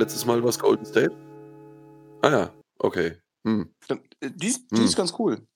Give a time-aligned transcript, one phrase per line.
[0.00, 1.14] Letztes Mal war es Golden State.
[2.22, 3.18] Ah ja, okay.
[3.44, 3.70] Hm.
[3.88, 5.46] Äh, Die, die ist ganz cool.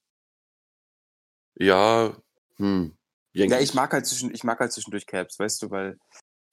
[1.59, 2.15] Ja,
[2.57, 2.97] hm.
[3.35, 5.99] Ja, ich mag halt zwischen, ich mag halt zwischendurch Caps, weißt du, weil.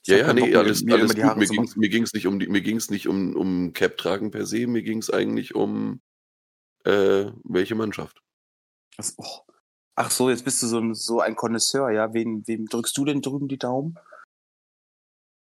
[0.04, 1.36] Ja, ja, nee, Bock, mir- alles, mir alles gut.
[1.36, 4.32] Mir zu ging's, mir ging's nicht um die, mir ging's nicht um, um Cap tragen
[4.32, 6.00] per se, mir ging's eigentlich um
[6.84, 8.20] äh, welche Mannschaft.
[8.96, 9.40] Das- oh.
[9.94, 12.12] Ach so, jetzt bist du so ein, so ein Connoisseur, ja?
[12.14, 13.96] Wem, wem drückst du denn drüben die Daumen?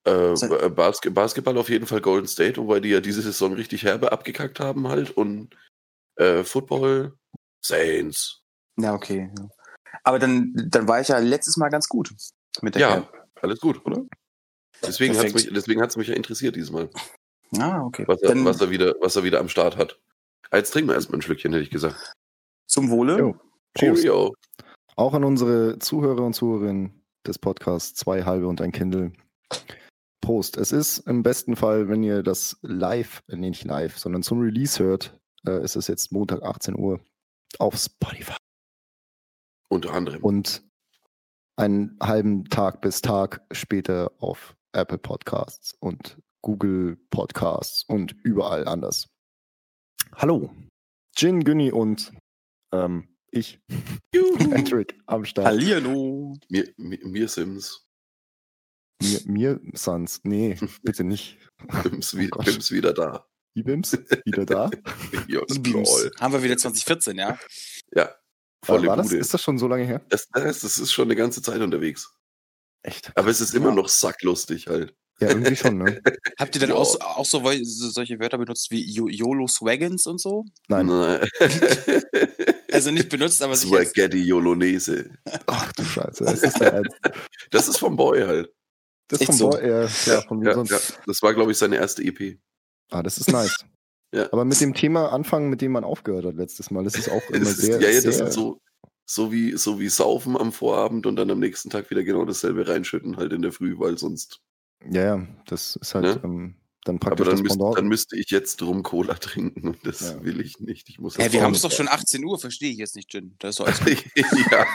[0.05, 3.53] Äh, Se- Ba- Basket, Basketball auf jeden Fall Golden State, wobei die ja diese Saison
[3.53, 5.55] richtig herbe abgekackt haben halt und
[6.17, 7.17] äh, Football
[7.65, 8.43] Saints.
[8.79, 9.31] Ja, okay.
[9.39, 9.49] ja.
[10.05, 12.13] Aber dann, dann war ich ja letztes Mal ganz gut
[12.63, 13.29] mit der Ja, Cap.
[13.43, 14.03] alles gut, oder?
[14.83, 15.47] Deswegen hat's Perfekt.
[15.47, 16.89] mich, deswegen hat's mich ja interessiert diesmal,
[17.59, 18.05] Ah, okay.
[18.07, 19.99] was er, Dann was er wieder, was er wieder am Start hat.
[20.53, 22.15] Jetzt trinken wir erstmal ein Schlückchen, hätte ich gesagt.
[22.67, 23.19] zum Wohle.
[23.19, 23.37] Jo.
[23.77, 24.35] Cheerio.
[24.97, 29.13] Auch an unsere Zuhörer und Zuhörerinnen des Podcasts Zwei Halbe und ein Kindle.
[30.21, 30.57] Prost.
[30.57, 34.41] Es ist im besten Fall, wenn ihr das live, äh, nee, nicht live, sondern zum
[34.41, 37.01] Release hört, äh, ist es jetzt Montag 18 Uhr
[37.59, 38.37] auf Spotify.
[39.73, 40.23] Unter anderem.
[40.23, 40.69] Und
[41.57, 49.09] einen halben Tag bis Tag später auf Apple Podcasts und Google Podcasts und überall anders.
[50.17, 50.51] Hallo.
[51.17, 52.13] Jin, Günni und
[52.73, 53.61] ähm, ich.
[54.51, 55.47] Patrick, am Start.
[55.47, 56.37] Hallihallo.
[56.49, 57.87] Mir, mir, mir Sims.
[59.01, 60.21] Mir, mir Sans.
[60.25, 61.39] Nee, bitte nicht.
[61.85, 62.43] Bims, wie, Oh.
[62.43, 63.25] Bims wieder da.
[63.55, 63.93] Ibims,
[64.25, 64.71] wieder da.
[65.29, 66.13] Lol.
[66.19, 67.39] Haben wir wieder 2014, ja?
[67.95, 68.20] ja
[68.65, 69.19] volle War das, Bude.
[69.21, 70.01] ist das schon so lange her?
[70.09, 72.13] Das, das, das ist schon eine ganze Zeit unterwegs.
[72.83, 73.11] Echt?
[73.17, 73.75] Aber es ist immer Ja.
[73.75, 74.95] noch sacklustig halt.
[75.21, 76.01] Ja, irgendwie schon, ne?
[76.39, 80.45] Habt ihr denn auch, auch so, solche Wörter benutzt wie YOLO Swaggins und so?
[80.69, 80.87] Nein.
[80.87, 81.29] Nein.
[82.73, 85.11] Also nicht benutzt, aber sich jetzt, Spaghetti Jolonese.
[85.47, 86.97] Ach du Scheiße, das ist der Ernst.
[87.51, 88.53] Das ist vom Boy halt.
[89.09, 89.51] Das Echt vom so?
[89.51, 90.71] Boy, ja, ja, von mir Ja, sonst.
[90.71, 90.79] ja.
[91.05, 92.39] Das war, glaube ich, seine erste EP.
[92.91, 93.57] Ah, das ist nice.
[94.13, 94.33] Ja.
[94.33, 97.23] Aber mit dem Thema anfangen, mit dem man aufgehört hat letztes Mal, das ist auch
[97.31, 98.61] immer Das ist, sehr, ja, ja, das sehr ist so,
[99.07, 102.67] so, wie, so wie Saufen am Vorabend und dann am nächsten Tag wieder genau dasselbe
[102.69, 104.41] reinschütten, halt in der Früh, weil sonst.
[104.91, 106.21] ja, ja, das ist halt Ne?
[106.25, 106.55] ähm,
[106.85, 110.01] dann praktisch Aber dann, das müsst, dann müsste ich jetzt drum Cola trinken und das
[110.01, 110.25] Ja.
[110.25, 110.89] will ich nicht.
[110.89, 113.13] Ich muss Hä, das wir haben es doch schon 18 Uhr, verstehe ich jetzt nicht,
[113.13, 113.37] Jin.
[113.39, 113.81] Das ist alles
[114.51, 114.67] ja.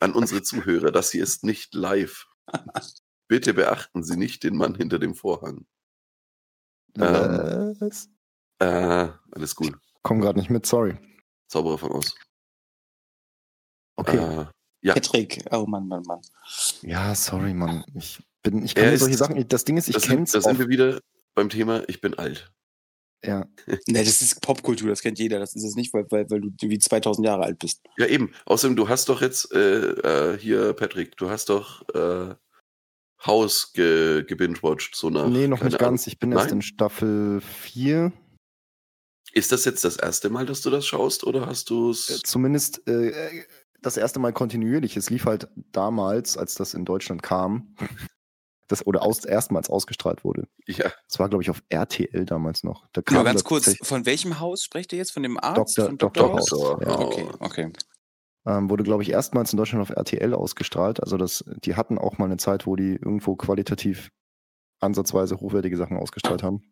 [0.00, 2.26] An unsere Zuhörer, das hier ist nicht live.
[3.28, 5.64] Bitte beachten Sie nicht den Mann hinter dem Vorhang.
[6.98, 7.76] Ähm.
[7.80, 8.08] Was?
[8.58, 9.76] Äh, alles gut.
[10.02, 10.96] Komm gerade nicht mit, sorry.
[11.48, 12.14] Zauberer von aus.
[13.96, 14.16] Okay.
[14.16, 14.46] Äh,
[14.82, 16.20] ja, Patrick, oh Mann, Mann, Mann.
[16.82, 17.84] Ja, sorry, Mann.
[17.94, 20.48] Ich bin, ich kann mir solche Sachen, das Ding ist, ich das kenn's sind, da
[20.48, 21.00] sind wir wieder
[21.34, 22.52] beim Thema, ich bin alt.
[23.24, 23.46] Ja,
[23.88, 25.38] Ne, das ist Popkultur, das kennt jeder.
[25.38, 27.80] Das ist es nicht, weil, weil, weil du wie 2000 Jahre alt bist.
[27.96, 28.32] Ja, eben.
[28.46, 32.34] Außerdem, du hast doch jetzt äh, äh, hier, Patrick, du hast doch äh,
[33.26, 35.28] Haus ge gebingewatcht, so nach.
[35.28, 35.90] nee, noch nicht Ahnung.
[35.92, 36.06] ganz.
[36.06, 36.54] Ich bin erst Nein?
[36.56, 38.12] in Staffel 4.
[39.32, 42.20] Ist das jetzt das erste Mal, dass du das schaust oder hast du Äh, es?
[42.24, 43.44] Zumindest äh,
[43.80, 44.96] das erste Mal kontinuierlich.
[44.96, 47.74] Es lief halt damals, als das in Deutschland kam.
[48.68, 50.48] Das, oder aus, erstmals ausgestrahlt wurde.
[50.66, 52.86] Ja, Das war, glaube ich, auf RTL damals noch.
[52.94, 55.10] Da Nur kam ganz da kurz, von welchem Haus sprecht ihr jetzt?
[55.12, 55.76] Von dem Arzt?
[55.76, 55.86] Dr.
[55.88, 56.32] Von Dr.
[56.32, 56.50] Haus?
[56.52, 56.76] House.
[56.80, 56.98] Ja.
[57.00, 57.72] Okay, okay.
[58.44, 61.00] Ähm, wurde, glaube ich, erstmals in Deutschland auf RTL ausgestrahlt.
[61.00, 64.10] Also das, die hatten auch mal eine Zeit, wo die irgendwo qualitativ
[64.80, 66.62] ansatzweise hochwertige Sachen ausgestrahlt haben.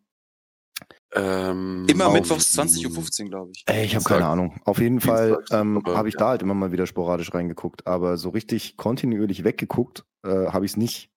[1.13, 3.63] ähm, Immer auf- mittwochs 20.15 Uhr, glaube ich.
[3.67, 4.59] Ey, ich habe keine Ahnung.
[4.65, 6.19] Auf jeden Fall ähm, habe ich ja.
[6.19, 10.71] da halt immer mal wieder sporadisch reingeguckt, aber so richtig kontinuierlich weggeguckt äh, habe ich
[10.71, 11.09] es nicht.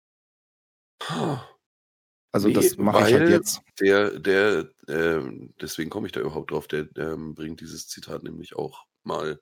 [2.31, 3.62] Also Nee, das mache ich halt jetzt.
[3.80, 8.56] Der, der, ähm, deswegen komme ich da überhaupt drauf, der ähm, bringt dieses Zitat nämlich
[8.56, 9.40] auch mal.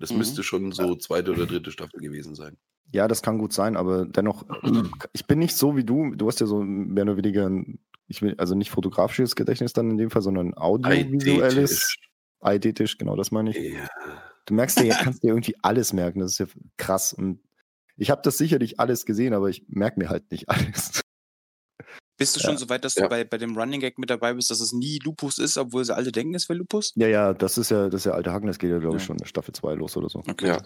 [0.00, 0.18] Das Mhm.
[0.18, 2.56] müsste schon so zweite oder dritte Staffel gewesen sein.
[2.92, 4.44] Ja, das kann gut sein, aber dennoch,
[5.12, 6.14] ich bin nicht so wie du.
[6.14, 9.90] Du hast ja so mehr oder weniger, ein, ich will, also nicht fotografisches Gedächtnis dann
[9.90, 11.96] in dem Fall, sondern audiovisuelles.
[12.40, 12.98] Eidetisch.
[12.98, 13.56] Genau, das meine ich.
[13.56, 13.88] Ja.
[14.46, 16.20] Du merkst dir, kannst dir irgendwie alles merken.
[16.20, 16.46] Das ist ja
[16.76, 17.12] krass.
[17.12, 17.40] Und
[17.96, 21.02] ich habe das sicherlich alles gesehen, aber ich merke mir halt nicht alles.
[22.18, 23.04] Bist du schon so weit, dass Ja.
[23.04, 25.84] du bei, bei dem Running Gag mit dabei bist, dass es nie Lupus ist, obwohl
[25.84, 26.92] sie alle denken, es wäre Lupus?
[26.96, 29.02] Ja, ja, das ist ja, das ist ja alte Haken, das geht ja, glaube ich,
[29.04, 29.06] Ja.
[29.06, 30.18] schon in Staffel 2 los oder so.
[30.28, 30.48] Okay.
[30.48, 30.62] Ja.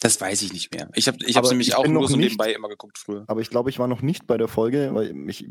[0.00, 0.90] Das weiß ich nicht mehr.
[0.94, 2.98] Ich habe ich hab's Aber nämlich ich auch nur noch so nicht- nebenbei immer geguckt
[2.98, 3.24] früher.
[3.28, 5.48] Aber ich glaube, ich war noch nicht bei der Folge, weil ich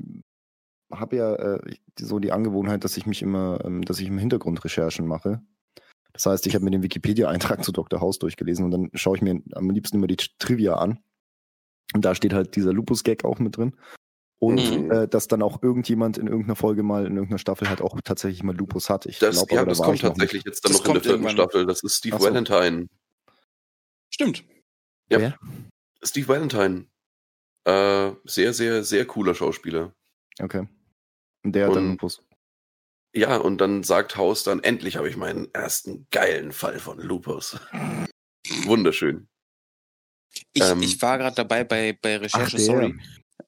[0.92, 4.64] habe ja äh, so die Angewohnheit, dass ich mich immer, ähm, dass ich im Hintergrund
[4.64, 5.42] Recherchen mache.
[6.12, 8.00] Das heißt, ich habe mir den Wikipedia-Eintrag zu Dr.
[8.02, 11.00] House durchgelesen und dann schaue ich mir am liebsten immer die Trivia an.
[11.96, 13.76] Und da steht halt dieser Lupus-Gag auch mit drin.
[14.46, 14.92] Und Mhm.
[14.92, 18.44] äh, dass dann auch irgendjemand in irgendeiner Folge mal, in irgendeiner Staffel halt auch tatsächlich
[18.44, 19.06] mal Lupus hat.
[19.06, 20.20] Ich Das, glaub, ja, aber da das war kommt ich noch nicht.
[20.20, 21.36] tatsächlich jetzt dann Das noch in der vierten irgendwann.
[21.48, 21.66] Staffel.
[21.66, 22.24] Das ist Steve so.
[22.26, 22.88] Valentine.
[24.14, 24.44] Stimmt.
[25.10, 25.20] Ja.
[25.20, 25.40] Wer?
[26.04, 26.86] Steve Valentine.
[27.66, 29.94] Äh, sehr, sehr, sehr cooler Schauspieler.
[30.42, 30.68] Okay.
[31.46, 32.22] Und der hat dann Lupus.
[33.16, 37.60] Ja, und dann sagt Haus dann, endlich habe ich meinen ersten geilen Fall von Lupus.
[38.66, 39.28] Wunderschön.
[40.54, 42.60] Ich, Ähm, ich war gerade dabei bei, bei Recherche, Ach, der.
[42.60, 43.00] sorry,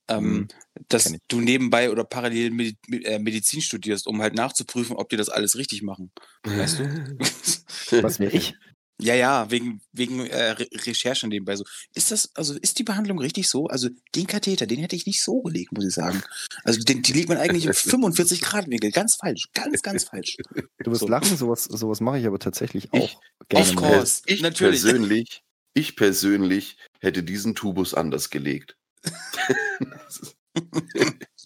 [0.08, 0.48] ähm, Mhm.
[0.90, 1.18] dass ich.
[1.28, 5.56] du nebenbei oder parallel Medi äh, Medizin studierst, um halt nachzuprüfen, ob die das alles
[5.56, 6.12] richtig machen.
[6.44, 7.18] Weißt du?
[8.04, 8.56] Was wäre ich?
[9.02, 11.66] ja, ja, wegen, wegen äh, Re Recherche nebenbei so.
[11.96, 13.66] Ist das, also ist die Behandlung richtig so?
[13.68, 16.24] Also den Katheter, den hätte ich nicht so gelegt, muss ich sagen.
[16.64, 18.92] Also den, die legt man eigentlich im 45 Grad Winkel.
[18.92, 19.50] Ganz falsch.
[19.54, 20.38] Ganz, ganz falsch.
[20.84, 21.08] Du wirst So.
[21.08, 23.66] lachen, sowas, sowas mache ich aber tatsächlich Ich- auch gerne.
[23.70, 24.22] Of course.
[24.28, 24.82] Ich natürlich.
[24.82, 25.42] persönlich,
[25.74, 28.78] ich persönlich hätte diesen Tubus anders gelegt.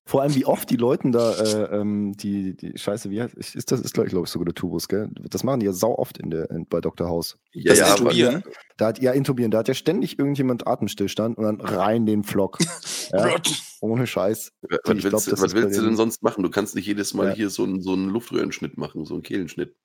[0.06, 3.72] Vor allem, wie oft die Leuten da, äh, ähm, die, die Scheiße, wie heißt, ist
[3.72, 5.08] das, ist glaube ich sogar der Tubus, gell?
[5.30, 7.08] Das machen die ja sau oft in der, in, bei Dr.
[7.08, 7.38] House.
[7.54, 8.44] ja, Das ja, aber, Intubieren.
[8.78, 12.58] Da hat, ja, intubieren, da hat ja ständig irgendjemand Atemstillstand und dann rein den Flock.
[13.12, 13.36] Ja,
[13.82, 14.52] ohne Scheiß.
[14.62, 16.44] was Ich willst, glaub, du- das was willst du den- denn sonst machen?
[16.44, 17.34] Du kannst nicht jedes Mal Ja.
[17.34, 19.76] hier so einen, so einen Luftröhrenschnitt machen, so einen Kehlenschnitt.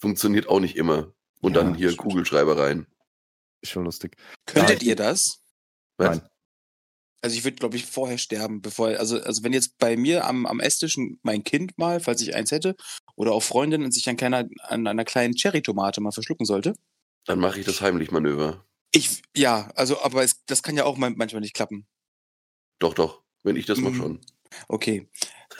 [0.00, 1.12] Funktioniert auch nicht immer.
[1.42, 2.08] Und Ja, dann hier stimmt.
[2.08, 2.86] Kugelschreiber rein.
[3.60, 4.16] Ist schon lustig.
[4.46, 5.42] Könntet Ja, ihr das?
[5.98, 6.20] Was?
[6.20, 6.28] Nein.
[7.24, 10.44] Also ich würde, glaube ich, vorher sterben, bevor, also, also wenn jetzt bei mir am,
[10.44, 12.74] am Esstisch mein Kind mal, falls ich eins hätte,
[13.14, 16.74] oder auch Freundin und sich an, keiner, an einer kleinen Cherry-Tomate mal verschlucken sollte.
[17.24, 18.66] Dann mache ich das Heimlich-Manöver.
[18.90, 21.86] Ich, ja, also, aber es, das kann ja auch man- manchmal nicht klappen.
[22.80, 23.22] Doch, doch.
[23.44, 23.96] Wenn ich das mache Mhm.
[23.96, 24.20] schon.
[24.68, 25.08] Okay.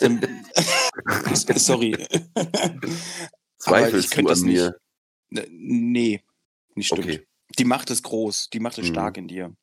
[0.01, 0.21] Dann,
[1.57, 1.93] sorry.
[2.35, 2.93] Aber ich
[3.59, 4.77] Zweifelst du an das mir?
[5.31, 5.47] N-
[5.93, 6.25] Nee,
[6.75, 7.05] nicht stimmt.
[7.05, 7.27] Okay,
[7.59, 8.93] Die Macht ist groß, die Macht ist Mhm.
[8.93, 9.55] stark in dir,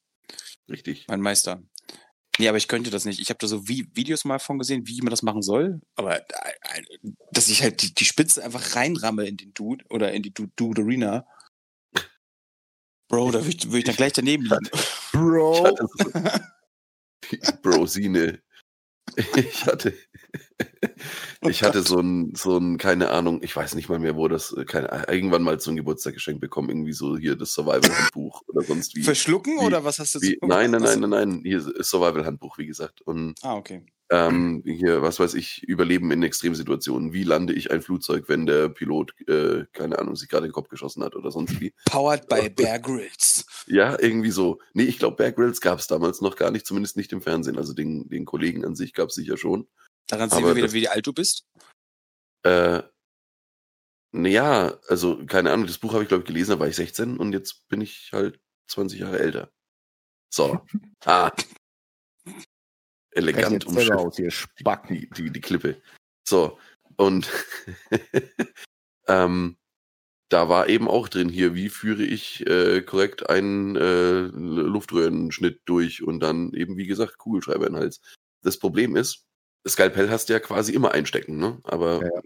[0.70, 1.06] richtig.
[1.10, 1.62] mein Meister.
[2.40, 3.20] Nee, aber ich könnte das nicht.
[3.20, 5.82] Ich habe da so Vi Videos mal von gesehen, wie man das machen soll.
[5.96, 6.24] Aber äh,
[6.80, 10.34] äh, dass ich halt die, die Spitze einfach reinramme in den Dude oder in die
[10.34, 11.26] Du- Dude Arena.
[13.10, 14.70] Bro, da würde ich, würd ich dann gleich daneben liegen.
[15.12, 15.66] Bro!
[15.66, 18.42] hatte so, Brosine.
[19.36, 19.94] Ich hatte,
[21.42, 24.52] ich hatte so ein, so ein, keine Ahnung, ich weiß nicht mal mehr, wo das,
[24.54, 28.96] äh, keine, irgendwann mal so ein Geburtstagsgeschenk bekommen, irgendwie so hier das Survival-Handbuch oder sonst
[28.96, 29.04] wie.
[29.04, 32.58] Verschlucken wie- oder was hast du wie nein, nein, nein, nein, nein, hier ist Survival-Handbuch,
[32.58, 33.02] wie gesagt.
[33.02, 33.84] Und Ah, okay.
[34.12, 37.14] Ähm, hier, was weiß ich, Überleben in Extremsituationen.
[37.14, 40.70] Wie lande ich ein Flugzeug, wenn der Pilot, äh, keine Ahnung, sich gerade den Kopf
[40.70, 41.74] geschossen hat oder sonst wie?
[41.86, 43.46] Powered by Bear Grylls.
[43.68, 44.60] Ja, irgendwie so.
[44.74, 47.58] Nee, ich glaube, Bear Grylls gab es damals noch gar nicht, zumindest nicht im Fernsehen.
[47.58, 49.68] Also den, den Kollegen an sich gab es sicher schon.
[50.08, 51.46] Daran sehen wir wieder, das- wie alt du bist.
[52.44, 52.82] Äh,
[54.12, 57.18] naja, also keine Ahnung, das Buch habe ich, glaube ich, gelesen, da war ich 16
[57.18, 59.52] und jetzt bin ich halt 20 Jahre älter.
[60.34, 60.62] So.
[61.06, 61.32] ah.
[63.12, 64.20] Elegant umschifft.
[64.20, 64.96] ihr Spacken.
[64.96, 65.82] die, die, die Klippe.
[66.28, 66.58] So,
[66.98, 67.30] und
[69.08, 69.58] ähm,
[70.30, 76.04] da war eben auch drin hier, wie führe ich äh, korrekt einen äh, Luftröhrenschnitt durch
[76.04, 78.00] und dann eben, wie gesagt, Kugelschreiber in den Hals.
[78.44, 79.26] Das Problem ist,
[79.64, 81.60] das Skalpell hast du ja quasi immer einstecken, ne?
[81.64, 82.22] Aber Ja.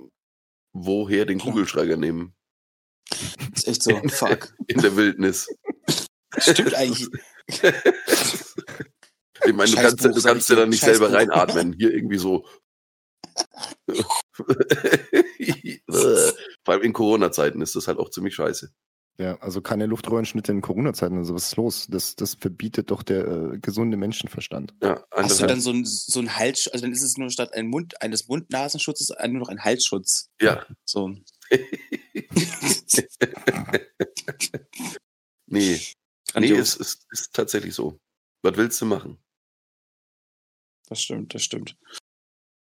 [0.74, 1.40] woher den.
[1.40, 2.36] Kugelschreiber nehmen?
[3.54, 3.96] Ist echt so.
[4.10, 4.54] Fuck.
[4.68, 5.48] In der Wildnis.
[6.38, 7.08] Stimmt eigentlich.
[9.46, 10.62] Ich meine, du Scheiß kannst, Buch, du kannst ja dir.
[10.62, 11.16] dann nicht Scheiß selber Buch.
[11.16, 11.74] reinatmen.
[11.74, 12.46] Hier irgendwie so.
[16.64, 18.72] Vor allem in Corona-Zeiten ist das halt auch ziemlich scheiße.
[19.20, 21.18] Ja, also keine Luftröhrenschnitte in Corona-Zeiten.
[21.18, 21.86] Also was ist los?
[21.88, 24.74] Das, das verbietet doch der äh, gesunde Menschenverstand.
[24.82, 27.54] Ja, Hast du dann so ein, so ein Hals, also dann ist es nur statt
[27.54, 30.30] ein Mund, eines Mund-Nasenschutzes ein- nur noch ein Halsschutz.
[30.42, 30.66] ja.
[30.86, 31.10] So.
[31.10, 31.24] nee,
[35.48, 35.80] nee
[36.32, 36.70] Grandios.
[36.70, 38.00] es ist, ist tatsächlich so.
[38.44, 39.18] Was willst du machen?
[40.90, 41.78] Das stimmt, das stimmt.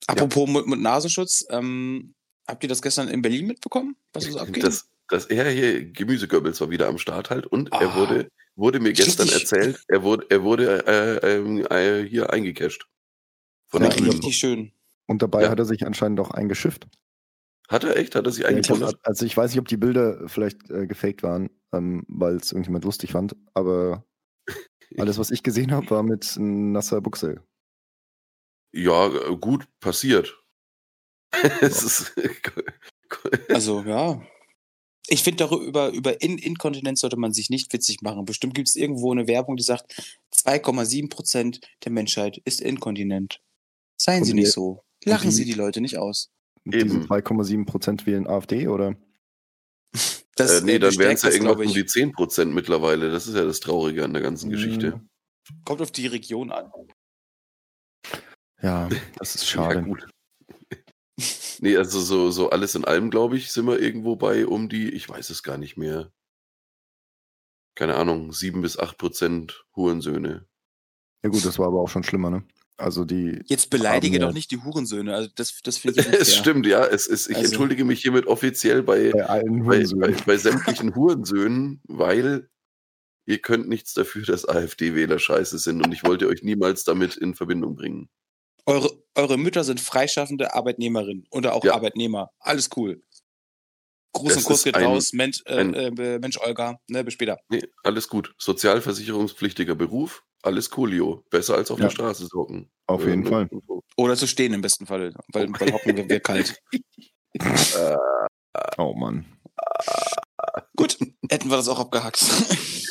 [0.08, 2.14] Apropos Mund- Mund-Nasenschutz, ähm,
[2.48, 4.64] habt ihr das gestern in Berlin mitbekommen, was so abgeht?
[4.64, 7.96] Das, das, ja, hier, Gemüsegoebbels war wieder am Start halt und er Ah.
[7.96, 9.52] wurde, wurde mir gestern Richtig.
[9.52, 12.86] erzählt, er wurde, er wurde äh, ähm, äh, hier eingecasht.
[13.70, 14.12] Von Ja, den und- Grünen.
[14.20, 14.72] richtig schön.
[15.08, 15.50] Und dabei Ja.
[15.50, 16.88] hat er sich anscheinend auch eingeschifft.
[17.70, 18.16] Hat er echt?
[18.16, 18.94] Hat er sich Ja, eingebunden?
[19.04, 22.86] also ich weiß nicht, ob die Bilder vielleicht äh, gefaked waren, ähm, weil es irgendjemand
[22.86, 24.06] lustig fand, aber
[24.98, 27.44] alles, was ich gesehen habe, war mit nasser Buchse.
[28.74, 30.38] Ja, äh, gut, passiert.
[31.62, 32.14] es ist,
[33.50, 34.22] Also, ja.
[35.08, 38.24] Ich finde, darüber über In Inkontinenz sollte man sich nicht witzig machen.
[38.26, 39.94] Bestimmt gibt es irgendwo eine Werbung, die sagt,
[40.36, 43.42] 2,7 Prozent der Menschheit ist inkontinent.
[43.98, 44.84] Seien Und Sie nicht so.
[45.04, 46.30] Lachen die- Sie die Leute nicht aus.
[46.66, 47.06] Und Diese Eben.
[47.08, 48.96] 2,7 Prozent wählen AfD oder?
[50.42, 53.12] Das äh, nee, dann wären es bestärkt ja glaub um die 10% mittlerweile.
[53.12, 54.98] Das ist ja das Traurige an der ganzen Geschichte.
[54.98, 55.10] Mhm.
[55.66, 56.72] Kommt auf die Region an.
[58.62, 59.84] Ja, das ist Ja, schade.
[59.84, 60.08] gut.
[61.60, 64.90] Nee, also so, so alles in allem, glaube ich, sind wir irgendwo bei um die,
[64.90, 66.12] ich weiß es gar nicht mehr.
[67.76, 70.48] Keine Ahnung, 7 bis 8 Prozent Hurensöhne.
[71.24, 72.44] Ja gut, das war aber auch schon schlimmer, ne?
[72.82, 75.14] Also die, Jetzt beleidige Haben doch nicht die Hurensöhne.
[75.16, 76.40] Also das, das finde ich nicht Es fair.
[76.42, 76.86] stimmt, ja.
[76.86, 80.96] Es ist, ich Also- entschuldige mich hiermit offiziell bei, bei allen bei, bei, bei sämtlichen
[80.96, 82.50] Hurensöhnen, weil
[83.26, 87.36] ihr könnt nichts dafür, dass AfD-Wähler scheiße sind und ich wollte euch niemals damit in
[87.36, 88.10] Verbindung bringen.
[88.66, 91.74] Eure, eure Mütter sind freischaffende Arbeitnehmerinnen oder auch Ja.
[91.74, 92.32] Arbeitnehmer.
[92.40, 93.02] Alles cool.
[94.14, 95.14] Gruß Das und Kuss ist geht ein- raus.
[95.14, 96.78] Mensch, äh, ein- äh, Mensch Olga.
[96.88, 97.38] Ne, bis später.
[97.50, 98.34] Nee, alles gut.
[98.38, 101.24] Sozialversicherungspflichtiger Beruf, alles coolio.
[101.30, 101.86] Besser als auf Ja.
[101.86, 102.70] der Straße zu hocken.
[102.88, 103.30] Auf jeden ne?
[103.30, 103.50] Fall.
[103.98, 105.14] Oder zu stehen im besten Fall.
[105.34, 106.62] Weil, weil hocken wir, wir kalt.
[107.34, 107.96] Äh,
[108.78, 109.26] Oh Mann.
[110.76, 110.98] Gut,
[111.30, 112.20] hätten wir das auch abgehackt.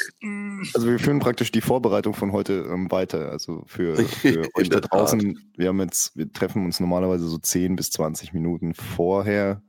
[0.75, 3.31] Also wir führen praktisch die Vorbereitung von heute ähm, weiter.
[3.31, 4.93] Also für, für euch da Tat.
[4.93, 9.63] draußen, wir haben jetzt, wir treffen uns normalerweise so 10 bis 20 Minuten vorher,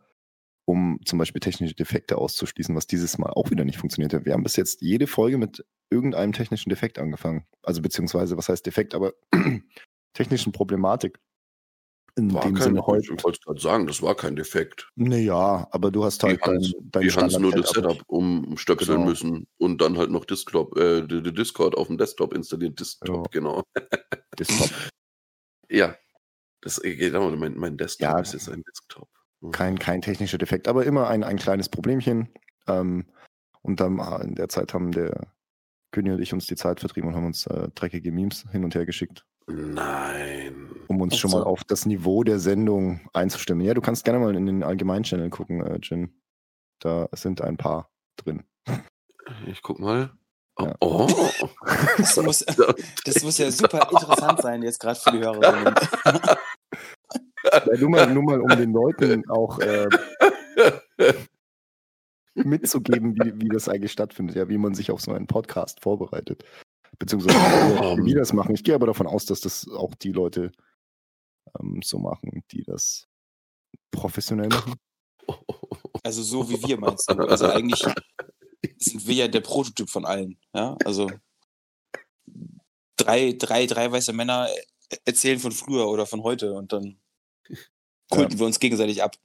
[0.65, 4.25] um zum Beispiel technische Defekte auszuschließen, was dieses Mal auch wieder nicht funktioniert hat.
[4.25, 7.45] Wir haben bis jetzt jede Folge mit irgendeinem technischen Defekt angefangen.
[7.61, 9.13] Also beziehungsweise, was heißt Defekt, aber
[10.13, 11.19] technischen Problematik.
[12.17, 13.23] In war dem kein, Sinne ich heute.
[13.23, 14.89] wollte gerade sagen, das war kein Defekt.
[14.95, 18.97] Naja, aber du hast Die halt dein, haben's- dein Die haben nur das Setup umstöpseln
[18.97, 19.09] Genau.
[19.09, 22.77] müssen und dann halt noch Discord, äh, die- die Discord auf dem Desktop installiert.
[22.79, 23.39] Desktop, Ja.
[23.39, 23.63] genau.
[24.39, 24.69] Desktop.
[25.69, 25.95] Ja.
[26.59, 28.19] Das genau, mein, mein Desktop Ja.
[28.19, 29.07] ist jetzt ein Desktop.
[29.53, 32.27] kein, kein technischer Defekt, aber immer ein, ein kleines Problemchen.
[32.67, 33.05] Ähm,
[33.61, 35.31] und dann ah, in der Zeit haben der
[35.91, 38.73] König und ich uns die Zeit vertrieben und haben uns äh, dreckige Memes hin und
[38.75, 40.69] her geschickt, Nein.
[40.87, 41.37] um uns Ach schon so.
[41.39, 43.65] mal auf das Niveau der Sendung einzustimmen.
[43.65, 46.13] Ja, du kannst gerne mal in den Allgemeinchannel gucken, äh, Jin.
[46.79, 48.43] Da sind ein paar drin.
[49.45, 50.11] Ich guck mal.
[50.57, 50.75] Oh, Ja.
[50.79, 51.07] oh.
[51.97, 52.39] Das muss,
[53.05, 55.75] das muss ja super interessant sein, jetzt gerade für die Hörerinnen.
[57.43, 59.87] Ja, nur, mal, nur mal, um den Leuten auch äh,
[62.33, 66.43] mitzugeben, wie, wie das eigentlich stattfindet, ja, wie man sich auf so einen Podcast vorbereitet.
[66.97, 67.35] Beziehungsweise
[67.97, 68.53] wie wir das machen.
[68.55, 70.51] Ich gehe aber davon aus, dass das auch die Leute
[71.59, 73.07] ähm, so machen, die das
[73.91, 74.75] professionell machen.
[76.03, 77.13] Also so wie wir meinst du.
[77.13, 77.85] Also eigentlich
[78.77, 80.37] sind wir ja der Prototyp von allen.
[80.53, 81.09] Ja, also
[82.97, 84.47] drei, drei, drei weiße Männer
[85.05, 86.99] erzählen von früher oder von heute und dann
[88.09, 89.15] kulten wir uns gegenseitig ab.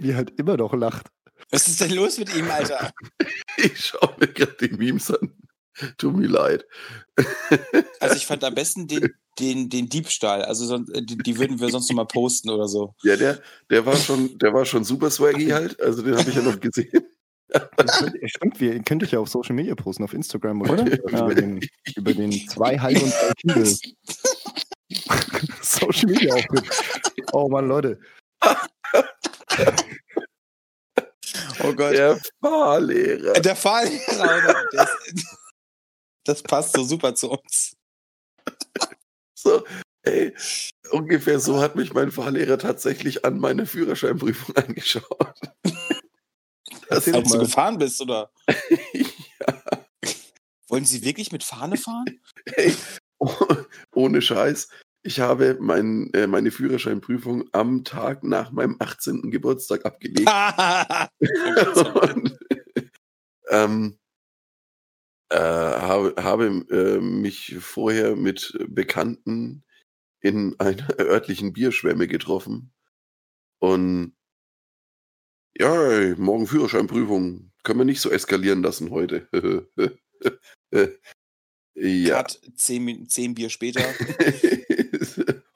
[0.00, 1.06] Wie halt immer noch lacht.
[1.50, 2.90] Was ist denn los mit ihm, Alter?
[3.58, 5.32] Ich schaue mir gerade die Memes an.
[5.96, 6.66] Tut mir leid.
[8.00, 10.42] Also ich fand am besten den, den, den Diebstahl.
[10.42, 12.94] Also sonst, äh, die, die würden wir sonst noch mal posten oder so.
[13.02, 15.80] Ja, der, der war schon, der war schon super swaggy halt.
[15.80, 17.06] Also den habe ich ja noch gesehen.
[18.26, 20.98] Stimmt, wir, ihr könnt euch ja auf Social Media posten, auf Instagram oder, Oder?
[20.98, 21.60] über, den,
[21.94, 23.76] über den zwei halb und drei Kindle
[25.62, 26.64] Social Media Auftritt.
[27.32, 27.98] Oh Mann, Leute.
[31.62, 31.92] Oh Gott.
[31.92, 33.32] Der Fahrlehrer.
[33.34, 34.64] Der Fahrlehrer, oder?
[34.72, 35.26] Der ist,
[36.24, 37.76] das passt so super zu uns.
[39.34, 39.64] So,
[40.02, 40.34] ey,
[40.90, 45.40] ungefähr so hat mich mein Fahrlehrer tatsächlich an meine Führerscheinprüfung angeschaut.
[46.88, 48.30] Das Als du gefahren bist, oder?
[48.92, 49.62] ja,
[50.68, 52.20] Wollen Sie wirklich mit Fahne fahren?
[52.44, 52.74] ey,
[53.18, 53.32] oh,
[53.94, 54.68] ohne Scheiß.
[55.06, 59.30] Ich habe mein, äh, meine Führerscheinprüfung am Tag nach meinem 18.
[59.30, 60.28] Geburtstag abgelegt.
[62.02, 62.36] Und,
[63.48, 63.98] ähm,
[65.28, 69.62] äh, habe, habe äh, mich vorher mit Bekannten
[70.20, 72.72] in einer örtlichen Bierschwemme getroffen.
[73.60, 74.16] Und
[75.56, 77.52] ja, morgen Führerscheinprüfung.
[77.62, 79.28] Können wir nicht so eskalieren lassen heute.
[81.76, 82.22] ja.
[82.22, 83.84] Cut, zehn, zehn Bier später.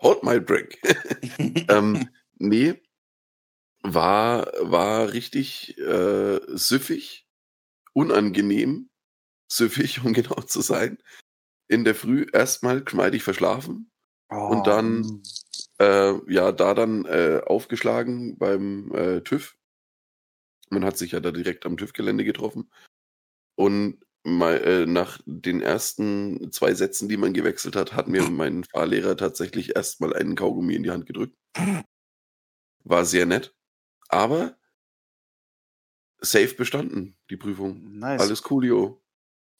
[0.00, 0.78] Hold my drink.
[1.68, 2.80] ähm, nee,
[3.82, 7.26] war, war richtig äh, süffig,
[7.92, 8.90] unangenehm,
[9.50, 10.98] süffig, um genau zu sein.
[11.68, 13.90] In der Früh erstmal geschmeidig verschlafen,
[14.50, 15.22] Und dann-
[15.78, 19.56] äh, ja, da dann äh, aufgeschlagen beim äh, TÜV.
[20.68, 22.70] Man hat sich ja da direkt am TÜV-Gelände getroffen.
[23.56, 28.64] Und mal, äh, nach den ersten zwei Sätzen, die man gewechselt hat, hat mir mein
[28.64, 31.36] Fahrlehrer tatsächlich erstmal einen Kaugummi in die Hand gedrückt.
[32.84, 33.54] War sehr nett.
[34.08, 34.56] Aber
[36.20, 37.98] safe bestanden, die Prüfung.
[37.98, 38.20] nice.
[38.20, 39.02] Alles coolio.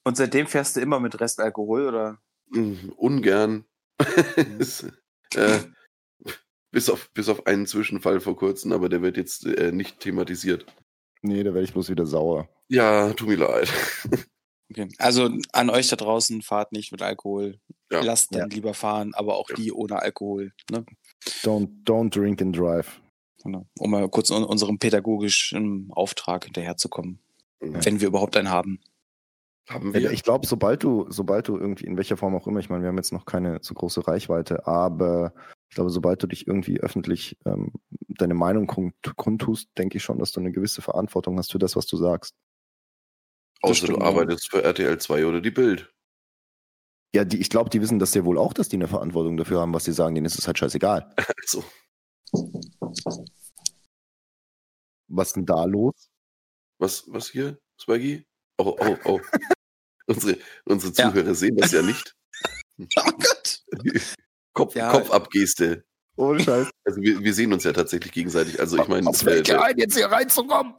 [0.05, 2.23] Und seitdem fährst du immer mit Restalkohol, oder?
[2.50, 3.64] Mm, Ungern.
[4.59, 4.87] Es,
[5.35, 5.61] äh,
[6.73, 10.67] Bis auf, bis auf einen Zwischenfall vor kurzem, aber der wird jetzt äh, nicht thematisiert.
[11.23, 12.49] Nee, da werde ich bloß wieder sauer.
[12.69, 13.69] Ja, tut mir leid.
[14.71, 14.89] Okay.
[14.99, 17.59] Also an euch da draußen, fahrt nicht mit Alkohol.
[17.91, 18.03] Ja.
[18.03, 18.55] Lasst dann Ja.
[18.55, 19.57] lieber fahren, aber auch Ja.
[19.57, 20.53] die ohne Alkohol.
[20.71, 20.85] Ne?
[21.43, 23.00] Don't, don't drink and drive.
[23.43, 23.67] Genau.
[23.79, 27.19] Um mal kurz un unserem pädagogischen Auftrag hinterherzukommen,
[27.62, 27.85] Ja.
[27.85, 28.81] wenn wir überhaupt einen haben.
[29.69, 30.11] Haben wir.
[30.11, 32.89] Ich glaube, sobald du, sobald du irgendwie, in welcher Form auch immer, ich meine, wir
[32.89, 35.33] haben jetzt noch keine so große Reichweite, aber
[35.69, 37.73] ich glaube, sobald du dich irgendwie öffentlich ähm,
[38.09, 41.77] deine Meinung kund, kundtust, denke ich schon, dass du eine gewisse Verantwortung hast für das,
[41.77, 42.35] was du sagst.
[43.62, 44.00] Außer du ja.
[44.00, 45.93] arbeitest für RTL 2 oder die Bild.
[47.14, 49.61] Ja, die, ich glaube, die wissen das sehr wohl auch, dass die eine Verantwortung dafür
[49.61, 50.14] haben, was sie sagen.
[50.14, 51.14] Denen ist es halt scheißegal.
[51.43, 51.64] Also,
[55.09, 56.09] Was denn da los?
[56.79, 58.25] was, was hier, Swaggy?
[58.59, 59.21] Oh, oh, oh.
[60.07, 61.11] unsere, unsere Ja.
[61.11, 62.14] Zuhörer sehen das ja nicht.
[62.97, 63.62] Oh Gott!
[64.55, 64.90] Kopf, Ja.
[64.90, 65.85] Kopfabgeste.
[66.21, 66.69] Ohne Scheiß.
[66.85, 68.61] Also wir, wir sehen uns ja tatsächlich gegenseitig.
[68.61, 70.75] Also ich meine, äh, welche der- ein, jetzt hier reinzukommen?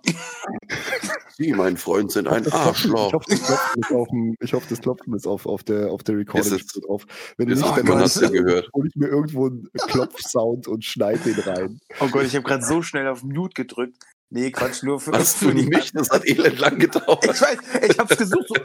[1.38, 3.12] Sie, mein Freund, sind ein Ich Arschloch.
[3.14, 6.04] hoffe, das Klopfen ist auf, dem, ich hoffe, das Klopfen ist auf, auf der, auf
[6.04, 7.06] der Recording Ist es- drauf.
[7.38, 8.70] Wenn ist nicht, es- dann man hol hat's ja ich- gehört.
[8.74, 11.80] hol ich mir irgendwo einen Klopfsound und schneide den rein.
[12.00, 13.98] Oh Gott, ich habe gerade so schnell auf Mute gedrückt.
[14.30, 15.92] Nee, Quatsch, nur für, Was für mich?
[15.94, 17.24] Das hat elend lang gedauert.
[17.26, 17.58] Ich weiß,
[17.90, 18.48] ich hab's gesucht.
[18.48, 18.56] So.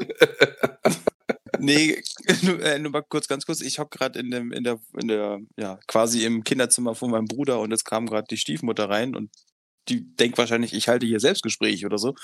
[1.62, 2.02] nee,
[2.42, 3.60] nur, äh, nur mal kurz, ganz kurz.
[3.60, 7.26] Ich hock gerade in dem, in der, in der, ja, quasi im Kinderzimmer von meinem
[7.26, 9.30] Bruder und jetzt kam gerade die Stiefmutter rein und
[9.88, 12.14] die denkt wahrscheinlich, ich halte hier Selbstgespräch oder so.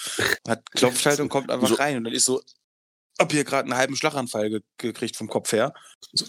[0.47, 2.41] Hat klopft halt und kommt einfach So- rein und dann ist so,
[3.19, 5.73] hab hier gerade einen halben Schlaganfall ge gekriegt vom Kopf her.
[6.13, 6.27] So,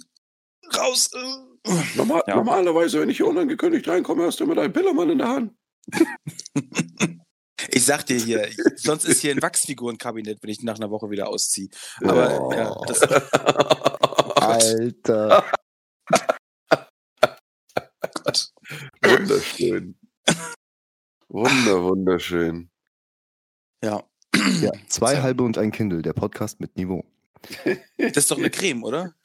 [0.75, 1.11] raus!
[1.13, 1.75] äh.
[1.95, 2.35] Normal, Ja.
[2.37, 5.53] Normalerweise, wenn ich hier unangekündigt reinkomme, hast du immer deinen Pillermann in der Hand.
[7.69, 8.47] Ich sag dir hier,
[8.77, 11.69] sonst ist hier ein Wachsfigurenkabinett, wenn ich nach einer Woche wieder ausziehe.
[12.01, 12.51] Aber Oh.
[12.53, 13.01] ja, das,
[14.41, 15.43] Alter.
[18.23, 18.51] Gott.
[19.03, 19.97] Wunderschön.
[21.27, 22.69] Wunder, wunderschön.
[23.83, 24.03] Ja.
[24.61, 25.21] Ja, zwei So.
[25.21, 27.03] halbe und ein Kindle, der Podcast mit Niveau.
[27.97, 29.15] Das ist doch eine Creme, oder?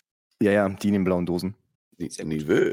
[0.40, 1.55] Ja, ja, die in den blauen Dosen.
[1.99, 2.23] Gut.
[2.25, 2.73] Niveau.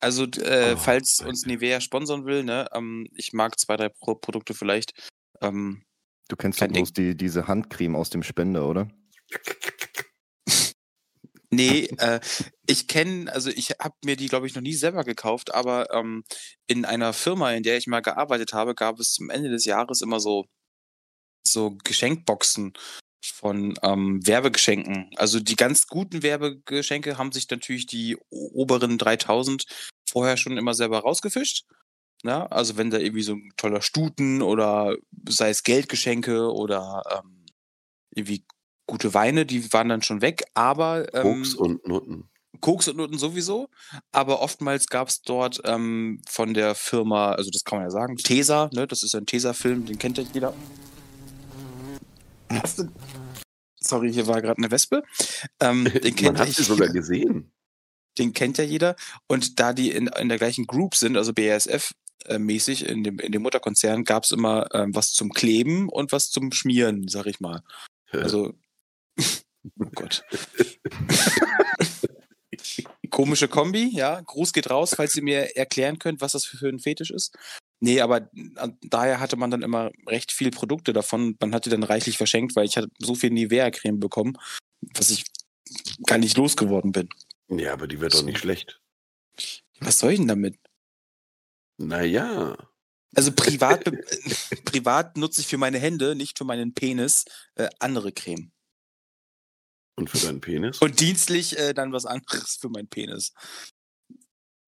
[0.00, 4.14] Also, äh, Oh, falls uns Nivea sponsern will, ne, ähm, ich mag zwei, drei Pro
[4.14, 4.92] Produkte vielleicht.
[5.40, 5.82] Ähm,
[6.28, 8.88] Du kennst doch bloß die, diese Handcreme aus dem Spender, oder?
[11.50, 12.20] nee, äh,
[12.66, 16.24] ich kenne, also ich habe mir die, glaube ich, noch nie selber gekauft, aber ähm,
[16.66, 20.00] in einer Firma, in der ich mal gearbeitet habe, gab es zum Ende des Jahres
[20.00, 20.46] immer so,
[21.46, 22.72] so Geschenkboxen
[23.32, 25.10] von ähm, Werbegeschenken.
[25.16, 29.64] Also die ganz guten Werbegeschenke haben sich natürlich die oberen 3000
[30.08, 31.64] vorher schon immer selber rausgefischt.
[32.22, 34.96] Ja, also wenn da irgendwie so ein toller Stuten oder
[35.28, 37.44] sei es Geldgeschenke oder ähm,
[38.14, 38.44] irgendwie
[38.86, 42.30] gute Weine, die waren dann schon weg, aber ähm, Koks und Nutten.
[42.60, 43.68] Koks und Nutten sowieso,
[44.12, 48.16] aber oftmals gab es dort ähm, von der Firma, also das kann man ja sagen,
[48.16, 50.54] Tesa, ne, das ist ein Tesa-Film, den kennt ja jeder.
[52.50, 52.88] Hast du-
[53.80, 55.02] Sorry, hier war gerade eine Wespe.
[55.60, 57.52] Ähm, den Man kennt hat ja sie sogar gesehen.
[58.18, 58.96] Den kennt ja jeder.
[59.28, 63.42] Und da die in, in der gleichen Group sind, also BASF-mäßig, in dem, in dem
[63.42, 67.62] Mutterkonzern, gab es immer ähm, was zum Kleben und was zum Schmieren, sag ich mal.
[68.10, 68.54] Also,
[69.18, 70.24] oh Gott.
[73.10, 74.20] Komische Kombi, ja.
[74.20, 77.36] Gruß geht raus, falls ihr mir erklären könnt, was das für ein Fetisch ist.
[77.80, 81.36] Nee, aber äh, daher hatte man dann immer recht viel Produkte davon.
[81.40, 84.38] Man hatte dann reichlich verschenkt, weil ich hatte so viel Nivea-Creme bekommen,
[84.94, 85.24] was ich
[86.06, 87.08] gar nicht losgeworden bin.
[87.48, 88.80] Ja, aber die wird doch nicht schlecht.
[89.80, 90.58] Was soll ich denn damit?
[91.78, 92.56] Naja.
[93.14, 93.84] Also privat,
[94.64, 98.52] privat nutze ich für meine Hände, nicht für meinen Penis, äh, andere Creme.
[99.98, 100.78] Und für deinen Penis?
[100.80, 103.32] Und dienstlich äh, dann was anderes für meinen Penis.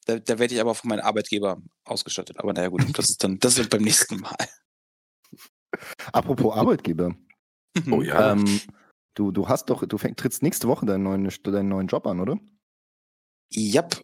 [0.09, 2.39] Da, da werde ich aber von meinem Arbeitgeber ausgestattet.
[2.39, 4.37] Aber naja gut, das ist dann, das wird beim nächsten Mal.
[6.15, 7.15] Apropos Arbeitgeber.
[7.91, 8.33] oh ja.
[8.33, 8.61] Ähm,
[9.13, 12.21] du, du hast doch, du fäng, trittst nächste Woche deinen neuen, deinen neuen Job an,
[12.21, 12.39] oder?
[13.55, 14.03] Yep.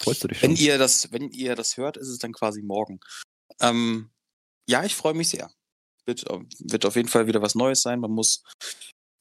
[0.00, 0.50] Freust du dich schon?
[0.50, 2.98] Wenn ihr das, wenn ihr das hört, ist es dann quasi morgen.
[3.60, 4.10] Ähm,
[4.66, 5.50] ja, ich freue mich sehr.
[6.06, 6.24] Wird,
[6.60, 8.00] wird auf jeden Fall wieder was Neues sein.
[8.00, 8.42] Man muss,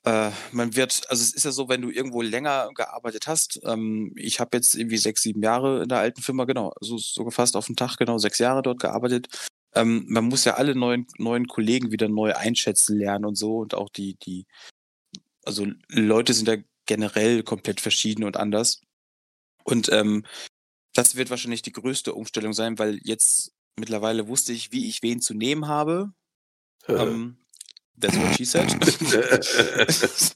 [0.08, 3.60] äh, man wird, also es ist ja so, wenn du irgendwo länger gearbeitet hast.
[3.66, 7.30] Ähm, ich habe jetzt irgendwie sechs, sieben Jahre in der alten Firma, genau, also so
[7.30, 9.28] fast auf den Tag, genau sechs Jahre dort gearbeitet.
[9.76, 13.74] Ähm, man muss ja alle neuen, neuen Kollegen wieder neu einschätzen lernen und so und
[13.74, 14.46] auch die, die,
[15.44, 18.82] also Leute sind ja generell komplett verschieden und anders.
[19.66, 20.26] Und ähm,
[20.94, 25.20] das wird wahrscheinlich die größte Umstellung sein, weil jetzt mittlerweile wusste ich, wie ich wen
[25.20, 26.14] zu nehmen habe.
[26.88, 27.38] Ähm,
[28.00, 28.68] that's what she said.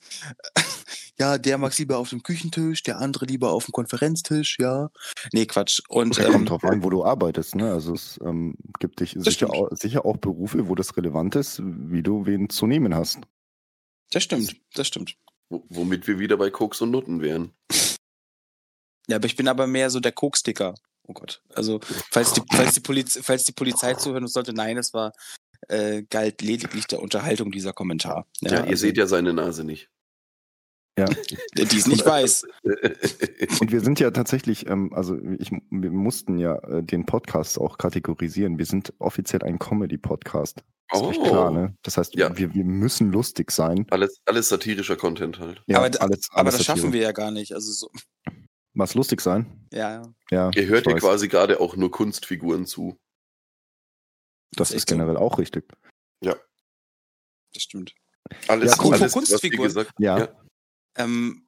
[1.20, 4.90] ja, der mag's lieber auf dem Küchentisch, der andere lieber auf dem Konferenztisch, ja.
[5.34, 5.82] Nee, Quatsch.
[5.88, 7.56] Und Okay, kommt ähm, drauf an, wo du arbeitest.
[7.56, 7.72] Ne?
[7.72, 12.02] Also es ähm, gibt dich sicher auch, sicher auch Berufe, wo das relevant ist, wie
[12.04, 13.20] du wen zu nehmen hast.
[14.12, 15.16] das stimmt, das stimmt.
[15.50, 17.54] Wo- Womit wir wieder bei Koks und Nutten wären.
[19.08, 20.76] Ja, aber ich bin aber mehr so der Koksticker.
[21.08, 21.42] Oh Gott.
[21.54, 21.80] Also,
[22.12, 25.12] falls die, falls die, Poliz falls die Polizei zuhören sollte, nein, es war,
[25.68, 28.28] äh, galt lediglich der Unterhaltung dieser Kommentar.
[28.42, 29.90] Ja, ihr also, seht ja seine Nase nicht.
[31.00, 31.06] Ja.
[31.56, 32.46] Die es nicht weiß.
[33.62, 37.78] Und wir sind ja tatsächlich, ähm, also ich, wir mussten ja äh, den Podcast auch
[37.78, 38.58] kategorisieren.
[38.58, 40.60] Wir sind offiziell ein Comedy-Podcast.
[40.94, 41.10] Ist Oh.
[41.12, 41.74] klar, ne?
[41.84, 42.38] Das heißt, Ja.
[42.38, 43.86] wir, wir müssen lustig sein.
[43.92, 45.64] Alles, alles satirischer Content halt.
[45.66, 47.54] Ja, aber da- alles, aber alles das schaffen wir ja gar nicht.
[47.54, 47.90] Also so,
[48.74, 49.68] Was lustig sein?
[49.72, 50.52] ja, Ja.
[50.54, 52.98] Ihr hört ja quasi gerade auch nur Kunstfiguren zu.
[54.56, 54.96] Das ist ist echt so.
[54.96, 55.66] generell auch richtig.
[57.54, 57.94] das stimmt.
[58.48, 58.94] Alles, Ja, cool.
[58.94, 59.86] alles Kunstfiguren.
[59.98, 60.20] Ja.
[60.20, 60.30] Ja.
[60.96, 61.46] Ähm,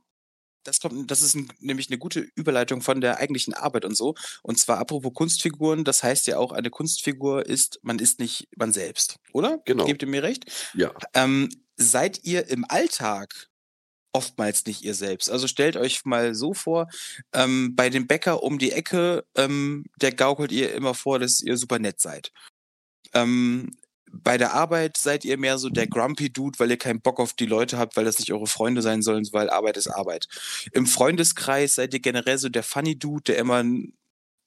[0.63, 4.15] das kommt, das ist ein, nämlich eine gute Überleitung von der eigentlichen Arbeit und so.
[4.43, 8.71] Und zwar apropos Kunstfiguren, das heißt ja auch, eine Kunstfigur ist, man ist nicht man
[8.71, 9.59] selbst, oder?
[9.65, 9.85] Genau.
[9.85, 10.45] Gebt ihr mir recht?
[10.73, 10.93] Ja.
[11.13, 13.49] Ähm, seid ihr im Alltag
[14.13, 15.29] oftmals nicht ihr selbst?
[15.29, 16.87] Also stellt euch mal so vor,
[17.33, 21.57] ähm, bei dem Bäcker um die Ecke, ähm, der gaukelt ihr immer vor, dass ihr
[21.57, 22.31] super nett seid.
[23.13, 23.75] Ähm,
[24.11, 27.33] bei der Arbeit seid ihr mehr so der grumpy Dude, weil ihr keinen Bock auf
[27.33, 30.27] die Leute habt, weil das nicht eure Freunde sein sollen, weil Arbeit ist Arbeit.
[30.71, 33.97] Im Freundeskreis seid ihr generell so der funny Dude, der immer n-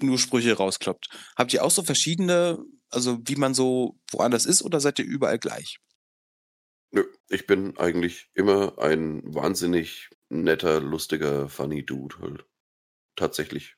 [0.00, 1.08] nur Sprüche rauskloppt.
[1.36, 5.38] Habt ihr auch so verschiedene, also wie man so woanders ist oder seid ihr überall
[5.38, 5.78] gleich?
[6.92, 12.46] Nö, ich bin eigentlich immer ein wahnsinnig netter, lustiger, funny Dude halt.
[13.16, 13.74] Tatsächlich.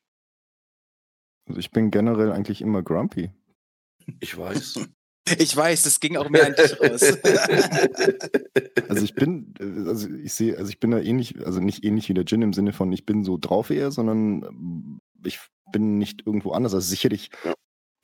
[1.47, 3.31] Also ich bin generell eigentlich immer grumpy.
[4.21, 4.81] Ich weiß.
[5.39, 7.03] Ich weiß, das ging auch mehr an dich raus.
[8.89, 9.53] Also ich bin,
[9.87, 12.55] also ich sehe, also ich bin da ähnlich, also nicht ähnlich wie der Gin im
[12.55, 15.39] Sinne von, ich bin so drauf eher, sondern ähm, ich
[15.71, 16.73] bin nicht irgendwo anders.
[16.73, 17.53] Also sicherlich Ja.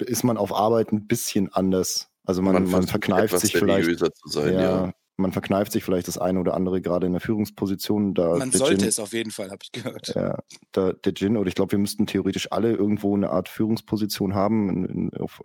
[0.04, 2.10] ist man auf Arbeit ein bisschen anders.
[2.26, 4.94] Also man, man, versucht verkneift sich vielleicht, seriöser zu sein, ja, ja.
[5.16, 8.14] Man verkneift sich vielleicht das eine oder andere gerade in der Führungsposition.
[8.14, 10.08] Da Man sollte Gin, es auf jeden Fall, habe ich gehört.
[10.14, 10.38] Ja,
[10.72, 14.68] da, der Gin, oder ich glaube, wir müssten theoretisch alle irgendwo eine Art Führungsposition haben
[14.68, 15.40] in, in, auf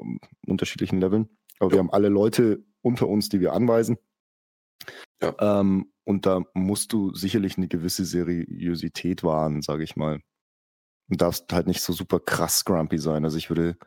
[0.48, 1.30] unterschiedlichen Leveln.
[1.60, 1.84] Aber wir Ja.
[1.84, 3.98] haben alle Leute unter uns, die wir anweisen.
[5.22, 5.36] Ja.
[5.60, 10.22] Ähm, und da musst du sicherlich eine gewisse Seriosität wahren, sage ich mal.
[11.10, 13.24] Und darfst halt nicht so super krass grumpy sein.
[13.24, 13.78] Also ich würde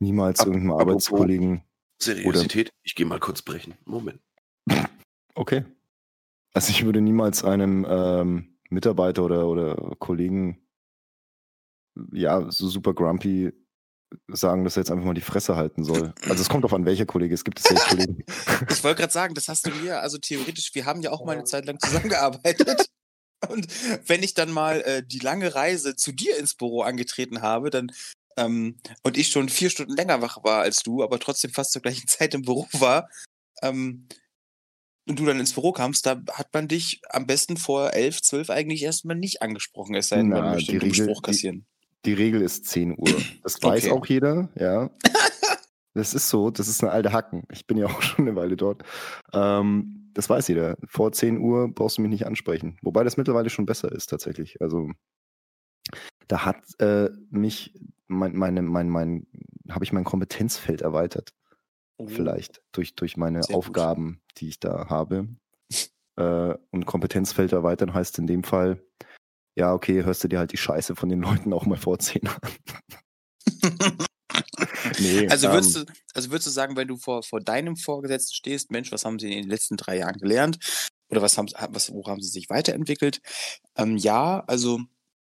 [0.00, 1.62] niemals irgendeinem Arbeitskollegen.
[2.02, 3.74] Seriosität, ich gehe mal kurz brechen.
[3.84, 4.20] Moment.
[5.40, 5.64] Okay.
[6.52, 10.60] Also ich würde niemals einem ähm, Mitarbeiter oder, oder Kollegen
[12.12, 13.50] ja so super grumpy
[14.28, 16.12] sagen, dass er jetzt einfach mal die Fresse halten soll.
[16.28, 17.32] Also es kommt auf an, welcher Kollege.
[17.32, 18.22] Es gibt safe Kollegen.
[18.68, 21.32] Ich wollte gerade sagen, das hast du mir, also theoretisch, wir haben ja auch mal
[21.32, 22.90] eine Zeit lang zusammengearbeitet.
[23.48, 23.66] Und
[24.06, 27.90] wenn ich dann mal äh, die lange Reise zu dir ins Büro angetreten habe, dann
[28.36, 31.80] ähm, und ich schon vier Stunden länger wach war als du, aber trotzdem fast zur
[31.80, 33.08] gleichen Zeit im Büro war,
[33.62, 34.06] ähm,
[35.08, 38.50] und du dann ins Büro kamst, da hat man dich am besten vor elf, zwölf
[38.50, 41.66] eigentlich erstmal nicht angesprochen, es sei denn, man möchte die einen Regel- Spruch die- kassieren.
[42.06, 43.20] Die Regel ist 10 Uhr.
[43.42, 43.92] Das weiß Okay.
[43.92, 44.90] auch jeder, ja.
[45.92, 47.42] Das ist so, das ist eine alte Hacken.
[47.50, 48.84] Ich bin ja auch schon eine Weile dort.
[49.32, 50.76] Ähm, das weiß jeder.
[50.86, 52.78] Vor 10 Uhr brauchst du mich nicht ansprechen.
[52.82, 54.60] Wobei das mittlerweile schon besser ist, tatsächlich.
[54.62, 54.88] Also
[56.28, 57.74] da hat äh, mich
[58.06, 59.26] mein, meine, mein, mein,
[59.68, 61.30] habe ich mein Kompetenzfeld erweitert.
[62.08, 63.42] Vielleicht durch, durch meine Oh.
[63.42, 63.66] Sehr gut.
[63.66, 65.28] Aufgaben, die ich da habe.
[66.16, 68.82] äh, und Kompetenzfeld erweitern heißt in dem Fall,
[69.56, 72.26] ja, okay, hörst du dir halt die Scheiße von den Leuten auch mal vor 10
[72.26, 72.40] an.
[74.98, 75.84] nee, Also ähm, würdest, du,
[76.14, 79.32] also würdest du sagen, wenn du vor, vor deinem Vorgesetzten stehst, Mensch, was haben sie
[79.32, 80.58] in den letzten drei Jahren gelernt?
[81.10, 83.20] Oder was haben, was, wo haben sie sich weiterentwickelt?
[83.76, 84.80] Ähm, ja, also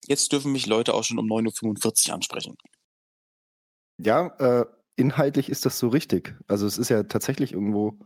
[0.06, 2.56] jetzt dürfen mich Leute auch schon um 9.45 Uhr ansprechen.
[3.98, 6.34] Ja, äh, inhaltlich ist das so richtig.
[6.48, 7.98] Also es ist ja tatsächlich irgendwo,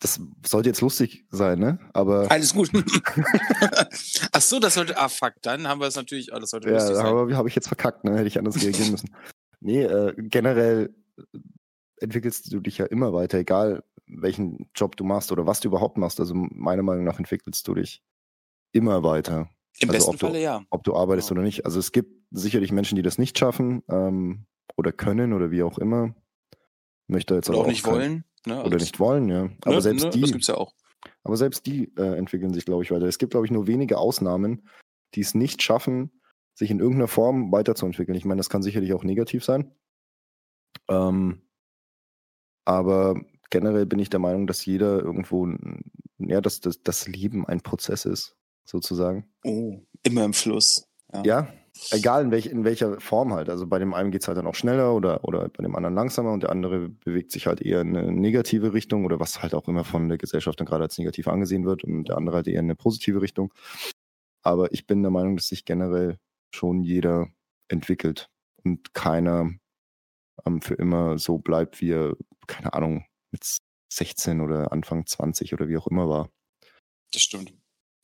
[0.00, 1.78] das sollte jetzt lustig sein, ne?
[1.92, 2.70] Aber Alles gut.
[4.32, 6.90] Ach so, das sollte, ah fuck, dann haben wir es natürlich, oh, das sollte lustig
[6.90, 7.06] ja, sein.
[7.06, 8.16] aber habe ich jetzt verkackt, ne?
[8.16, 9.14] Hätte ich anders reagieren müssen.
[9.60, 10.94] Nee, äh, generell
[12.00, 15.96] entwickelst du dich ja immer weiter, egal welchen Job du machst oder was du überhaupt
[15.96, 16.20] machst.
[16.20, 18.02] Also meiner Meinung nach entwickelst du dich
[18.72, 19.48] immer weiter.
[19.78, 20.62] Im also besten du- Falle ja.
[20.70, 21.34] ob du arbeitest Ja.
[21.34, 21.64] oder nicht.
[21.64, 24.44] Also es gibt sicherlich Menschen, die das nicht schaffen ähm,
[24.76, 26.14] oder können oder wie auch immer.
[27.06, 28.24] Möchte jetzt Oder aber auch nicht wollen.
[28.46, 28.54] Ne?
[28.56, 29.50] Also Oder nicht wollen, ja.
[29.62, 30.74] Aber ne, selbst ne, die, Das gibt's ja auch.
[31.22, 33.06] aber selbst die äh, entwickeln sich, glaube ich, weiter.
[33.06, 34.68] Es gibt, glaube ich, nur wenige Ausnahmen,
[35.14, 36.20] die es nicht schaffen,
[36.54, 38.16] sich in irgendeiner Form weiterzuentwickeln.
[38.16, 39.74] Ich meine, das kann sicherlich auch negativ sein.
[40.88, 41.42] Ähm,
[42.64, 45.48] aber generell bin ich der Meinung, dass jeder irgendwo,
[46.18, 48.36] ja, dass das, das Leben ein Prozess ist.
[48.64, 49.28] sozusagen.
[49.44, 50.88] Oh, immer im Fluss.
[51.12, 51.22] Ja.
[51.24, 51.54] Ja,
[51.90, 53.48] egal in, welch, in welcher Form halt.
[53.48, 55.94] Also bei dem einen geht es halt dann auch schneller oder, oder bei dem anderen
[55.94, 59.54] langsamer und der andere bewegt sich halt eher in eine negative Richtung oder was halt
[59.54, 62.46] auch immer von der Gesellschaft dann gerade als negativ angesehen wird und der andere halt
[62.46, 63.52] eher in eine positive Richtung.
[64.42, 66.18] Aber ich bin der Meinung, dass sich generell
[66.54, 67.28] schon jeder
[67.68, 68.30] entwickelt
[68.62, 69.50] und keiner
[70.46, 73.58] ähm, für immer so bleibt, wie er, keine Ahnung, mit
[73.92, 76.30] 16 oder Anfang 20 oder wie auch immer war.
[77.12, 77.52] Das stimmt.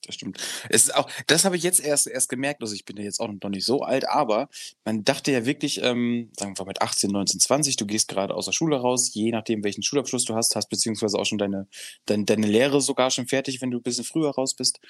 [0.07, 0.39] Das stimmt.
[0.71, 3.21] Es ist auch, das habe ich jetzt erst, erst gemerkt, also ich bin ja jetzt
[3.21, 4.49] auch noch nicht so alt, aber
[4.85, 8.35] man dachte ja wirklich, ähm, sagen wir mal mit 18, 19, 20, du gehst gerade
[8.35, 11.69] aus der Schule raus, je nachdem, welchen Schulabschluss du hast, hast beziehungsweise auch schon deine,
[12.07, 14.81] deine, deine Lehre sogar schon fertig, wenn du ein bisschen früher raus bist.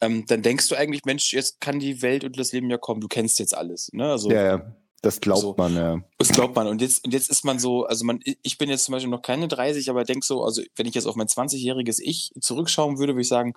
[0.00, 3.00] Ähm, dann denkst du eigentlich, Mensch, jetzt kann die Welt und das Leben ja kommen,
[3.00, 3.90] du kennst jetzt alles.
[3.92, 4.10] Ne?
[4.10, 5.54] Also, Ja, ja, das glaubt So.
[5.56, 6.02] man, ja.
[6.18, 6.66] Das glaubt man.
[6.66, 9.22] Und jetzt, und jetzt ist man so, also man, ich bin jetzt zum Beispiel noch
[9.22, 13.14] keine 30, aber denk so, also wenn ich jetzt auf mein 20-jähriges Ich zurückschauen würde,
[13.14, 13.54] würde ich sagen,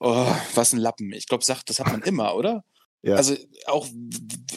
[0.00, 1.12] oh, was ein Lappen.
[1.12, 2.64] Ich glaube, das hat man immer, oder?
[3.02, 3.14] Ja.
[3.14, 3.34] Also
[3.64, 3.86] auch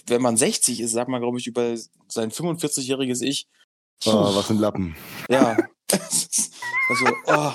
[0.07, 1.77] wenn man 60 ist, sagt man, glaube ich, über
[2.09, 3.47] sein 45-jähriges Ich.
[4.03, 4.97] Oh, was ein Lappen.
[5.29, 5.55] Ja.
[6.89, 7.51] also, oh,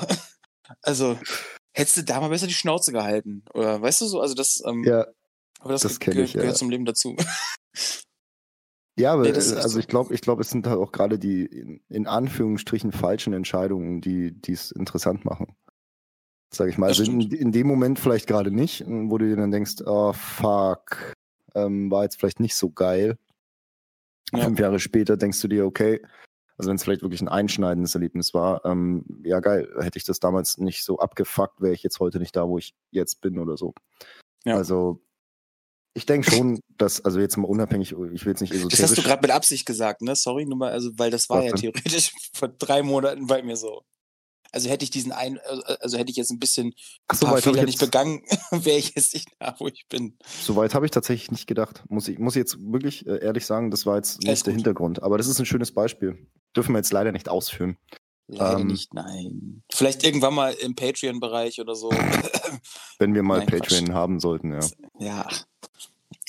[0.81, 1.19] also
[1.75, 3.45] hättest du da mal besser die Schnauze gehalten.
[3.53, 5.07] Oder weißt du so, also das, ähm, Ja,
[5.61, 6.41] aber das, das gehört, ich, ja.
[6.41, 7.17] gehört zum Leben dazu.
[8.99, 9.79] Ja, aber Ja, ist äh, also so.
[9.79, 11.45] ich glaube, ich glaube, es sind halt auch gerade die
[11.89, 15.55] in, Anführungsstrichen falschen Entscheidungen, die die es interessant machen.
[16.53, 16.89] Sag ich mal.
[16.89, 20.13] Das Also in, in dem Moment vielleicht gerade nicht, wo du dir dann denkst, oh
[20.13, 21.15] fuck,
[21.55, 23.19] ähm, war jetzt vielleicht nicht so geil.
[24.33, 24.45] Ja.
[24.45, 26.03] Fünf Jahre später denkst du dir, okay,
[26.57, 30.21] also wenn es vielleicht wirklich ein einschneidendes Erlebnis war, ähm, ja geil, hätte ich das
[30.21, 33.57] damals nicht so abgefuckt, wäre ich jetzt heute nicht da, wo ich jetzt bin oder
[33.57, 33.75] so.
[34.45, 34.57] Ja.
[34.57, 35.01] Also
[35.95, 38.83] ich denke schon, dass, also jetzt mal unabhängig, ich will jetzt nicht Das esoterisch.
[38.83, 40.15] hast du gerade mit Absicht gesagt, ne?
[40.15, 41.61] Sorry, nur mal, also, weil das war Was ja denn?
[41.61, 43.83] theoretisch vor drei Monaten bei mir so.
[44.53, 45.39] Also hätte ich diesen ein,
[45.81, 46.75] also hätte ich jetzt ein bisschen
[47.09, 50.17] ein so paar Fehler nicht begangen, wäre ich jetzt nicht da, wo ich bin.
[50.43, 51.85] Soweit habe ich tatsächlich nicht gedacht.
[51.89, 54.55] Muss ich muss ich jetzt wirklich äh, ehrlich sagen, das war jetzt nicht der.
[54.55, 55.03] Hintergrund.
[55.03, 56.27] Aber das ist ein schönes Beispiel.
[56.57, 57.77] Dürfen wir jetzt leider nicht ausführen.
[58.27, 58.67] Leider Ähm.
[58.69, 59.63] nicht, nein.
[59.73, 61.91] Vielleicht irgendwann mal im Patreon-Bereich oder so.
[62.99, 63.71] Wenn wir mal Nein, Quatsch.
[63.71, 64.61] Patreon haben sollten, ja.
[64.99, 65.29] ja.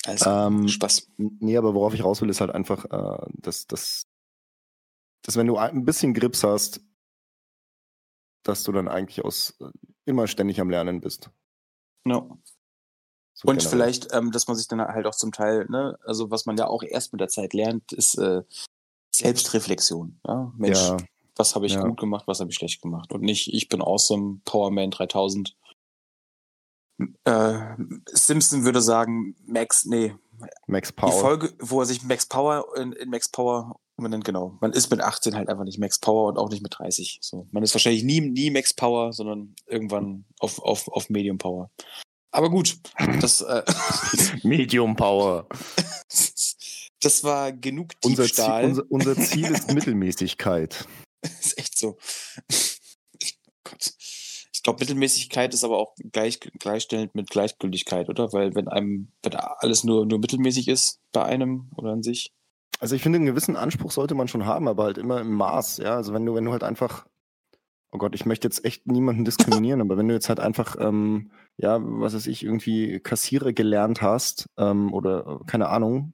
[0.06, 1.10] Also, Ähm, Spaß.
[1.18, 4.06] Nee, aber worauf ich raus will, ist halt einfach, äh, dass, dass,
[5.24, 6.80] dass wenn du ein bisschen Grips hast,
[8.44, 9.70] dass du dann eigentlich aus äh,
[10.06, 11.30] immer ständig am Lernen bist.
[12.06, 12.28] Ja.
[13.34, 13.70] So Und generell.
[13.70, 16.68] vielleicht, ähm, dass man sich dann halt auch zum Teil, ne, also was man ja
[16.68, 18.44] auch erst mit der Zeit lernt, ist äh,
[19.12, 20.20] Selbstreflexion.
[20.28, 20.52] Ja?
[20.58, 20.98] Mensch, Ja,
[21.36, 21.84] was habe ich ja.
[21.84, 23.14] gut gemacht, was habe ich schlecht gemacht.
[23.14, 25.56] Und nicht, ich bin awesome, Powerman 3000.
[27.24, 27.60] Äh,
[28.08, 30.16] Simpson würde sagen, Max, nee,
[30.68, 31.12] Max die Power.
[31.12, 34.58] Folge, wo er sich Max Power in, in Max Power umbenennt, genau.
[34.62, 37.20] Man ist mit 18 halt einfach nicht Max Power und auch nicht mit 30.
[37.22, 37.48] So.
[37.52, 41.70] Man ist wahrscheinlich nie, nie Max Power, sondern irgendwann auf, auf, auf Medium Power.
[42.32, 42.78] Aber gut,
[43.22, 43.64] das, äh,
[44.44, 45.48] Medium Power.
[47.00, 48.66] das war genug Unser Ziel, Diebstahl.
[48.66, 50.88] unser, unser Ziel ist Mittelmäßigkeit.
[51.22, 51.98] ist echt so.
[53.64, 53.94] Gott.
[54.54, 58.34] Ich glaube, Mittelmäßigkeit ist aber auch gleich, gleichstellend mit Gleichgültigkeit, oder?
[58.34, 62.34] Weil wenn einem, wenn alles nur, nur mittelmäßig ist bei einem oder an sich.
[62.80, 65.78] Also ich finde, einen gewissen Anspruch sollte man schon haben, aber halt immer im Maß,
[65.78, 65.96] ja.
[65.96, 67.06] Also wenn du, wenn du halt einfach,
[67.92, 71.32] oh Gott, ich möchte jetzt echt niemanden diskriminieren, aber wenn du jetzt halt einfach, ähm,
[71.58, 76.14] ja, was weiß ich, irgendwie Kassierer gelernt hast, ähm, oder äh, keine Ahnung.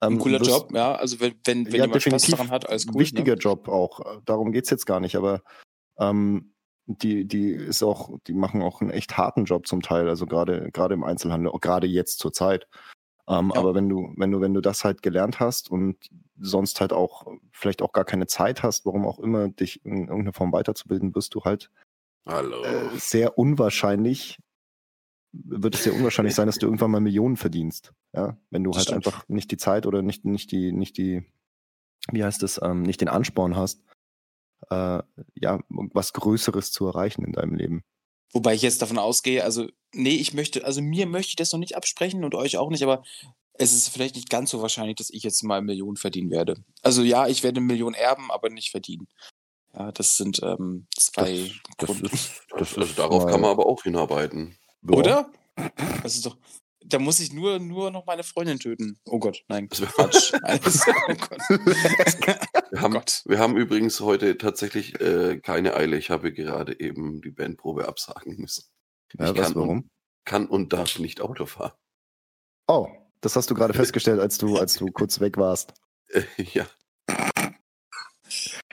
[0.00, 0.94] Ein ähm, cooler wirst- Job, ja.
[0.94, 3.00] Also wenn, wenn, wenn ja, jemand Spaß daran hat, alles cool.
[3.00, 3.38] wichtiger Ne?
[3.40, 4.00] Job auch.
[4.00, 5.42] Äh, Darum geht's jetzt gar nicht, aber
[5.98, 6.52] ähm,
[6.86, 10.70] die, die ist auch, die machen auch einen echt harten Job zum Teil, also gerade,
[10.72, 12.68] gerade im Einzelhandel, auch gerade jetzt zur Zeit.
[13.28, 13.60] Ähm, Ja.
[13.60, 15.96] Aber wenn du, wenn du, wenn du das halt gelernt hast und
[16.38, 20.32] sonst halt auch vielleicht auch gar keine Zeit hast, warum auch immer, dich in irgendeiner
[20.32, 21.70] Form weiterzubilden, wirst du halt
[22.26, 22.62] Hallo.
[22.62, 24.38] äh, sehr unwahrscheinlich,
[25.32, 27.92] wird es sehr unwahrscheinlich sein, dass du irgendwann mal Millionen verdienst.
[28.12, 29.06] Ja, wenn du Das halt stimmt.
[29.06, 31.24] einfach nicht die Zeit oder nicht, nicht die, nicht die,
[32.12, 33.82] wie heißt es, ähm, nicht den Ansporn hast,
[34.70, 35.02] äh,
[35.34, 37.82] ja, was Größeres zu erreichen in deinem Leben.
[38.32, 41.58] Wobei ich jetzt davon ausgehe, also, nee, ich möchte, also mir möchte ich das noch
[41.60, 43.02] nicht absprechen und euch auch nicht, aber
[43.54, 46.62] es ist vielleicht nicht ganz so wahrscheinlich, dass ich jetzt mal Millionen verdienen werde.
[46.82, 49.08] Also ja, ich werde eine Million erben, aber nicht verdienen.
[49.72, 53.82] Ja, das sind ähm, zwei Das Grund- ist, das ist, darauf kann man aber auch
[53.82, 54.58] hinarbeiten.
[54.88, 55.30] Oder?
[56.02, 56.36] Das ist doch.
[56.88, 58.98] Da muss ich nur, nur noch meine Freundin töten.
[59.04, 59.68] Oh Gott, nein.
[59.68, 60.32] Quatsch.
[60.42, 61.40] Alles, oh Gott.
[62.70, 63.22] Wir haben, Gott.
[63.26, 65.96] wir haben übrigens heute tatsächlich äh, keine Eile.
[65.96, 68.64] Ich habe gerade eben die Bandprobe absagen müssen.
[69.18, 69.78] Ja, ich was, kann, warum?
[69.78, 69.90] Und,
[70.24, 71.72] kann und darf nicht Auto fahren.
[72.66, 72.88] Oh,
[73.20, 75.74] das hast du gerade festgestellt, als du, als du kurz weg warst.
[76.08, 76.66] Äh, ja,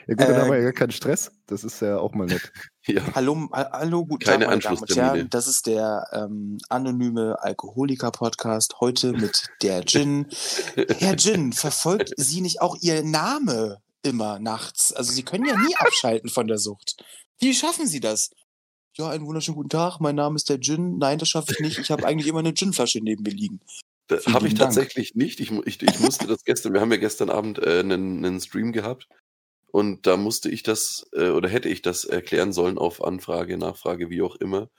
[0.08, 1.32] Ja gut, dann haben wir Ähm, ja gar keinen Stress.
[1.48, 2.52] Das ist ja auch mal nett.
[2.86, 3.02] Ja.
[3.16, 4.96] Hallo, ha- hallo, guten Keine Tag, meine Damen und.
[4.98, 5.30] Herren.
[5.30, 8.82] Das ist der ähm, anonyme Alkoholiker-Podcast.
[8.82, 10.28] Heute mit der Gin.
[11.00, 14.92] Herr Gin, verfolgt Sie nicht auch Ihr Name immer nachts?
[14.92, 17.02] Also Sie können ja nie abschalten von der Sucht.
[17.40, 18.32] Wie schaffen Sie das?
[18.98, 20.00] Ja, einen wunderschönen guten Tag.
[20.02, 20.98] Mein Name ist der Gin.
[20.98, 21.80] Nein, das schaffe ich nicht.
[21.80, 23.62] Ich habe eigentlich immer eine Ginflasche neben mir liegen.
[24.12, 24.74] Habe ich Dank.
[24.74, 25.40] tatsächlich nicht.
[25.40, 28.74] Ich, ich, ich musste das gestern, wir haben ja gestern Abend äh, einen, einen Stream
[28.74, 29.08] gehabt
[29.74, 34.10] und da musste ich das äh, oder hätte ich das erklären sollen auf Anfrage, Nachfrage,
[34.12, 34.70] wie auch immer.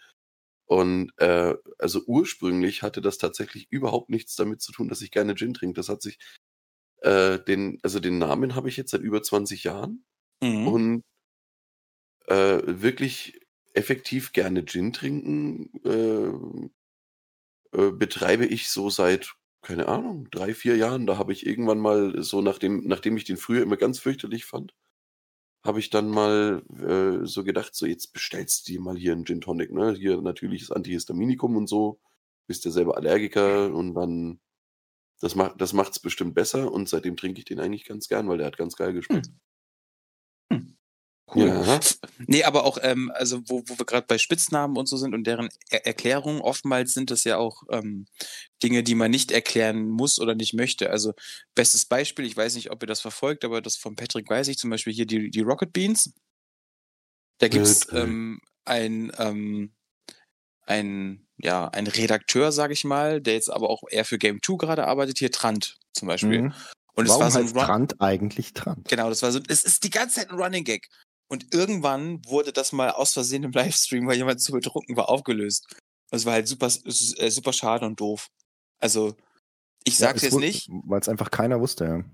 [0.66, 5.34] Und äh, also ursprünglich hatte das tatsächlich überhaupt nichts damit zu tun, dass ich gerne
[5.36, 5.74] Gin trinke.
[5.76, 6.18] Das hat sich
[7.02, 10.04] äh, den, also den Namen habe ich jetzt seit über 20 Jahren
[10.42, 10.68] Mhm.
[10.68, 11.02] und
[12.26, 13.40] äh, wirklich
[13.74, 16.30] effektiv gerne Gin trinken äh,
[17.72, 21.06] äh, betreibe ich so seit, keine Ahnung, drei, vier Jahren.
[21.06, 24.74] Da habe ich irgendwann mal so, nachdem, nachdem ich den früher immer ganz fürchterlich fand,
[25.64, 29.24] habe ich dann mal äh, so gedacht, so jetzt bestellst du dir mal hier einen
[29.24, 29.94] Gin Tonic, ne?
[29.94, 32.00] Hier natürliches Antihistaminikum und so.
[32.46, 34.40] Bist ja selber Allergiker und dann
[35.20, 38.38] das macht das macht's bestimmt besser und seitdem trinke ich den eigentlich ganz gern, weil
[38.38, 39.30] der hat ganz geil geschmeckt.
[41.32, 41.48] Cool.
[41.48, 41.80] Ja.
[42.18, 45.24] Nee, aber auch, ähm, also wo, wo wir gerade bei Spitznamen und so sind und
[45.24, 48.06] deren er Erklärungen, oftmals sind das ja auch ähm,
[48.62, 50.90] Dinge, die man nicht erklären muss oder nicht möchte.
[50.90, 51.14] Also
[51.54, 54.58] bestes Beispiel, ich weiß nicht, ob ihr das verfolgt, aber das von Patrick weiß ich
[54.58, 56.12] zum Beispiel hier die, die Rocket Beans.
[57.38, 59.72] Da gibt's ähm, ein, ähm,
[60.66, 64.56] ein, ja, ein Redakteur, sage ich mal, der jetzt aber auch eher für Game 2
[64.58, 66.42] gerade arbeitet, hier Trant zum Beispiel.
[66.42, 66.54] Mhm.
[66.96, 68.86] Und es Warum war so ein Run- Trant eigentlich Trant?
[68.88, 70.88] Genau, das war so, es ist die ganze Zeit ein Running Gag.
[71.30, 75.66] Und irgendwann wurde das mal aus Versehen im Livestream, weil jemand zu betrunken war, aufgelöst.
[76.10, 78.28] Das war halt super, äh, super schade und doof.
[78.80, 79.16] Also,
[79.84, 80.68] ich sag's jetzt nicht.
[80.84, 82.04] Weil es einfach keiner wusste, ja.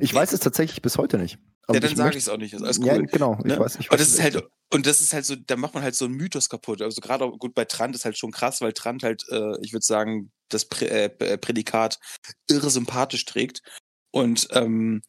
[0.00, 0.18] Ich Nee.
[0.18, 1.38] weiß es tatsächlich bis heute nicht.
[1.66, 2.52] Aber Ja, dann sage ich es auch nicht.
[2.52, 2.86] Ist alles cool.
[2.86, 3.38] Ja, genau.
[3.40, 3.58] Ich ne?
[3.58, 5.82] weiß, ich und weiß das ist halt, und das ist halt so, da macht man
[5.82, 6.82] halt so einen Mythos kaputt.
[6.82, 9.72] Also gerade auch gut bei Trant ist halt schon krass, weil Trant halt, äh, ich
[9.72, 11.98] würde sagen, das Prä äh, P- Prädikat
[12.48, 13.60] irre sympathisch trägt.
[14.10, 15.02] Und ähm,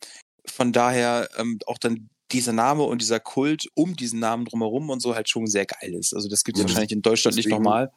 [0.46, 5.00] von daher ähm, auch dann dieser Name und dieser Kult um diesen Namen drumherum und
[5.02, 6.14] so halt schon sehr geil ist.
[6.14, 7.92] Also das gibt's Ja, wahrscheinlich in Deutschland nicht nochmal.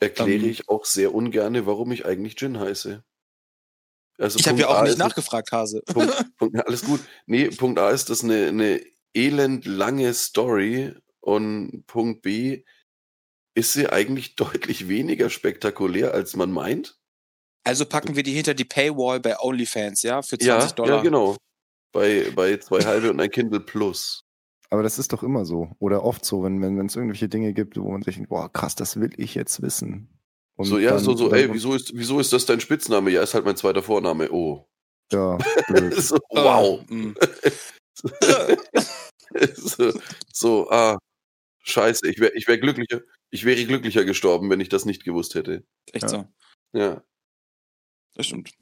[0.00, 0.50] Erkläre Ähm.
[0.50, 3.02] ich auch sehr ungerne, warum ich eigentlich Gin heiße.
[4.18, 5.82] Also Ich habe ja auch A nicht es- nachgefragt, Hase.
[5.86, 7.00] Punkt, Punkt, alles gut.
[7.26, 12.64] Nee, Punkt A ist das eine, eine elend lange Story und Punkt B
[13.54, 16.96] ist sie eigentlich deutlich weniger spektakulär, als man meint.
[17.64, 20.96] Also packen wir die hinter die Paywall bei OnlyFans, ja, für 20 Ja, Dollar.
[20.96, 21.36] ja, genau.
[21.92, 24.24] Bei, bei zwei halbe und ein Kindle Plus.
[24.70, 25.70] Aber das ist doch immer so.
[25.78, 28.52] Oder oft so, wenn wenn wenn es irgendwelche Dinge gibt, wo man sich denkt, boah,
[28.52, 30.08] krass, das will ich jetzt wissen.
[30.56, 33.10] Und so, ja, dann- so, so, ey, wieso ist, wieso ist das dein Spitzname?
[33.10, 34.30] Ja, ist halt mein zweiter Vorname.
[34.30, 34.68] Oh.
[35.10, 35.38] Ja,
[35.96, 36.84] so, Äh, wow.
[36.90, 37.12] mm.
[39.54, 39.92] so,
[40.32, 40.98] so, ah,
[41.64, 45.34] scheiße, ich wäre ich wär glücklicher, ich wäre glücklicher gestorben, wenn ich das nicht gewusst
[45.34, 45.64] hätte.
[45.92, 46.08] Echt Ja.
[46.08, 46.24] so.
[46.72, 47.02] Ja.
[48.14, 48.52] Das stimmt.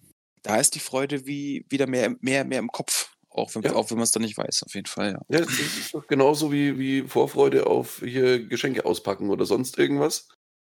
[0.42, 3.12] Da ist die Freude wie wieder mehr, mehr, mehr im Kopf.
[3.36, 3.74] Auch wenn, Ja.
[3.74, 5.20] auch wenn man es dann nicht weiß, auf jeden Fall, ja.
[5.38, 10.28] Ja, das ist doch genauso wie, wie Vorfreude auf hier Geschenke auspacken oder sonst irgendwas.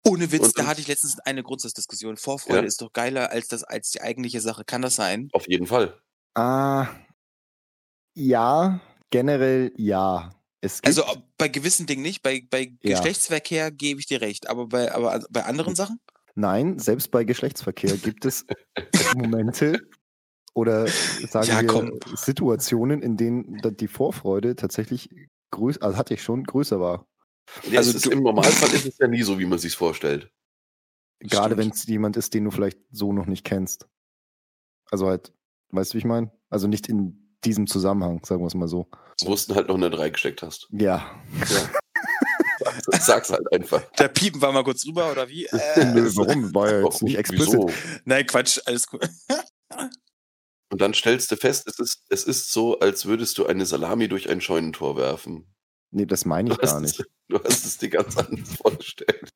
[0.05, 2.17] Ohne Witz, Und da hatte ich letztens eine Grundsatzdiskussion.
[2.17, 2.63] Vorfreude Ja.
[2.65, 4.63] ist doch geiler als das, als die eigentliche Sache.
[4.65, 5.29] Kann das sein?
[5.33, 5.97] Auf jeden Fall.
[6.35, 6.87] Ah,
[8.15, 10.33] ja, generell ja.
[10.61, 11.03] Es gibt, Also
[11.37, 12.95] bei gewissen Dingen nicht, bei, bei Ja.
[12.97, 15.99] Geschlechtsverkehr gebe ich dir recht, aber bei, aber bei anderen Sachen?
[16.35, 18.45] nein, selbst bei Geschlechtsverkehr gibt es
[19.15, 19.79] Momente
[20.53, 21.99] oder sagen Ja, wir komm.
[22.15, 25.09] Situationen, in denen die Vorfreude tatsächlich
[25.51, 27.05] größer, also hatte ich schon, größer war.
[27.69, 29.75] Ja, Also es ist, du- Im Normalfall ist es ja nie so, wie man sich
[29.75, 30.31] vorstellt.
[31.19, 33.88] Gerade wenn es jemand ist, den du vielleicht so noch nicht kennst.
[34.91, 35.33] Also halt,
[35.71, 36.31] weißt du, wie ich meine?
[36.49, 38.89] Also nicht in diesem Zusammenhang, sagen wir es mal so.
[39.23, 40.67] Wo du halt noch eine 3 gesteckt hast.
[40.71, 41.09] Ja.
[41.49, 41.69] Ja.
[42.99, 43.83] Sag's halt einfach.
[43.95, 45.45] Da piepen wir mal kurz rüber, oder wie?
[45.51, 46.53] Äh, Nö, warum?
[46.53, 47.53] War ja jetzt nicht explicit.
[47.53, 47.69] wieso?
[48.05, 49.07] nein, Quatsch, alles gut.
[50.71, 54.08] Und dann stellst du fest, es ist, es ist so, als würdest du eine Salami
[54.08, 55.51] durch ein Scheunentor werfen.
[55.91, 57.03] Nee, das meine ich Du gar es- nicht.
[57.27, 59.29] Du hast es dir ganz anders vorgestellt.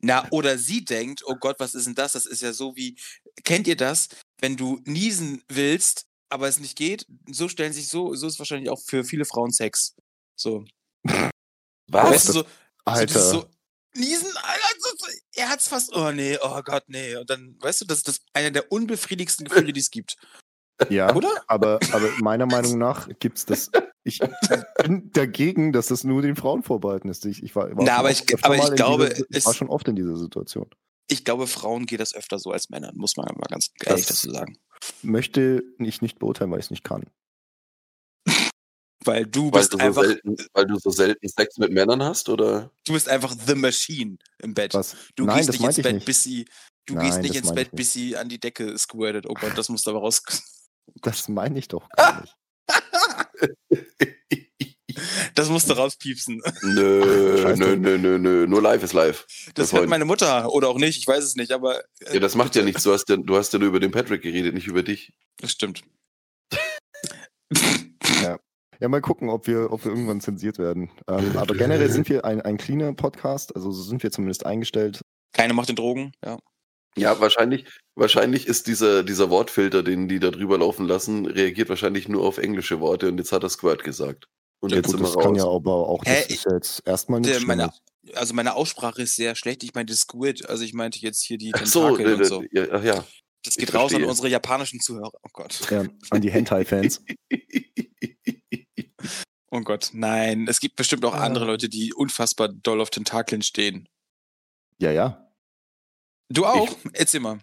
[0.00, 2.12] Na, oder sie denkt, oh Gott, was ist denn das?
[2.12, 2.96] Das ist ja so wie,
[3.44, 4.08] kennt ihr das,
[4.40, 7.04] wenn du niesen willst, aber es nicht geht?
[7.30, 9.94] So stellen sich so, so ist wahrscheinlich auch für viele Frauen Sex.
[10.36, 10.64] So.
[11.02, 12.10] Was?
[12.10, 12.46] weißt du, so, so,
[12.84, 13.06] Alter.
[13.06, 13.46] dieses so,
[13.94, 17.16] niesen, Alter, so, so, er hat's fast, oh nee, oh Gott, nee.
[17.16, 20.16] Und dann, weißt du, das ist das einer der unbefriedigsten Gefühle, die es gibt.
[20.88, 21.28] Ja, Oder?
[21.46, 23.70] aber, aber meiner Meinung nach gibt's das.
[24.04, 24.20] Ich
[24.82, 27.24] bin dagegen, dass das nur den Frauen vorbehalten ist.
[27.26, 29.54] Ich, ich war, war Na, schon aber oft- ich- aber ich glaube, dieser, es- war
[29.54, 30.66] schon oft in dieser Situation.
[31.10, 34.20] Ich glaube, Frauen geht das öfter so als Männern, muss man mal ganz ehrlich Das-
[34.22, 34.58] dazu sagen.
[35.02, 37.04] Möchte ich nicht beurteilen, weil ich es nicht kann.
[39.04, 42.02] Weil du Weil bist du, so einfach, selten, weil du so selten Sex mit Männern
[42.02, 42.70] hast, oder?
[42.84, 44.74] du bist einfach the machine im Bett.
[44.74, 44.96] Was?
[45.14, 46.04] Du Nein, gehst das nicht ins meinte ich Bett, nicht.
[46.06, 46.44] bis sie,
[46.86, 49.26] du Nein, gehst nicht ins ich Bett, bis sie an die Decke squirtet.
[49.28, 50.22] Oh Gott, das muss da raus.
[50.96, 52.34] Das meine ich doch gar nicht.
[55.34, 56.42] Das musst du rauspiepsen.
[56.62, 58.46] Nö, nö, nö, nö, nö.
[58.48, 59.24] Nur live ist live.
[59.54, 62.34] Das hört meine Mutter oder auch nicht, ich weiß es nicht, aber äh, Ja, das
[62.34, 62.82] macht ja nichts.
[62.82, 65.12] Du hast ja, du hast ja nur über den Patrick geredet, nicht über dich.
[65.40, 65.84] das stimmt.
[68.80, 70.90] Ja, mal gucken, ob wir, ob wir irgendwann zensiert werden.
[71.08, 75.00] Ähm, aber generell sind wir ein, ein cleaner Podcast, also so sind wir zumindest eingestellt.
[75.32, 76.38] Keine macht den Drogen, ja.
[77.00, 82.08] Ja, wahrscheinlich, wahrscheinlich ist dieser, dieser Wortfilter, den die da drüber laufen lassen, reagiert wahrscheinlich
[82.08, 84.26] nur auf englische Worte und jetzt hat er Squirt gesagt.
[84.60, 85.56] Und Ja, jetzt gut, sind wir das kann ja raus.
[85.56, 87.70] aber auch, Hä, das ist ja jetzt erstmal nicht meine,
[88.14, 89.62] also meine Aussprache ist sehr schlecht.
[89.62, 92.42] Ich meinte Squid, also ich meinte jetzt hier die Ach so, Tentakel äh, und so.
[92.50, 93.04] ja, ach ja.
[93.44, 95.12] Das ich geht raus an unsere japanischen Zuhörer.
[95.22, 95.60] Oh Gott.
[95.70, 97.04] Ja, an die Hentai-Fans.
[99.50, 99.90] Oh Gott.
[99.94, 101.20] Nein, es gibt bestimmt auch Ah.
[101.24, 103.88] andere Leute, die unfassbar doll auf Tentakeln stehen.
[104.78, 105.27] Ja, ja.
[106.28, 106.68] Du auch?
[106.92, 107.40] Erzähl mal.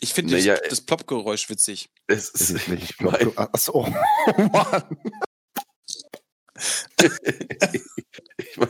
[0.00, 1.90] Ich finde Naja, das, das Plop-Geräusch witzig.
[2.06, 2.90] Es ist, ist nicht.
[2.90, 4.96] ich mein, Achso, oh, Mann.
[8.38, 8.68] ich mein,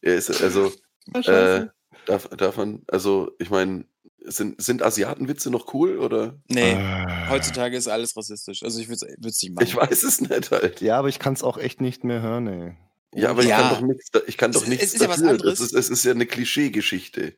[0.00, 0.72] er ist, also,
[1.14, 1.66] äh,
[2.06, 3.86] darf, darf man, also, ich meine,
[4.26, 6.40] sind, sind Asiatenwitze noch cool oder?
[6.48, 7.28] Nee, Äh.
[7.28, 8.62] heutzutage ist alles rassistisch.
[8.62, 9.66] Also ich würde es nicht machen.
[9.66, 10.80] Ich weiß es nicht halt.
[10.80, 12.76] Ja, aber ich kann es auch echt nicht mehr hören, ey.
[13.14, 13.58] Ja, aber ich Ja.
[13.60, 15.30] kann doch nichts, ich kann Es- doch nichts es ist ja was dafür.
[15.32, 15.60] anderes.
[15.60, 17.36] Ist, es ist ja eine Klischeegeschichte.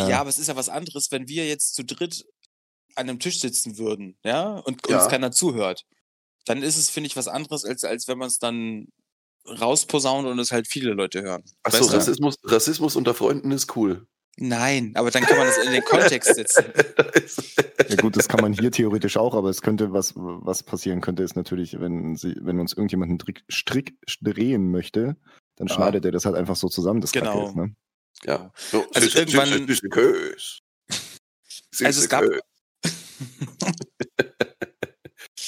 [0.00, 2.24] Ja, Ja, aber es ist ja was anderes, wenn wir jetzt zu dritt
[2.94, 4.98] an einem Tisch sitzen würden, ja, und Ja.
[5.02, 5.82] uns keiner zuhört.
[6.44, 8.88] Dann ist es, finde ich, was anderes, als, als wenn man es dann
[9.46, 11.42] rausposaunt und es halt viele Leute hören.
[11.62, 11.96] Achso, Weißt du?
[11.96, 14.06] Rassismus, Rassismus unter Freunden ist cool.
[14.38, 16.64] Nein, aber dann kann man das in den Kontext setzen.
[17.88, 21.22] Ja gut, das kann man hier theoretisch auch, aber es könnte, was, was passieren könnte,
[21.22, 23.18] ist natürlich, wenn sie, wenn uns irgendjemand einen
[23.50, 25.16] Strick, drehen möchte,
[25.56, 25.74] dann Ah.
[25.74, 27.48] schneidet er das halt einfach so zusammen, das Kacke Genau.
[27.48, 27.74] ist, ne?
[28.24, 28.52] Ja.
[28.54, 30.58] So, Also süße, irgendwann- Süße, süße Kös.
[31.70, 32.24] Süße Also es gab-.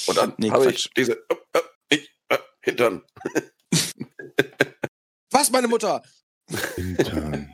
[0.07, 3.01] Und dann Nee, habe ich diese äh, äh, ich, äh, Hintern.
[5.31, 6.01] Was, meine Mutter?
[6.77, 7.53] Intern.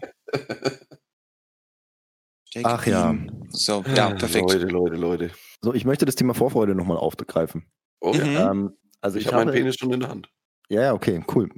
[2.53, 3.15] Take Ach ja.
[3.49, 4.51] So, ja, perfekt.
[4.51, 5.31] Leute, Leute, Leute.
[5.61, 7.65] So, ich möchte das Thema Vorfreude nochmal aufgreifen.
[8.01, 8.25] Oh, ja.
[8.25, 8.37] Mhm.
[8.37, 10.29] Ähm, also Ich, ich, habe meinen Penis schon in der Hand.
[10.69, 11.49] ja, ja, okay, cool.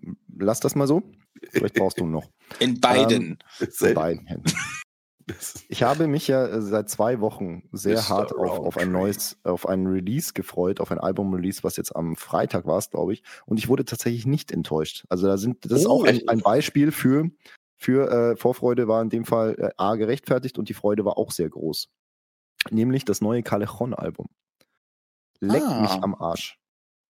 [0.44, 1.04] Lass das mal so.
[1.50, 2.30] Vielleicht brauchst du noch.
[2.60, 3.40] In beiden.
[3.60, 3.96] In Selten.
[3.96, 4.52] beiden Händen.
[5.70, 8.10] Ich habe mich ja äh, seit zwei Wochen sehr Mr.
[8.10, 12.18] hart auf, auf ein neues, auf einen Release gefreut, auf ein Album-Release, was jetzt am
[12.18, 13.24] Freitag war, glaube ich.
[13.46, 15.06] Und ich wurde tatsächlich nicht enttäuscht.
[15.08, 16.30] Also da sind, das ist Oh, auch ein, echt?
[16.30, 17.30] ein Beispiel für,
[17.78, 21.32] für äh, Vorfreude war in dem Fall äh, A gerechtfertigt und die Freude war auch
[21.32, 21.88] sehr groß.
[22.70, 24.28] Nämlich das neue Callejon-Album.
[25.40, 25.82] Leck Ah.
[25.84, 26.58] mich am Arsch.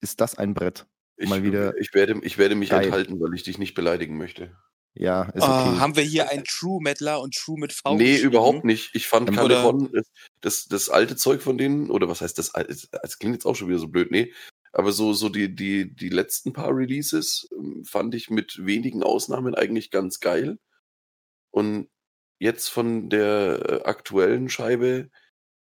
[0.02, 0.86] Ist das ein Brett?
[1.24, 2.86] Ich, Mal wieder ich, werde, ich werde mich geil.
[2.86, 4.56] enthalten, weil ich dich nicht beleidigen möchte.
[4.96, 5.80] Ja, ist Oh, okay.
[5.80, 7.96] haben wir hier einen True Metaler und True mit V?
[7.96, 8.28] nee, geschrieben?
[8.32, 8.92] überhaupt nicht.
[8.94, 9.90] Ich fand Ähm, Califon,
[10.42, 12.54] das, das, alte Zeug von denen, oder was heißt das?
[12.54, 14.34] alte- Das klingt jetzt auch schon wieder so blöd, nee.
[14.72, 19.56] Aber so, so die, die, die letzten paar Releases ähm, fand ich mit wenigen Ausnahmen
[19.56, 20.60] eigentlich ganz geil.
[21.52, 21.90] Und
[22.40, 25.10] jetzt von der äh, aktuellen Scheibe,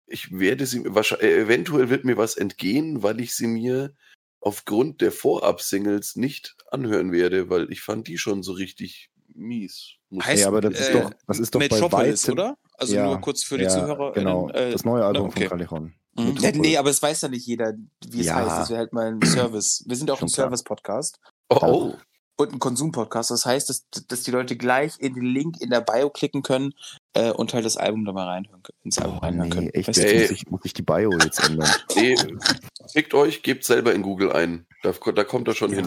[0.07, 3.95] ich werde sie, wahrscheinlich, äh, eventuell wird mir was entgehen, weil ich sie mir
[4.41, 9.95] aufgrund der Vorab-Singles nicht anhören werde, weil ich fand die schon so richtig mies.
[10.23, 12.57] Heißt, Ja, aber das ist äh, doch, das ist doch bei weitem, oder?
[12.75, 14.13] Also Ja, nur kurz für die ja, Zuhörer.
[14.13, 15.49] Genau, Äh, das neue Album okay.
[15.49, 15.95] von Callejon.
[16.17, 16.37] Mhm.
[16.61, 17.75] Nee, aber es weiß ja nicht jeder,
[18.09, 18.37] wie es Ja.
[18.37, 18.49] heißt.
[18.59, 19.85] Das wäre halt mal ein Service.
[19.87, 20.31] Wir sind auch Schon ein.
[20.31, 21.19] Service-Podcast
[21.51, 21.95] Oh, oh.
[22.39, 23.31] Und ein Konsum-Podcast.
[23.33, 26.73] Das heißt, dass, dass die Leute gleich in den Link in der Bio klicken können
[27.15, 28.79] äh, und halt das Album da mal reinhören können.
[28.85, 29.71] Ins Album Oh, reinhören nee, können.
[29.71, 29.99] echt, Weißt?
[30.05, 30.21] Ey.
[30.23, 31.69] muss ich, muss ich die Bio jetzt ändern.
[31.97, 32.17] Nee,
[32.93, 34.67] fickt euch, gebt selber in Google ein.
[34.83, 35.85] Da, da kommt er schon hin.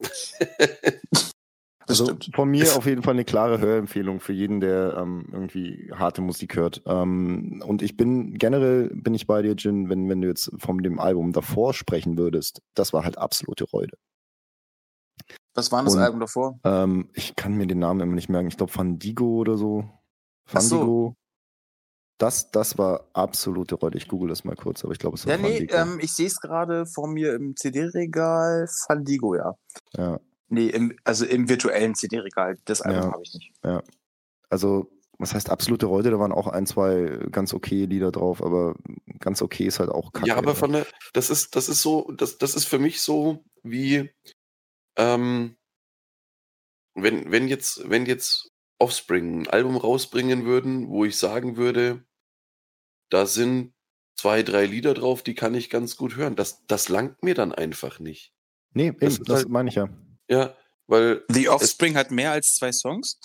[0.00, 0.08] Ja.
[1.86, 2.36] Das Also stimmt.
[2.36, 6.54] von mir auf jeden Fall eine klare Hörempfehlung für jeden, der ähm, irgendwie harte Musik
[6.54, 6.82] hört.
[6.86, 10.78] Ähm, und ich bin generell bin ich bei dir, Jin, wenn, wenn du jetzt von
[10.84, 13.96] dem Album davor sprechen würdest, das war halt absolute Reude.
[15.54, 16.58] Was war das Und- Album davor?
[16.64, 18.48] Ähm, ich kann mir den Namen immer nicht merken.
[18.48, 19.84] Ich glaube Fandigo oder so.
[20.52, 20.76] Ach so.
[20.78, 21.14] Fandigo.
[22.18, 23.96] Das, das war absolute Reude.
[23.96, 25.76] Ich google das mal kurz, aber ich glaube, es war Ja, nee, Fandigo.
[25.76, 28.68] ähm, ich sehe es gerade vor mir im CD-Regal.
[28.86, 29.54] Fandigo, ja.
[29.96, 30.20] ja.
[30.48, 32.58] Nee, im, also im virtuellen CD-Regal.
[32.66, 33.12] Das Album Ja.
[33.12, 33.52] habe ich nicht.
[34.50, 36.10] Also, was heißt absolute Reude?
[36.10, 38.74] Da waren auch ein, zwei ganz okay Lieder drauf, aber
[39.20, 40.28] ganz okay ist halt auch kacke.
[40.28, 43.44] Ja, aber von der, das ist, das ist so, das, das ist für mich so
[43.62, 44.10] wie,
[44.96, 45.56] ähm,
[46.94, 52.04] wenn, wenn jetzt, wenn jetzt Offspring ein Album rausbringen würden, wo ich sagen würde,
[53.10, 53.74] da sind
[54.16, 56.36] zwei, drei Lieder drauf, die kann ich ganz gut hören.
[56.36, 58.32] Das, das langt mir dann einfach nicht.
[58.72, 59.88] Nee, eben, Das das, halt- meine ich ja.
[60.28, 63.18] Ja, weil, The Offspring hat mehr als zwei Songs.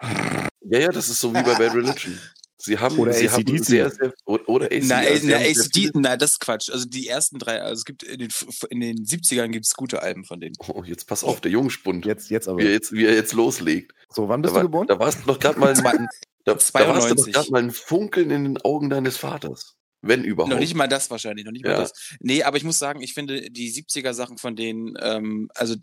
[0.00, 2.18] ja, ja, das ist so wie bei Bad Religion.
[2.64, 6.16] Sie haben, Oder sie haben sehr, sehr, oder, oder AC, Na, sie na, ACD, na,
[6.16, 6.70] das ist Quatsch.
[6.70, 8.30] Also die ersten drei, also es gibt in den,
[8.70, 10.54] in den 70ern gibt es gute Alben von denen.
[10.68, 12.58] Oh, jetzt pass auf, der Jungspund, Jetzt, jetzt aber.
[12.58, 13.94] wie, er jetzt, wie er jetzt loslegt.
[14.10, 14.86] So, wann Da, bist war, du geboren?
[14.86, 16.08] da warst du doch gerade mal, ein-
[16.44, 17.32] da, da warst du doch 92.
[17.34, 19.74] gerade mal ein Funkeln in den Augen deines Vaters.
[20.04, 20.52] Wenn überhaupt.
[20.52, 21.78] Noch nicht mal das wahrscheinlich, noch nicht mal Ja.
[21.80, 21.92] das.
[22.20, 25.74] Nee, aber ich muss sagen, ich finde die 70er Sachen von denen, ähm, also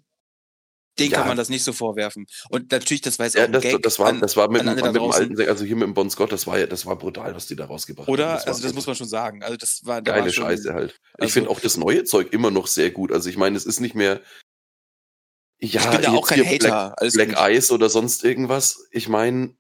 [0.99, 1.17] denen Ja.
[1.19, 2.27] kann man das nicht so vorwerfen.
[2.49, 4.49] Und natürlich, das war jetzt auch ja, ein das, Gag das, war, an- das war
[4.49, 6.85] mit, an mit dem alten, also hier mit dem Bon Scott, das war ja, das
[6.85, 8.13] war brutal, was die da rausgebracht haben.
[8.13, 8.45] Oder?
[8.47, 9.41] also das muss man schon sagen.
[9.43, 10.91] Also das war da geile war schon, Scheiße halt.
[11.17, 13.11] ich also- finde auch das neue Zeug immer noch sehr gut.
[13.11, 14.21] Also ich meine, es ist nicht mehr.
[15.61, 16.95] Ja, Ich bin da auch kein Hater.
[16.99, 17.33] Black, Black.
[17.37, 18.87] Eyes oder sonst irgendwas.
[18.91, 19.55] Ich meine,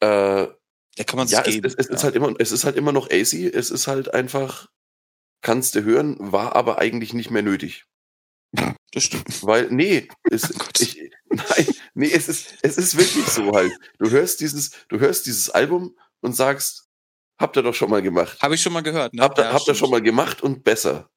[0.00, 0.46] äh,
[0.96, 1.94] Da kann man ja, es, es, es ja.
[1.94, 3.34] ist halt immer, es ist halt immer noch AC.
[3.52, 4.68] Es ist halt einfach,
[5.42, 7.84] kannst du hören, war aber eigentlich nicht mehr nötig.
[8.92, 9.42] Das stimmt.
[9.42, 13.72] Weil, nee, es, Oh ich, nein, nee, es ist, es ist wirklich so halt.
[13.98, 16.88] Du hörst dieses, du hörst dieses Album und sagst,
[17.38, 18.38] habt ihr doch schon mal gemacht.
[18.40, 19.12] Habe ich schon mal gehört.
[19.14, 19.22] Ne?
[19.22, 21.10] Habt ihr, Ja, habt ihr schon mal gemacht und besser.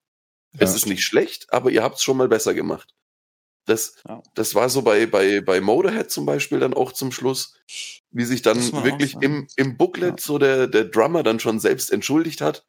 [0.58, 0.76] es Ja.
[0.76, 2.94] ist nicht schlecht, aber ihr habt es schon mal besser gemacht.
[3.66, 4.22] Das, Ja.
[4.34, 7.54] das war so bei, bei, bei Motorhead zum Beispiel dann auch zum Schluss,
[8.12, 12.42] wie sich dann wirklich im, im Booklet so der, der Drummer dann schon selbst entschuldigt
[12.42, 12.66] hat.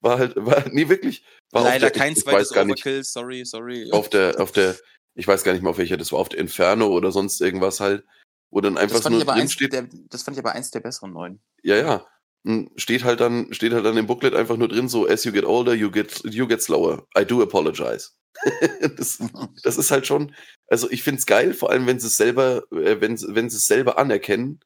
[0.00, 1.24] War halt, war, nee, wirklich.
[1.50, 3.90] War Leider der, kein ich, ich zweites weiß gar nicht, Overkill, sorry, sorry.
[3.92, 4.76] auf der, auf der,
[5.14, 7.80] ich weiß gar nicht mal auf welcher, das war auf der Inferno oder sonst irgendwas
[7.80, 8.04] halt,
[8.50, 10.42] wo dann das einfach fand, nur ich aber drin eins steht, der, das fand ich
[10.42, 11.40] aber eins der besseren neuen.
[11.62, 12.06] ja, ja.
[12.46, 15.32] Hm, Steht halt dann, steht halt dann im Booklet einfach nur drin, so, as you
[15.32, 17.06] get older, you get, you get slower.
[17.18, 18.12] I do apologize.
[18.96, 19.18] das,
[19.62, 20.34] das ist halt schon,
[20.68, 23.66] also ich find's geil, vor allem wenn sie es selber, äh, wenn, wenn sie es
[23.66, 24.60] selber anerkennen,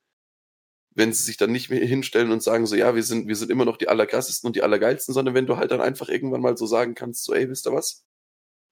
[0.94, 3.50] wenn sie sich dann nicht mehr hinstellen und sagen so, ja, wir sind, wir sind
[3.50, 6.56] immer noch die allerkrassesten und die allergeilsten, sondern wenn du halt dann einfach irgendwann mal
[6.56, 8.04] so sagen kannst, so, ey, wisst ihr was?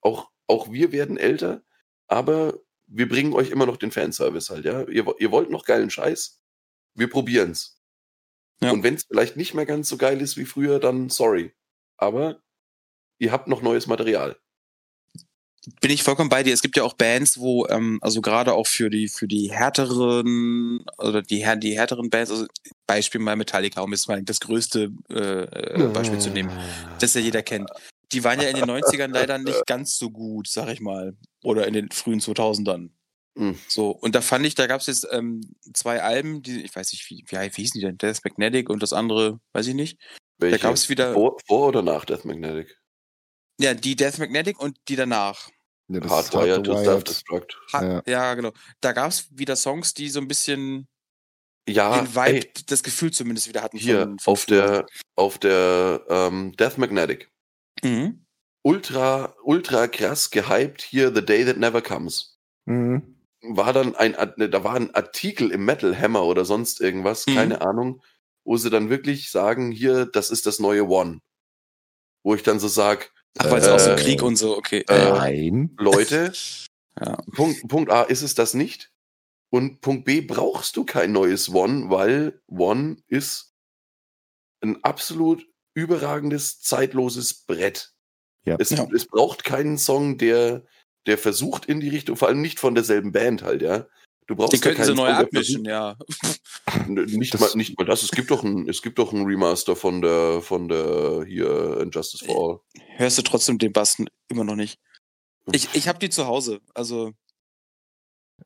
[0.01, 1.63] Auch, auch wir werden älter,
[2.07, 4.87] aber wir bringen euch immer noch den Fanservice halt, ja.
[4.89, 6.41] Ihr, ihr wollt noch geilen Scheiß,
[6.95, 7.81] wir probieren's.
[8.63, 8.71] Ja.
[8.71, 11.53] Und wenn es vielleicht nicht mehr ganz so geil ist wie früher, dann sorry.
[11.97, 12.41] Aber
[13.19, 14.39] ihr habt noch neues Material.
[15.81, 16.53] Bin ich vollkommen bei dir.
[16.53, 20.85] Es gibt ja auch Bands, wo, ähm, also gerade auch für die, für die härteren,
[20.99, 22.47] oder die, die härteren Bands, also
[22.87, 26.51] Beispiel mal Metallica, um jetzt mal das größte äh, äh, Beispiel zu nehmen,
[27.01, 27.71] das ja jeder kennt.
[28.11, 31.17] Die waren ja in den 90ern leider nicht ganz so gut, sag ich mal.
[31.45, 32.91] Oder in den frühen 2000ern.
[33.39, 33.59] Hm.
[33.69, 35.41] So, und da fand ich, da gab es jetzt ähm,
[35.73, 37.99] zwei Alben, die, ich weiß nicht, wie, wie, wie hießen die denn?
[37.99, 39.99] Death Magnetic und das andere, weiß ich nicht.
[40.39, 40.59] Welche?
[40.59, 42.82] Da gab es wieder, vor, vor oder nach Death Magnetic?
[43.61, 45.49] Ja, die Death Magnetic und die danach.
[45.89, 46.77] Ja, das ist Hardwired to.
[46.77, 47.57] Self-Destruct.
[47.73, 48.03] Ha Ja.
[48.07, 48.35] ja.
[48.35, 48.53] genau.
[48.81, 50.89] Da gab es wieder Songs, die so ein bisschen
[51.69, 53.77] Ja, den Vibe, ey, das Gefühl zumindest wieder hatten.
[53.77, 54.87] hier von, von auf der,
[55.17, 57.31] auf der ähm, Death Magnetic.
[57.83, 58.25] Mhm.
[58.65, 62.39] Ultra, ultra krass gehypt hier The Day That Never Comes.
[62.65, 63.19] Mhm.
[63.43, 67.35] War dann ein, ne, da war ein Artikel im Metal Hammer oder sonst irgendwas, Mhm.
[67.35, 68.03] keine Ahnung,
[68.45, 71.21] wo sie dann wirklich sagen, hier, das ist das neue One.
[72.25, 74.85] Wo ich dann so sag, Ach, weil es auch so Äh, Krieg und so, okay.
[74.89, 75.11] äh.
[75.11, 75.75] Nein.
[75.79, 76.33] Leute,
[77.01, 77.17] Ja.
[77.35, 78.91] Punkt, Punkt A ist es das nicht.
[79.51, 83.55] Und Punkt B brauchst du kein neues One, weil One ist
[84.61, 87.93] ein absolut überragendes, zeitloses Brett.
[88.45, 88.57] Ja.
[88.59, 88.87] Es, Ja.
[88.95, 90.65] es braucht keinen Song, der,
[91.07, 93.87] der versucht in die Richtung, vor allem nicht von derselben Band halt, ja.
[94.27, 95.97] Du brauchst Die ja könnten sie neu abmischen, ja.
[96.87, 98.03] Nicht Das- mal, nicht mal das.
[98.03, 102.25] Es gibt doch ein, es gibt doch ein Remaster von der, von der hier Injustice
[102.25, 102.37] for
[102.77, 102.83] All.
[102.97, 103.97] Hörst du trotzdem den Bass
[104.29, 104.79] immer noch nicht?
[105.51, 106.61] Ich, ich habe die zu Hause.
[106.75, 107.13] Also,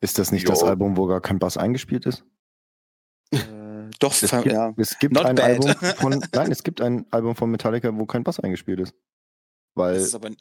[0.01, 0.49] Ist das nicht Jo.
[0.49, 2.23] das Album, wo gar kein Bass eingespielt ist?
[3.31, 4.73] äh, doch, Es gibt, ja.
[4.77, 5.45] es gibt Not ein bad.
[5.45, 8.95] Album von, nein, es gibt ein Album von Metallica, wo kein Bass eingespielt ist.
[9.75, 10.31] Weil, Das ist aber,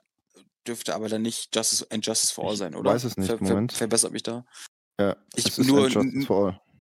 [0.66, 2.91] dürfte aber dann nicht Justice, Justice for All Ich sein, oder?
[2.91, 3.72] weiß es nicht, Ver, ver, Moment.
[3.72, 4.47] verbessert mich da.
[5.01, 5.90] Ja, Ich nur,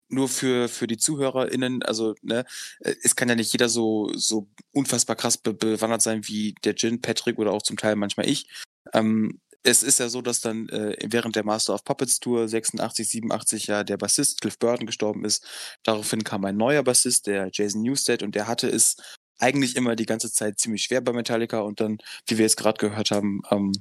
[0.09, 2.45] nur für, für die ZuhörerInnen, also, ne,
[2.79, 6.73] äh, es kann ja nicht jeder so, so unfassbar krass be bewandert sein wie der
[6.73, 8.49] Jin, Patrick oder auch zum Teil manchmal ich.
[8.93, 13.07] Ähm, es ist ja so, dass dann äh, während der Master of Puppets Tour 86,
[13.07, 15.45] 87 ja der Bassist Cliff Burton gestorben ist.
[15.83, 18.95] Daraufhin kam ein neuer Bassist, der Jason Newsted, und der hatte es
[19.37, 21.97] eigentlich immer die ganze Zeit ziemlich schwer bei Metallica und dann,
[22.27, 23.71] wie wir jetzt gerade gehört haben, ähm,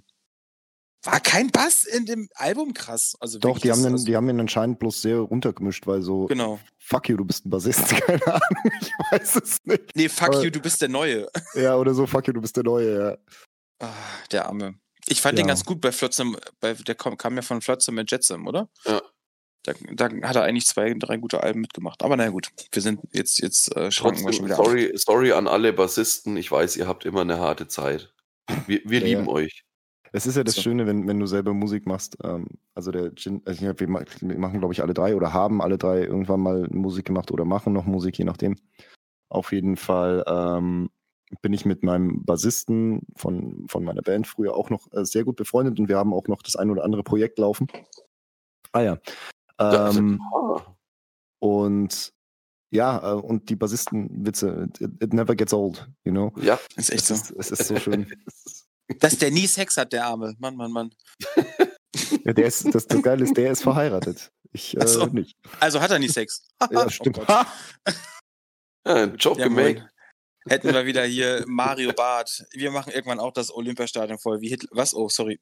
[1.11, 3.17] war kein Bass in dem Album krass.
[3.21, 6.27] Also Doch, die haben, den, also, die haben ihn anscheinend bloß sehr runtergemischt, weil so,
[6.27, 6.59] Genau.
[6.79, 9.83] fuck you, du bist ein Bassist, keine Ahnung, ich weiß es nicht.
[9.95, 11.29] Nee, fuck Aber- you, du bist der Neue.
[11.55, 13.17] Ja, oder so, fuck you, du bist der Neue, ja.
[13.87, 13.93] Ah,
[14.33, 14.75] der Arme.
[15.07, 15.53] Ich fand den Ja.
[15.53, 18.69] ganz gut bei Flotsam, bei, der kam, kam ja von Flotsam mit Jetsam, oder?
[18.85, 19.01] Ja.
[19.65, 22.03] Da, da hat er eigentlich zwei, drei gute Alben mitgemacht.
[22.03, 22.49] Aber naja, gut.
[22.73, 24.65] Wir sind jetzt, jetzt äh, schranken wir schon wieder ab.
[24.65, 26.37] sorry, sorry an alle Bassisten.
[26.37, 28.13] Ich weiß, ihr habt immer eine harte Zeit.
[28.67, 29.29] Wir, wir Ja, lieben ja.
[29.33, 29.65] euch.
[30.13, 30.63] Es ist ja das So.
[30.63, 32.17] Schöne, wenn, wenn du selber Musik machst.
[32.25, 35.61] Ähm, also der Gin, also wir, ma- wir machen, glaube ich, alle drei oder haben
[35.61, 38.57] alle drei irgendwann mal Musik gemacht oder machen noch Musik, je nachdem.
[39.29, 40.91] Auf jeden Fall ähm,
[41.43, 45.37] bin ich mit meinem Bassisten von, von meiner Band früher auch noch äh, sehr gut
[45.37, 47.67] befreundet und wir haben auch noch das ein oder andere Projekt laufen.
[48.73, 48.99] Ah ja.
[49.61, 50.21] Ähm,
[51.41, 52.13] und
[52.71, 56.33] ja, äh, und die Bassistenwitze, it, it never gets old, you know?
[56.37, 57.15] ja, Ist echt Es so.
[57.15, 58.07] ist, es ist so schön.
[59.01, 60.35] Dass der nie Sex hat, der Arme.
[60.39, 60.95] Mann, Mann, Mann.
[62.25, 64.31] Ja, der ist, das, das Geile ist, der ist verheiratet.
[64.53, 65.07] Ich äh, so.
[65.07, 65.37] nicht.
[65.59, 66.47] Also hat er nie Sex.
[66.71, 67.19] Ja, stimmt.
[67.19, 67.47] Oh ja,
[68.85, 69.89] ein Job Ja, gemacht.
[70.47, 72.45] Hätten wir wieder hier Mario Barth.
[72.53, 74.69] Wir machen irgendwann auch das Olympiastadion voll wie Hitler.
[74.73, 74.95] Was?
[74.95, 75.41] Oh, sorry.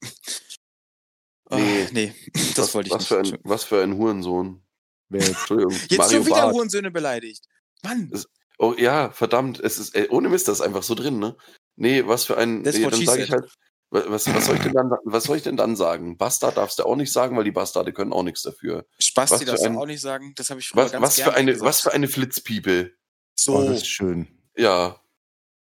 [1.51, 1.89] Oh, Nee.
[1.93, 3.09] nee, das was, wollte ich was nicht.
[3.09, 4.63] Für ein, was für ein Hurensohn.
[5.09, 5.73] Wer jetzt Entschuldigung.
[5.73, 6.55] Jetzt Mario schon wieder Barth.
[6.55, 7.45] Hurensöhne beleidigt.
[7.83, 8.27] Mann, Das-
[8.59, 11.37] Oh ja, verdammt, es ist ey, ohne Mist, das ist einfach so drin, ne?
[11.77, 12.63] Nee, was für ein.
[12.63, 13.45] Nee, dann sage ich halt.
[13.91, 16.17] wa- Was, was, soll ich denn dann, was soll ich denn dann sagen?
[16.17, 18.87] Bastard darfst du auch nicht sagen, weil die Bastarde können auch nichts dafür.
[18.97, 20.33] was Spasti darfst du auch nicht sagen.
[20.37, 21.69] Das habe ich früher Was, ganz was, gerne für eine, gesagt.
[21.69, 22.93] was für eine Flitzpiepe.
[23.39, 24.27] So, Oh, das ist schön.
[24.57, 25.01] Ja.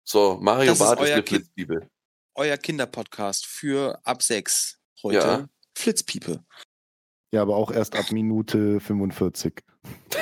[0.05, 1.41] So, Mario Das ist Barth ist, euer eine Kind.
[1.43, 1.89] Flitzpiepe.
[2.35, 5.17] euer Kinderpodcast für ab sechs heute.
[5.17, 5.49] Ja.
[5.77, 6.43] Flitzpiepe.
[7.33, 9.61] Ja, aber auch erst ab Minute 45.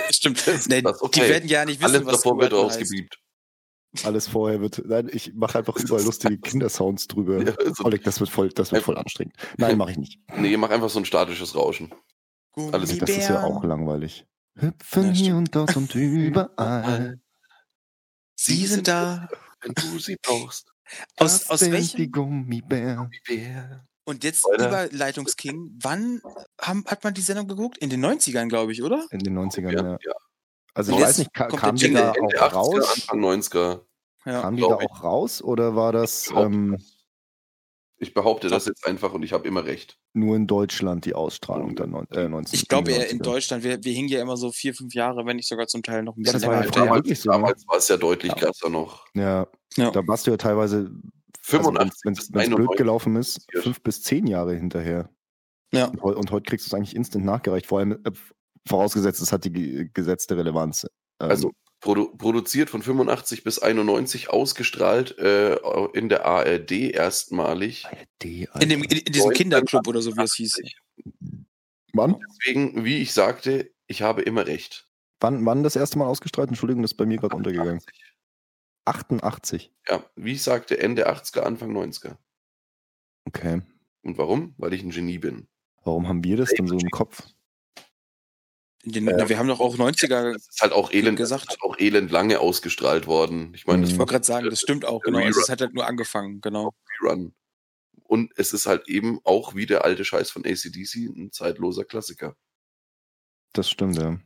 [0.10, 0.44] Stimmt.
[0.48, 1.30] Nee, ist Die okay.
[1.30, 3.20] werden ja nicht wissen, Alles was davor wird rausgebiebt.
[4.04, 4.82] Alles vorher wird.
[4.86, 7.42] Nein, ich mache einfach überall lustige Kindersounds drüber.
[7.44, 9.36] Ja, also, Oleg, das wird voll, das wird voll anstrengend.
[9.58, 10.20] Nein, mache ich nicht.
[10.38, 11.94] nee, mach einfach so ein statisches Rauschen.
[12.56, 14.26] Alles- Das ist ja auch langweilig.
[14.58, 17.20] Hüpfen Ja, hier und dort und überall.
[18.36, 19.30] Sie sind da.
[19.62, 20.72] Wenn du sie brauchst.
[21.18, 21.98] Aus, aus welchem?
[21.98, 23.10] Die Gummibär.
[23.26, 23.86] Wer?
[24.04, 24.46] Und jetzt.
[24.54, 25.80] Überleitungsking.
[25.82, 26.22] Wann
[26.62, 27.80] haben, hat man die Sendung geguckt?
[27.80, 29.04] In den 90ern, glaube ich, oder?
[29.10, 30.14] In den 90ern, Ja, ja.
[30.76, 30.80] Ja.
[30.80, 32.14] Also ich weiß nicht, ka kam die da.
[32.14, 32.94] Ende auch 80er, raus?
[32.96, 33.82] Anfang 90er.
[34.26, 34.42] Ja.
[34.42, 34.90] Kam die da ich.
[34.90, 36.78] auch raus oder war das Behaupte ähm.
[37.98, 39.98] Ich behaupte das jetzt einfach und ich habe immer recht.
[40.12, 43.24] nur in Deutschland die Ausstrahlung der neun- äh, 19 Ich glaube eher in 90er?
[43.24, 43.64] Deutschland.
[43.64, 46.18] Wir, wir hingen ja immer so vier, fünf Jahre, wenn nicht sogar zum Teil noch
[46.18, 46.74] ein Ja, bisschen das war ja länger.
[46.74, 47.04] früher hinterher.
[47.04, 47.36] wirklich so, ne?
[47.38, 48.38] Damals war es ja deutlich Ja.
[48.38, 49.06] krasser noch.
[49.14, 49.48] Ja,
[49.78, 49.92] Ja.
[49.92, 50.92] da warst du ja teilweise,
[51.42, 52.78] 85 wenn es blöd 91.
[52.78, 55.10] gelaufen ist, fünf bis zehn Jahre hinterher.
[55.72, 55.86] Ja.
[56.02, 58.12] Und heute kriegst du es eigentlich instant nachgereicht, vor allem äh,
[58.68, 60.86] vorausgesetzt, es hat die ge- gesetzte Relevanz.
[61.22, 61.52] Ähm, Also
[61.82, 65.56] produ produziert von 85 bis 91, ausgestrahlt äh,
[65.94, 67.86] in der ARD erstmalig.
[67.86, 69.38] ARD, In, dem, in, in diesem 1988.
[69.38, 70.60] Kinderclub oder so, wie es hieß.
[71.94, 74.88] wann, Deswegen, wie ich sagte, ich habe immer recht.
[75.20, 76.50] wann, wann das erste Mal ausgestrahlt?
[76.50, 77.78] Entschuldigung, das ist bei mir gerade untergegangen.
[77.78, 78.06] 88.
[78.88, 79.72] 88.
[79.90, 82.18] Ja, wie ich sagte, Ende 80er, Anfang 90er.
[83.28, 83.62] Okay.
[84.04, 84.54] Und warum?
[84.58, 85.48] Weil ich ein Genie bin.
[85.84, 87.24] Warum haben wir das denn so im Kopf?
[88.86, 90.34] In den, Äh, na, wir haben doch auch 90er.
[90.34, 91.50] Das ist halt auch elend, gesagt.
[91.50, 93.52] halt auch elend lange ausgestrahlt worden.
[93.56, 94.00] Ich meine, das Ich Mhm.
[94.00, 95.20] wollte gerade sagen, das stimmt auch, genau.
[95.20, 96.72] Also es hat halt nur angefangen, genau.
[97.02, 97.34] Run.
[98.04, 102.36] Und es ist halt eben auch wie der alte Scheiß von ACDC ein zeitloser Klassiker.
[103.54, 104.20] Das stimmt, ja.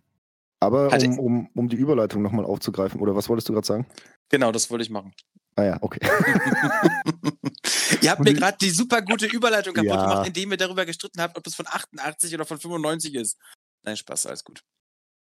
[0.59, 3.87] Aber um, um, um die Überleitung nochmal aufzugreifen, oder was wolltest du gerade sagen?
[4.27, 5.13] Genau, das wollte ich machen.
[5.55, 5.99] Ah ja, okay.
[8.01, 10.01] ihr habt Und mir gerade die super gute Überleitung kaputt Ja.
[10.01, 13.37] gemacht, indem ihr darüber gestritten habt, ob es von 88 oder von 95 ist.
[13.83, 14.63] Nein, Spaß, alles gut.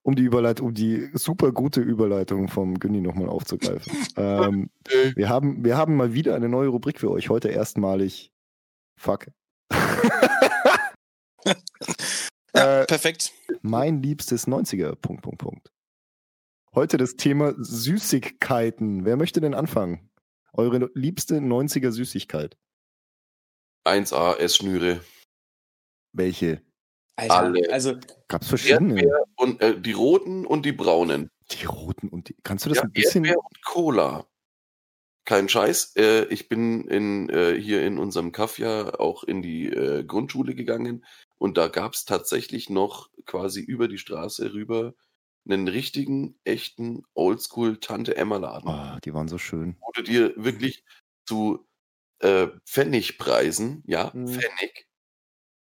[0.03, 3.93] Um die Überleitung, um die super gute Überleitung vom Günni nochmal aufzugreifen.
[4.17, 4.71] ähm,
[5.15, 7.29] wir, haben, wir haben mal wieder eine neue Rubrik für euch.
[7.29, 8.33] Heute erstmalig
[8.99, 9.27] Fuck.
[12.55, 13.33] Ja, Äh, perfekt.
[13.63, 14.95] Mein liebstes 90er.
[14.97, 15.73] Punkt, Punkt, Punkt.
[16.75, 19.05] Heute das Thema Süßigkeiten.
[19.05, 20.11] Wer möchte denn anfangen?
[20.53, 22.57] Eure liebste 90er Süßigkeit.
[23.87, 25.01] 1A Essschnüre.
[26.13, 26.63] Welche?
[27.19, 27.73] Alter, Alle.
[27.73, 27.95] Also,
[28.29, 28.95] Gab es verschiedene?
[29.03, 31.31] Erdbeer und äh, die roten und die braunen.
[31.51, 32.37] Die roten und die.
[32.43, 33.25] Kannst du das Ja, ein bisschen.
[33.25, 34.27] Erdbeer und Cola.
[35.25, 35.97] Kein Scheiß.
[35.97, 40.55] Äh, ich bin in, äh, hier in unserem Kaff ja auch in die äh, Grundschule
[40.55, 41.05] gegangen
[41.39, 44.95] und da gab es tatsächlich noch quasi über die Straße rüber
[45.47, 48.69] einen richtigen, echten Oldschool Tante Emma Laden.
[48.69, 49.77] Oh, die waren so schön.
[49.81, 50.85] Wo du dir wirklich
[51.27, 51.67] zu
[52.21, 54.29] äh, Pfennigpreisen, ja, Mhm.
[54.29, 54.88] Pfennig,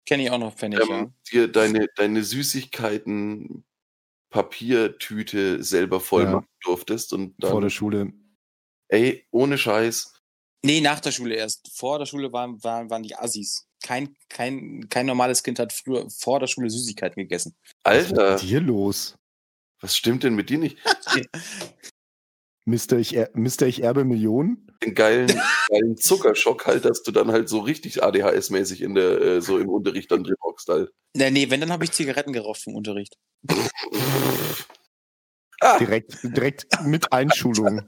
[0.07, 0.99] kenne ich auch noch Pfennig, ja.
[0.99, 3.63] ähm, dir deine, deine Süßigkeiten
[4.29, 6.31] Papiertüte selber voll Ja.
[6.31, 8.11] machen durftest und Vor dann, der Schule.
[8.89, 10.13] ey, ohne Scheiß,
[10.63, 11.71] Nee, nach der Schule erst.
[11.77, 13.67] Vor der Schule waren, waren, waren die Assis.
[13.83, 17.55] Kein, kein, kein normales Kind hat früher vor der Schule Süßigkeiten gegessen.
[17.83, 19.15] Was ist Alter, mit dir los?
[19.79, 20.77] was stimmt denn mit dir nicht?
[22.67, 24.67] Mister, ich, er Mister, ich erbe Millionen?
[24.83, 25.27] Den geilen,
[25.69, 29.69] geilen Zuckerschock halt, dass du dann halt so richtig ADHS-mäßig in der, äh, so im
[29.69, 30.91] Unterricht dann drin hockst halt.
[31.15, 33.15] Nee, nee, wenn, dann habe ich Zigaretten geraucht vom Unterricht.
[35.59, 37.81] Ah, Direkt, direkt mit Einschulung.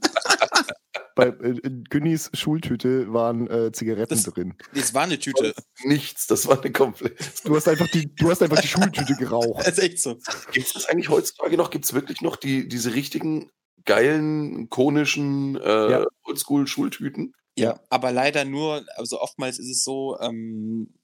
[1.14, 4.54] Bei äh, in Günnis Schultüte waren äh, Zigaretten Das- drin.
[4.74, 5.54] Das war eine Tüte.
[5.84, 7.16] Nichts, das war eine komplett.
[7.44, 9.60] Du hast einfach die, du hast einfach die Schultüte geraucht.
[9.64, 10.16] Das ist echt so.
[10.50, 11.70] Gibt es das eigentlich heutzutage noch?
[11.70, 13.52] Gibt es wirklich noch die, diese richtigen
[13.84, 16.06] geilen, konischen äh, Ja.
[16.24, 17.34] Oldschool-Schultüten?
[17.58, 20.94] Ja, aber leider nur, also oftmals ist es so, ähm,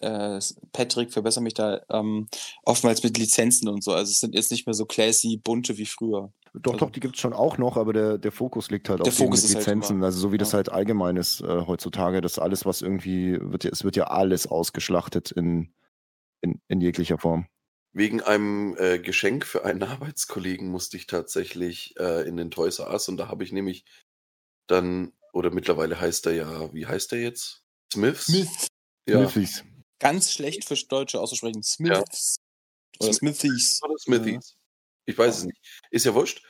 [0.00, 0.38] äh,
[0.72, 2.28] Patrick, verbessere mich da, ähm,
[2.64, 3.92] oftmals mit Lizenzen und so.
[3.92, 6.32] Also es sind jetzt nicht mehr so classy, bunte wie früher.
[6.54, 9.06] Doch, doch, die gibt es schon auch noch, aber der, der Fokus liegt halt Der
[9.08, 9.96] auf den Fokus mit ist halt Lizenzen.
[9.96, 10.56] immer- also so wie das ja.
[10.56, 14.46] halt allgemein ist äh, heutzutage, dass alles, was irgendwie, wird, ja- es wird ja alles
[14.46, 15.72] ausgeschlachtet in,
[16.42, 17.46] in, in jeglicher Form.
[17.94, 22.90] Wegen einem äh, Geschenk für einen Arbeitskollegen musste ich tatsächlich äh, in den Toys R
[22.90, 23.84] Us und da habe ich nämlich
[24.66, 27.62] dann, oder mittlerweile heißt er ja, wie heißt er jetzt?
[27.92, 28.26] Smiths?
[28.26, 28.68] Smith.
[29.08, 29.64] Ja, Smithies.
[29.98, 31.62] Ganz schlecht für Deutsche auszusprechen.
[31.62, 32.36] Smiths.
[33.00, 33.80] Oder Smith- Smithies.
[33.82, 34.56] oder Smithies.
[35.04, 35.58] Ich weiß es nicht.
[35.90, 36.42] Ist ja wurscht.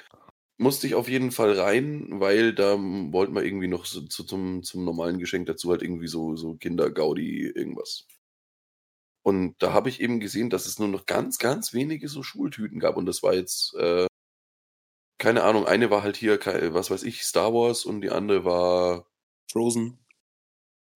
[0.58, 4.62] Musste ich auf jeden Fall rein, weil da wollten wir irgendwie noch so, zu, zum,
[4.62, 8.06] zum normalen Geschenk dazu halt irgendwie so, so Kindergaudi irgendwas.
[9.22, 12.80] Und da habe ich eben gesehen, dass es nur noch ganz, ganz wenige so Schultüten
[12.80, 12.96] gab.
[12.96, 14.06] Und das war jetzt, äh,
[15.18, 16.38] keine Ahnung, eine war halt hier,
[16.74, 19.06] was weiß ich, Star Wars und die andere war
[19.50, 20.04] Frozen.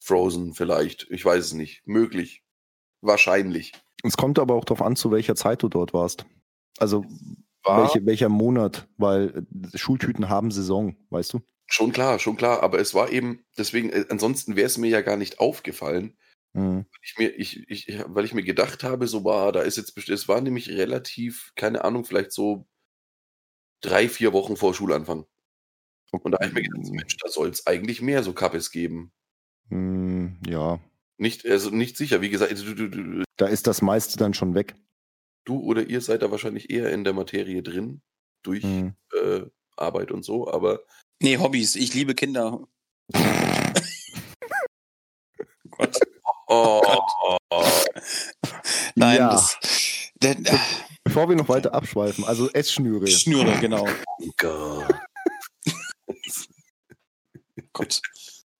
[0.00, 1.06] Frozen vielleicht.
[1.10, 1.86] Ich weiß es nicht.
[1.86, 2.42] Möglich.
[3.00, 3.72] Wahrscheinlich.
[4.02, 6.26] Es kommt aber auch darauf an, zu welcher Zeit du dort warst.
[6.78, 7.04] Also
[7.62, 11.40] War welche, welcher Monat, weil äh, Schultüten haben Saison, weißt du?
[11.66, 12.62] schon klar, schon klar.
[12.62, 16.16] Aber es war eben, deswegen, äh, ansonsten wäre es mir ja gar nicht aufgefallen.
[16.56, 16.86] Mhm.
[17.02, 20.28] ich mir, ich, ich, weil ich mir gedacht habe, so war, da ist jetzt, es
[20.28, 22.66] war nämlich relativ, keine Ahnung, vielleicht so
[23.82, 25.26] drei, vier Wochen vor Schulanfang.
[26.12, 29.12] Und da habe ich mir gedacht, Mensch, da soll es eigentlich mehr so Kappes geben.
[29.68, 30.80] Mm, ja,
[31.18, 34.54] Nicht, also nicht sicher, wie gesagt, du, du, du, da ist das meiste dann schon
[34.54, 34.74] weg.
[35.44, 38.00] du oder ihr seid da wahrscheinlich eher in der Materie drin,
[38.42, 38.94] durch Mhm.
[39.12, 39.42] äh,
[39.76, 40.80] Arbeit und so, aber
[41.22, 41.76] Nee, Hobbys.
[41.76, 42.66] Ich liebe Kinder.
[45.70, 45.98] Gott.
[46.46, 46.80] Oh,
[48.94, 49.30] Nein, Ja.
[49.30, 49.58] das.
[50.22, 50.58] Der, äh,
[51.04, 53.06] Bevor wir noch weiter abschweifen, also Essschnüre.
[53.06, 53.86] Schnüre, genau.
[54.38, 54.86] Gott.
[57.72, 58.00] Gott.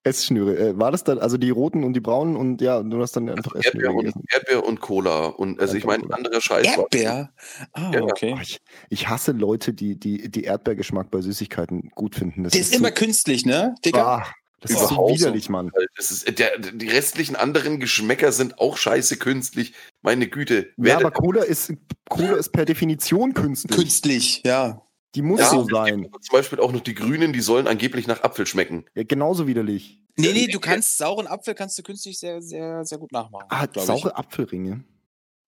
[0.04, 0.56] Essschnüre.
[0.56, 3.28] Äh, war das dann, also die roten und die braunen und ja, du hast dann
[3.28, 4.24] einfach Erdbeer Essschnüre und, gegessen.
[4.32, 5.26] Erdbeer und Cola.
[5.26, 6.16] Und also ich Erdbeer und meine, Cola.
[6.16, 6.78] anderer Scheiß war.
[6.84, 7.32] Erdbeer?
[7.72, 8.02] Ah, Ja.
[8.02, 8.34] okay.
[8.36, 8.60] Oh, ich,
[8.90, 12.44] ich hasse Leute, die, die, die Erdbeergeschmack bei Süßigkeiten gut finden.
[12.44, 14.18] Das Der ist immer künstlich, ne, Digga?
[14.18, 14.26] Ah,
[14.60, 15.70] das ist so widerlich, Mann.
[15.96, 19.74] Ist, der, die restlichen anderen Geschmäcker sind auch scheiße künstlich.
[20.02, 20.72] Meine Güte.
[20.76, 21.72] Ja, aber Cola ist,
[22.08, 23.76] Cola ist per Definition künstlich.
[23.76, 24.82] Künstlich, ja.
[25.14, 26.10] Die muss Ja, so sein.
[26.20, 28.84] Zum Beispiel auch noch die Grünen, die sollen angeblich nach Apfel schmecken.
[28.94, 30.00] Ja, genauso widerlich.
[30.16, 33.46] Nee, nee, du kannst sauren Apfel kannst du künstlich sehr, sehr, sehr gut nachmachen.
[33.50, 34.84] Ah, saure Apfelringe.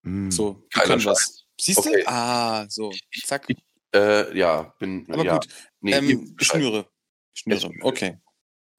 [0.03, 0.29] Mm.
[0.29, 0.35] Ich.
[0.35, 1.05] So, Scheiß.
[1.07, 1.45] was.
[1.61, 2.03] Siehst Okay.
[2.03, 2.09] du?
[2.09, 2.91] Ah, so.
[3.11, 3.45] Ich- Zack.
[3.49, 3.59] ich-
[3.95, 5.07] Äh, ja, bin.
[5.11, 5.49] Aber ja, gut.
[5.81, 6.37] Nee, ähm.
[6.39, 6.87] Schnüre.
[7.33, 7.71] Schnüre.
[7.81, 8.19] Okay.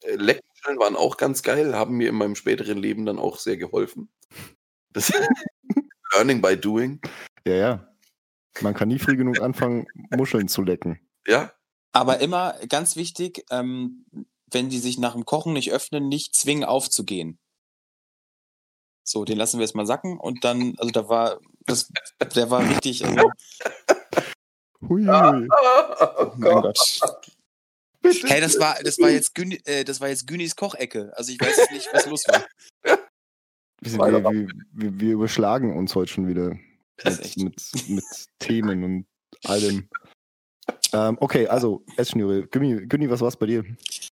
[0.03, 3.57] Äh, Leckerchen waren auch ganz geil, haben mir in meinem späteren Leben dann auch sehr
[3.57, 4.09] geholfen.
[4.93, 5.11] Das
[6.13, 6.99] Learning by doing.
[7.45, 7.95] Ja, ja.
[8.61, 9.85] Man kann nie früh genug anfangen,
[10.15, 10.99] Muscheln zu lecken.
[11.27, 11.51] Ja,
[11.91, 14.05] Aber immer ganz wichtig, ähm,
[14.51, 17.37] wenn die sich nach dem Kochen nicht öffnen, nicht zwingen aufzugehen.
[19.03, 21.91] So, den lassen wir jetzt mal sacken und dann, also da war, das,
[22.35, 23.31] der war richtig, also,
[24.87, 25.01] Hui.
[25.07, 26.99] oh mein Gott.
[27.01, 27.38] Bitte.
[28.25, 31.11] Hey, das war, das war jetzt, Güni, äh, das war jetzt Günis Kochecke.
[31.15, 32.45] Also ich weiß jetzt nicht, was los war.
[33.81, 36.49] Wir, wir, wir, wir, wir überschlagen uns heute schon wieder
[37.05, 38.03] mit, mit, mit
[38.39, 39.05] Themen und
[39.45, 39.87] allem.
[40.91, 42.45] Ähm, okay, also Essschnüre.
[42.47, 43.63] Günni, Günni, was war's bei dir?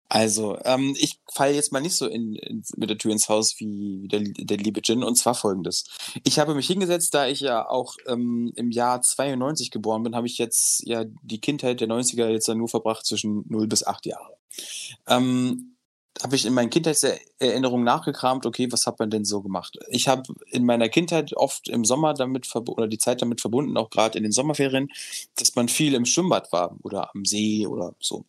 [0.08, 3.56] Also, ähm, ich falle jetzt mal nicht so in, in, mit der Tür ins Haus
[3.58, 5.02] wie, der, der liebe Jin.
[5.02, 5.84] Und zwar folgendes.
[6.22, 10.26] Ich habe mich hingesetzt, da ich ja auch ähm, im Jahr 92 geboren bin, habe
[10.26, 14.36] ich jetzt ja die Kindheit der 90er jetzt nur verbracht zwischen 0 bis 8 Jahre.
[15.08, 15.76] Ähm,
[16.22, 19.78] habe ich in meinen Kindheitserinnerungen nachgekramt, okay, was hat man denn so gemacht?
[19.88, 23.76] Ich habe in meiner Kindheit oft im Sommer damit verbunden, oder die Zeit damit verbunden,
[23.76, 24.88] auch gerade in den Sommerferien,
[25.36, 28.24] dass man viel im Schwimmbad war oder am See oder so.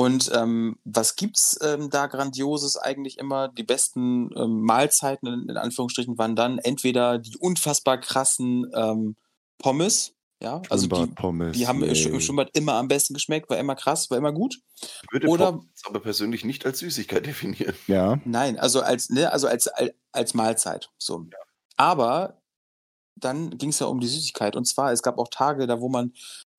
[0.00, 3.48] Und ähm, was gibt's ähm, da Grandioses eigentlich immer?
[3.48, 9.16] Die besten ähm, Mahlzeiten in, in Anführungsstrichen waren dann entweder die unfassbar krassen ähm,
[9.58, 12.08] Pommes, ja, also die, Schwimmbad-Pommes, die haben yay.
[12.08, 14.62] im Schwimmbad immer am besten geschmeckt, war immer krass, war immer gut.
[14.80, 17.74] Ich würde Oder- Pommes aber persönlich nicht als Süßigkeit definieren.
[17.86, 20.88] Ja, Nein, also als, ne, also als, als, als Mahlzeit.
[20.96, 21.26] So.
[21.76, 22.40] Aber
[23.16, 24.56] dann ging es ja um die Süßigkeit.
[24.56, 26.14] Und zwar, es gab auch Tage, da wo man,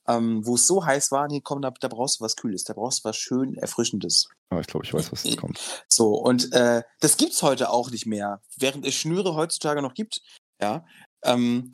[0.07, 2.73] ähm, wo es so heiß war, nee, komm, da, da brauchst du was Kühles, da
[2.73, 4.29] brauchst du was schön Erfrischendes.
[4.49, 5.59] aber ich glaube, ich weiß, was jetzt kommt.
[5.87, 8.41] So, und äh, das gibt's heute auch nicht mehr.
[8.57, 10.21] Während es Schnüre heutzutage noch gibt,
[10.61, 10.85] ja,
[11.23, 11.71] ähm,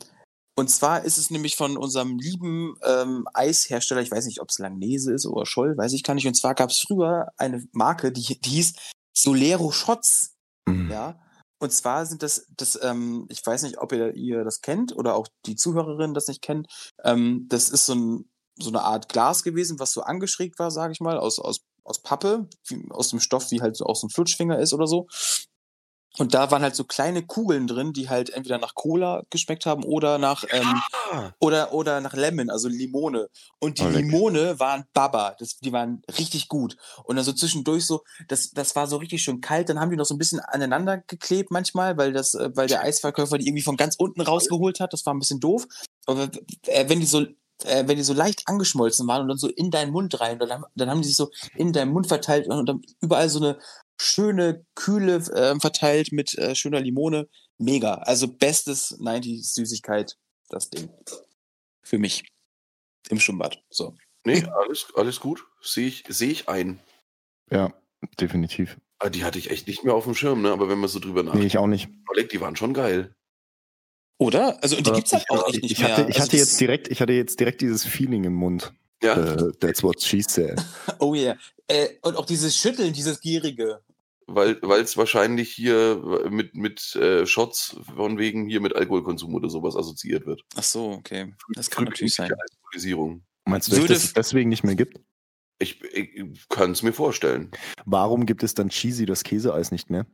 [0.58, 4.58] Und zwar ist es nämlich von unserem lieben ähm, Eishersteller, ich weiß nicht, ob es
[4.58, 6.26] Langnese ist oder Scholl, weiß ich gar nicht.
[6.26, 8.74] Und zwar gab es früher eine Marke, die, die hieß
[9.16, 10.34] Solero Shots.
[10.66, 10.90] Mhm.
[10.90, 11.20] Ja.
[11.58, 15.14] Und zwar sind das, das ähm, ich weiß nicht, ob ihr, ihr das kennt oder
[15.14, 16.66] auch die Zuhörerinnen das nicht kennen.
[17.04, 20.92] Ähm, das ist so, ein, so eine Art Glas gewesen, was so angeschrägt war, sage
[20.92, 24.06] ich mal, aus, aus, aus Pappe, wie, aus dem Stoff, wie halt so auch so
[24.06, 25.08] ein Flutschfinger ist oder so.
[26.16, 29.84] Und da waren halt so kleine Kugeln drin, die halt entweder nach Cola geschmeckt haben
[29.84, 30.80] oder nach ähm,
[31.10, 33.28] Ah, oder oder nach Lemon, also Limone.
[33.60, 33.88] Und die Oh.
[33.88, 36.76] Limone waren Baba, das, die waren richtig gut.
[37.04, 39.68] Und dann so zwischendurch so, das das war so richtig schön kalt.
[39.68, 42.82] Dann haben die noch so ein bisschen aneinander geklebt manchmal, weil das, äh, weil der
[42.82, 44.92] Eisverkäufer die irgendwie von ganz unten rausgeholt hat.
[44.92, 45.66] Das war ein bisschen doof.
[46.06, 46.28] Aber
[46.66, 47.20] äh, wenn die so
[47.64, 50.50] äh, wenn die so leicht angeschmolzen waren und dann so in deinen Mund rein, dann,
[50.50, 53.58] haben- dann haben die sich so in deinem Mund verteilt und dann überall so eine
[54.00, 57.28] schöne Kühle äh, verteilt mit äh, schöner Limone.
[57.58, 57.94] Mega.
[57.94, 60.16] Also bestes 90s Süßigkeit,
[60.48, 60.90] das Ding.
[61.82, 62.24] Für mich.
[63.10, 63.62] Im Schwimmbad.
[63.70, 63.94] So.
[64.24, 65.44] nee, alles, alles gut.
[65.60, 66.78] Sehe ich, sehe ich ein.
[67.50, 67.72] Ja,
[68.20, 68.78] definitiv.
[68.98, 70.52] Ah, die hatte ich echt nicht mehr auf dem Schirm, ne?
[70.52, 71.88] Aber wenn man so drüber Nee, nachdenkt, ich auch nicht.
[72.32, 73.14] die waren schon geil.
[74.18, 74.60] Oder?
[74.62, 76.10] Also, und die gibt's halt auch ich, echt nicht ich hatte, mehr.
[76.10, 78.72] ich also hatte jetzt direkt, ich hatte jetzt direkt dieses Feeling im Mund.
[79.02, 80.60] Ja, Äh, that's what she said.
[80.98, 81.36] Oh yeah.
[81.68, 83.80] Äh, und auch dieses Schütteln, dieses Gierige.
[84.26, 89.76] weil es wahrscheinlich hier mit, mit äh, Shots von wegen hier mit Alkoholkonsum oder sowas
[89.76, 90.42] assoziiert wird.
[90.56, 91.34] Ach so, okay.
[91.54, 92.30] Das kann natürlich sein.
[92.32, 93.22] Alkoholisierung.
[93.46, 95.00] Meinst du, Würde dass es deswegen nicht mehr gibt?
[95.60, 97.50] Ich, ich kann es mir vorstellen.
[97.86, 100.06] Warum gibt es dann Cheesy das Käseeis nicht mehr?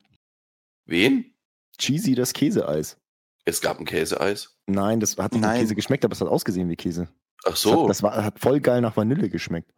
[0.87, 1.35] Wen?
[1.79, 2.97] Cheesy das Käseeis.
[3.45, 4.57] Es gab ein Käseeis.
[4.67, 5.61] Nein, das hat nicht wie Nein.
[5.61, 7.09] Käse geschmeckt, aber es hat ausgesehen wie Käse.
[7.45, 7.83] Ach Das, so.
[7.85, 9.71] hat, das war, hat voll geil nach Vanille geschmeckt.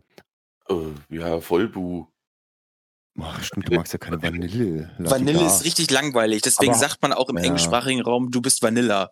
[0.68, 2.06] Äh, ja, Vollbu.
[3.20, 4.94] Ach, stimmt, du magst ja keine Vanille.
[4.98, 5.46] Vanille Lapidar.
[5.56, 6.42] ist richtig langweilig.
[6.42, 7.44] Deswegen Aber- sagt man auch im Ja.
[7.44, 9.10] englischsprachigen Raum, du bist Vanilla.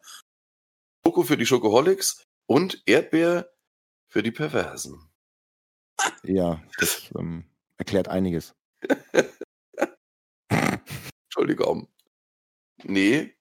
[1.06, 3.50] Schoko für die Schokoholics und Erdbeer
[4.10, 5.10] für die Perversen.
[6.22, 7.44] Ja, das ähm,
[7.78, 8.54] erklärt einiges.
[11.26, 11.88] Entschuldigung.
[12.84, 13.34] Nee,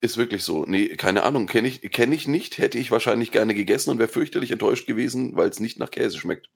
[0.00, 0.64] ist wirklich so.
[0.64, 4.08] Nee, keine Ahnung, kenne ich, kenn ich nicht, hätte ich wahrscheinlich gerne gegessen und wäre
[4.08, 6.48] fürchterlich enttäuscht gewesen, weil es nicht nach Käse schmeckt.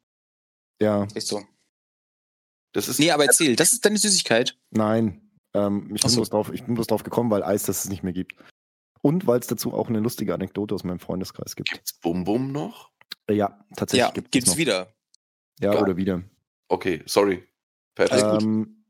[0.80, 1.42] Ja, Ist so.
[2.72, 4.58] Das ist Nee, aber erzähl, das ist deine Süßigkeit.
[4.70, 5.20] nein.
[5.56, 6.16] Ähm, ich, bin so.
[6.16, 8.34] bloß drauf, ich bin bloß drauf gekommen, weil Eis das es nicht mehr gibt.
[9.02, 11.70] Und weil es dazu auch eine lustige Anekdote aus meinem Freundeskreis gibt.
[11.70, 12.90] Gibt's Bum Bum noch?
[13.30, 14.56] Ja, tatsächlich Ja, gibt es gibt's noch.
[14.56, 14.92] wieder.
[15.60, 15.82] Ja, Geil.
[15.84, 16.24] oder wieder.
[16.66, 17.46] Okay, sorry.
[17.94, 18.20] Fertig.
[18.42, 18.83] Ähm,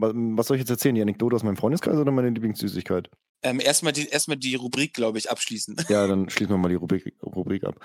[0.00, 0.94] was soll ich jetzt erzählen?
[0.94, 3.10] Die Anekdote aus meinem Freundeskreis oder meine Lieblingssüßigkeit?
[3.42, 5.76] Ähm, erstmal die, erstmal die Rubrik, glaube ich, abschließen.
[5.88, 7.76] Ja, dann schließen wir mal die Rubrik, Rubrik ab.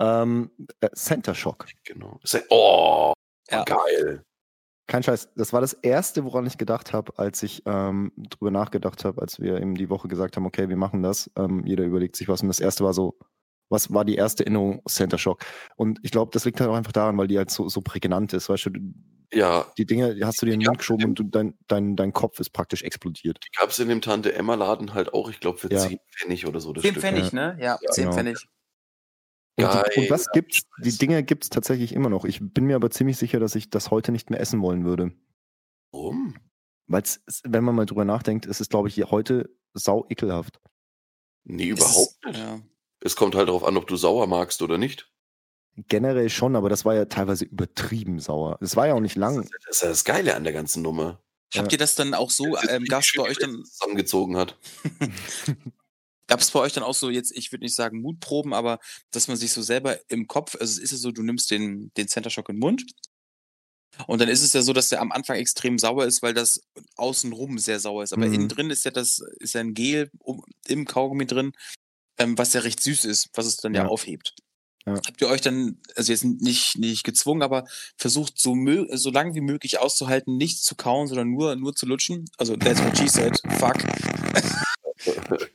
[0.00, 0.50] Ähm,
[0.80, 1.66] äh, Center Shock.
[1.84, 2.20] Genau.
[2.50, 3.12] Oh,
[3.50, 3.64] Ja.
[3.64, 4.22] geil.
[4.86, 5.30] Kein Scheiß.
[5.36, 9.38] Das war das Erste, woran ich gedacht habe, als ich ähm, drüber nachgedacht habe, als
[9.38, 11.30] wir eben die Woche gesagt haben, okay, wir machen das.
[11.36, 12.40] Ähm, jeder überlegt sich was.
[12.40, 13.18] Und das Erste war so,
[13.68, 15.44] was war die erste Erinnerung Center Shock?
[15.76, 18.32] Und ich glaube, das liegt halt auch einfach daran, weil die halt so, so prägnant
[18.32, 18.48] ist.
[18.48, 18.70] Weißt du,
[19.32, 21.58] Ja, die Dinge die hast du dir in den Ja, Mund geschoben und du, dein,
[21.66, 23.38] dein, dein Kopf ist praktisch explodiert.
[23.44, 25.80] die gab's in dem Tante-Emma-Laden halt auch, ich glaube, für Ja.
[25.80, 26.72] 10 Pfennig oder so.
[26.72, 27.02] Das 10 Stück.
[27.02, 27.58] Pfennig, ne?
[27.60, 28.16] Ja, 10 genau.
[28.16, 28.48] Pfennig.
[29.60, 32.24] Und, die, und das gibt's, die Dinge gibt's tatsächlich immer noch.
[32.24, 35.12] Ich bin mir aber ziemlich sicher, dass ich das heute nicht mehr essen wollen würde.
[35.92, 36.36] Warum?
[36.86, 37.02] Weil
[37.44, 40.60] wenn man mal drüber nachdenkt, ist es, glaube ich, heute sau ekelhaft.
[41.44, 42.38] Nee, Es überhaupt ist- nicht.
[42.38, 42.60] Ja.
[43.00, 45.10] Es kommt halt darauf an, ob du sauer magst oder nicht.
[45.86, 48.58] Generell schon, aber das war ja teilweise übertrieben sauer.
[48.60, 49.48] Es war ja auch nicht lang.
[49.66, 51.22] Das ist ja das Geile an der ganzen Nummer.
[51.54, 51.76] Habt Ja.
[51.76, 54.58] ihr das dann auch so, ähm, gab's die bei euch dann, zusammengezogen hat.
[56.26, 58.80] gab es bei euch dann auch so jetzt, ich würde nicht sagen Mutproben, aber
[59.12, 61.90] dass man sich so selber im Kopf, also es ist ja so, du nimmst den,
[61.96, 62.84] den Center Shock in den Mund
[64.06, 66.60] und dann ist es ja so, dass der am Anfang extrem sauer ist, weil das
[66.96, 68.12] außenrum sehr sauer ist.
[68.12, 68.34] Aber Mhm.
[68.34, 71.52] innen drin ist ja das, ist ja ein Gel um, im Kaugummi drin,
[72.18, 73.88] ähm, was ja recht süß ist, was es dann ja, Ja.
[73.88, 74.34] aufhebt.
[74.88, 75.00] Ja.
[75.06, 77.64] Habt ihr euch dann, also jetzt nicht, nicht gezwungen, aber
[77.96, 78.56] versucht, so,
[78.92, 82.24] so lange wie möglich auszuhalten, nicht zu kauen, sondern nur, nur zu lutschen?
[82.38, 83.38] Also, that's what she said.
[83.58, 83.76] Fuck.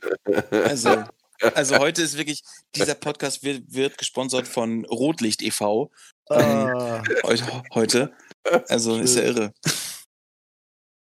[0.50, 1.04] Also,
[1.54, 2.42] also heute ist wirklich,
[2.74, 5.90] dieser Podcast wird, wird gesponsert von Rotlicht e.V.
[6.30, 7.02] Ah.
[7.24, 8.12] Heute, heute.
[8.68, 9.52] Also ist ja irre.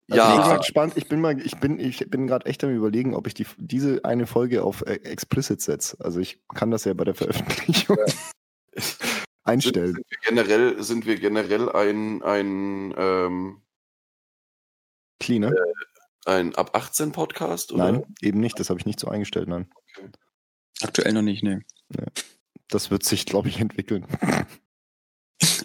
[0.10, 0.94] Also ich bin ja, gespannt.
[0.96, 4.04] Ich bin mal, ich bin, ich bin gerade echt am überlegen, ob ich die, diese
[4.06, 5.98] eine Folge auf äh, explicit setze.
[6.00, 7.98] Also ich kann das ja bei der Veröffentlichung
[9.44, 9.94] einstellen.
[9.94, 13.62] sind wir generell, sind wir generell ein, ein, ähm,
[15.20, 15.52] Cleaner?
[16.26, 17.72] ein ab 18 Podcast?
[17.72, 17.92] Oder?
[17.92, 18.60] Nein, eben nicht.
[18.60, 19.48] Das habe ich nicht so eingestellt.
[19.48, 19.70] Nein.
[20.82, 21.64] Aktuell noch nicht, ne.
[22.70, 24.06] Das wird sich, glaube ich, entwickeln.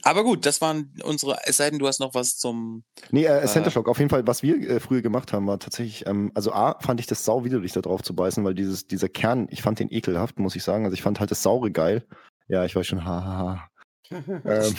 [0.06, 2.84] Aber gut, das waren unsere, es sei denn, du hast noch was zum.
[3.10, 3.46] Nee, äh, Äh.
[3.46, 3.88] Center Shock.
[3.88, 7.00] Auf jeden Fall, was wir äh, früher gemacht haben, war tatsächlich, ähm, also A, fand
[7.00, 9.90] ich das sau widerlich, da drauf zu beißen, weil dieses, dieser Kern, ich fand den
[9.90, 10.84] ekelhaft, muss ich sagen.
[10.84, 12.06] Also ich fand halt das Saure geil.
[12.48, 13.66] Ja, ich weiß schon, hahaha.
[14.10, 14.74] ähm,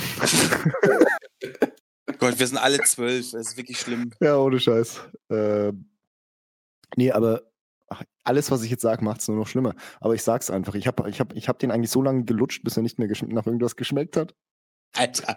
[2.19, 4.11] Gott, wir sind alle zwölf, das ist wirklich schlimm.
[4.21, 5.01] ja, ohne Scheiß.
[5.31, 5.89] Ähm,
[6.95, 7.41] nee, aber
[7.89, 9.73] ach, alles, was ich jetzt sage, macht es nur noch schlimmer.
[9.99, 10.75] Aber ich sag's einfach.
[10.75, 13.09] Ich habe ich hab, ich hab den eigentlich so lange gelutscht, bis er nicht mehr
[13.27, 14.35] nach irgendwas geschmeckt hat.
[14.93, 15.35] Alter,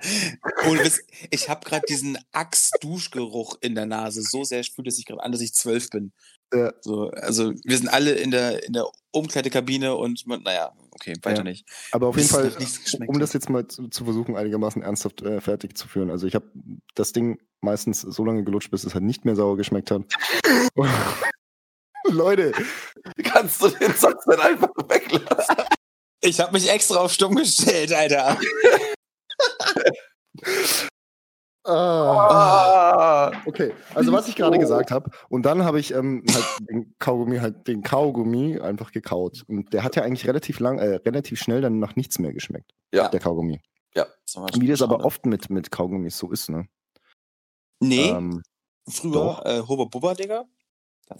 [1.30, 4.22] ich habe gerade diesen Axt-Duschgeruch in der Nase.
[4.22, 6.12] So sehr fühlt es sich gerade an, dass ich zwölf bin.
[6.54, 6.72] Ja.
[6.80, 11.38] So, also wir sind alle in der, in der Umkleidekabine und man- naja, okay, weiter
[11.38, 11.44] Ja.
[11.44, 11.66] nicht.
[11.92, 12.52] Aber auf jeden Fall,
[13.06, 16.10] um das jetzt mal zu, zu versuchen, einigermaßen ernsthaft äh, fertig zu führen.
[16.10, 16.50] Also ich habe
[16.94, 20.02] das Ding meistens so lange gelutscht, bis es halt nicht mehr sauer geschmeckt hat.
[22.08, 22.52] Leute,
[23.24, 25.56] Kannst du den Satz dann einfach weglassen?
[26.20, 28.38] Ich habe mich extra auf stumm gestellt, Alter.
[31.64, 33.32] ah, Ah.
[33.46, 33.72] okay.
[33.94, 34.60] Also was ich gerade Oh.
[34.60, 39.44] gesagt habe, und dann habe ich ähm, halt den Kaugummi halt den Kaugummi einfach gekaut.
[39.48, 42.72] Und der hat ja eigentlich relativ lang, äh, relativ schnell dann nach nichts mehr geschmeckt.
[42.92, 43.08] Ja.
[43.08, 43.60] Der Kaugummi.
[43.94, 46.68] Das war Wie das aber oft mit, mit Kaugummis so ist, ne?
[47.80, 48.42] Nee, Ähm,
[48.88, 50.44] früher äh, Bubba, Digga.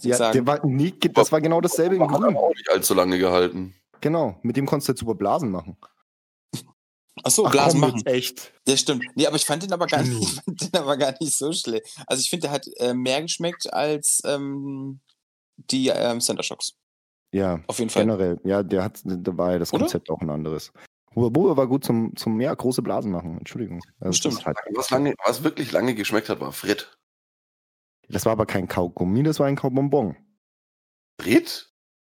[0.01, 2.23] Ja, der war nie, das war genau dasselbe Hat Grün.
[2.25, 3.73] aber auch nicht allzu lange gehalten.
[4.01, 5.75] Genau, mit dem konntest du jetzt super Blasen machen.
[7.23, 8.01] Achso, Ach, Blasen komm, machen.
[8.05, 8.53] jetzt echt.
[8.67, 9.05] Ja, stimmt.
[9.15, 11.85] Nee, aber ich fand den aber gar nicht, fand den aber gar nicht so schlecht.
[12.07, 14.99] Also ich finde, der hat äh, mehr geschmeckt als ähm,
[15.57, 16.73] die ähm, Center Shocks.
[17.31, 18.03] Ja, Auf jeden Fall.
[18.03, 18.39] generell.
[18.43, 19.81] Ja, der hat, da war ja das Oder?
[19.81, 20.71] Konzept auch ein anderes.
[21.13, 23.37] Bubba war gut zum, zum ja, große Blasen machen.
[23.39, 23.81] Entschuldigung.
[23.99, 24.45] Also, Stimmt.
[24.45, 26.97] Halt, Was, lange, was wirklich lange geschmeckt hat, war Frit.
[28.07, 30.15] das war aber kein Kaugummi, das war ein Kaubonbon.
[31.19, 31.68] Frit?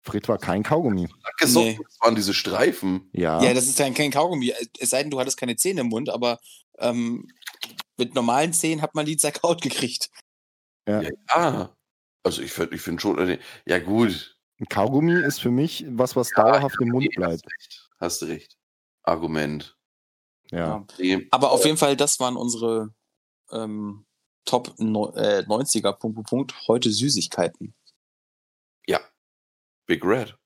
[0.04, 1.08] Frit war kein Kaugummi.
[1.42, 1.80] Nee.
[1.82, 3.10] das waren diese Streifen.
[3.14, 4.54] Ja, Ja, das ist ja kein Kaugummi.
[4.80, 6.40] Es sei denn, du hattest keine Zähne im Mund, aber
[6.78, 7.28] ähm,
[7.98, 10.10] mit normalen Zähnen hat man die zerkaut gekriegt.
[10.88, 11.02] Ja.
[11.02, 11.78] Ja, ja.
[12.24, 14.38] Also ich finde ich find schon, äh, ja gut.
[14.60, 17.44] ein Kaugummi ist für mich was, was dauerhaft im Mund bleibt.
[17.44, 17.90] Hast recht.
[18.00, 18.58] Hast du recht.
[19.04, 19.78] Argument.
[20.52, 20.86] Ja.
[20.98, 22.94] Nee, Aber auf jeden Fall, das waren unsere
[23.52, 24.06] ähm,
[24.46, 26.68] Top no äh, 90er Punkt, Punkt, Punkt.
[26.68, 27.74] Heute Süßigkeiten.
[29.88, 29.96] Ja.
[29.96, 30.38] Big Red.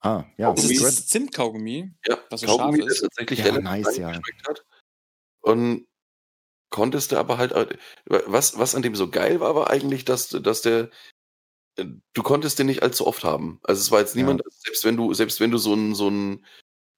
[0.00, 0.52] Ah, ja.
[0.52, 0.92] Ist es Big Red.
[0.94, 1.92] Zimtkaugummi?
[2.06, 3.00] Ja, Was so Kaugummi, scharf der ist.
[3.00, 4.08] tatsächlich Ja, nice, ja.
[4.10, 4.64] geschmeckt hat.
[5.40, 5.86] Und
[6.70, 7.52] konntest du aber halt,
[8.06, 10.90] was, was an dem so geil war, war eigentlich, dass, dass der,
[11.76, 13.60] du konntest den nicht allzu oft haben.
[13.62, 16.44] Also es war jetzt niemand, selbst wenn du, selbst wenn du so ein, so ein,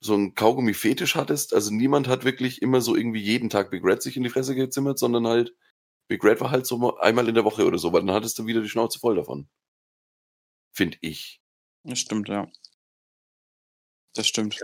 [0.03, 4.03] so ein Kaugummi-Fetisch hattest, also niemand hat wirklich immer so irgendwie jeden Tag Big Red
[4.03, 5.55] sich in die Fresse gezimmert, sondern halt,
[6.09, 8.39] Big Red war halt so mal einmal in der Woche oder so, weil dann hattest
[8.39, 9.49] du wieder die Schnauze voll davon.
[10.73, 11.41] Find ich.
[11.85, 12.51] Das stimmt, ja.
[14.15, 14.61] Das stimmt.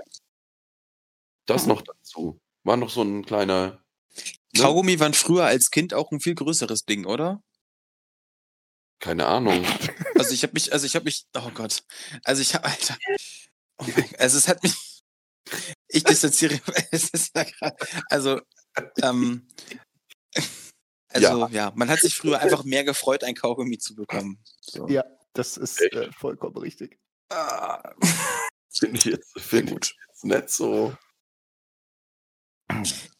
[1.47, 1.69] Das Mhm.
[1.69, 2.41] noch dazu.
[2.65, 3.83] War noch so ein kleiner,
[4.55, 4.63] Ne?
[4.63, 7.43] Kaugummi waren früher als Kind auch ein viel größeres Ding, oder?
[8.99, 9.65] keine Ahnung.
[10.19, 11.85] Also ich habe mich, also ich habe mich, oh Gott,
[12.25, 12.97] also ich habe, Alter,
[13.77, 15.03] oh mein also es hat mich,
[15.89, 16.59] ich distanziere,
[16.91, 17.79] es ist ja grad,
[18.09, 18.41] also,
[19.03, 19.47] ähm,
[21.09, 21.71] also ja.
[21.77, 24.43] man hat sich früher einfach mehr gefreut, ein Kaugummi zu bekommen.
[24.63, 24.89] So.
[24.89, 25.05] Ja,
[25.39, 26.99] das ist äh, vollkommen richtig.
[27.31, 27.95] Ah.
[28.73, 30.95] Finde ich jetzt, finde ich jetzt nicht so.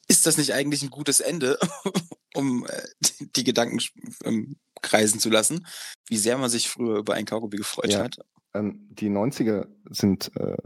[0.09, 1.59] Ist das nicht eigentlich ein gutes Ende,
[2.35, 3.81] um äh, die, die Gedanken
[4.25, 5.67] ähm, kreisen zu lassen,
[6.07, 8.05] wie sehr man sich früher über ein Kaugummi gefreut Ja.
[8.05, 8.19] hat?
[8.55, 10.57] Ähm, die 90er sind, äh,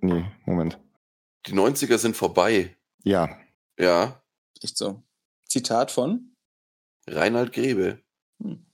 [0.00, 0.78] nee, Moment.
[1.46, 2.76] Die 90er sind vorbei.
[3.02, 3.38] Ja,
[3.78, 4.22] Ja.
[4.62, 5.02] Echt so.
[5.48, 6.36] Zitat von?
[7.06, 8.02] Reinhard Grebe.
[8.42, 8.66] Hm.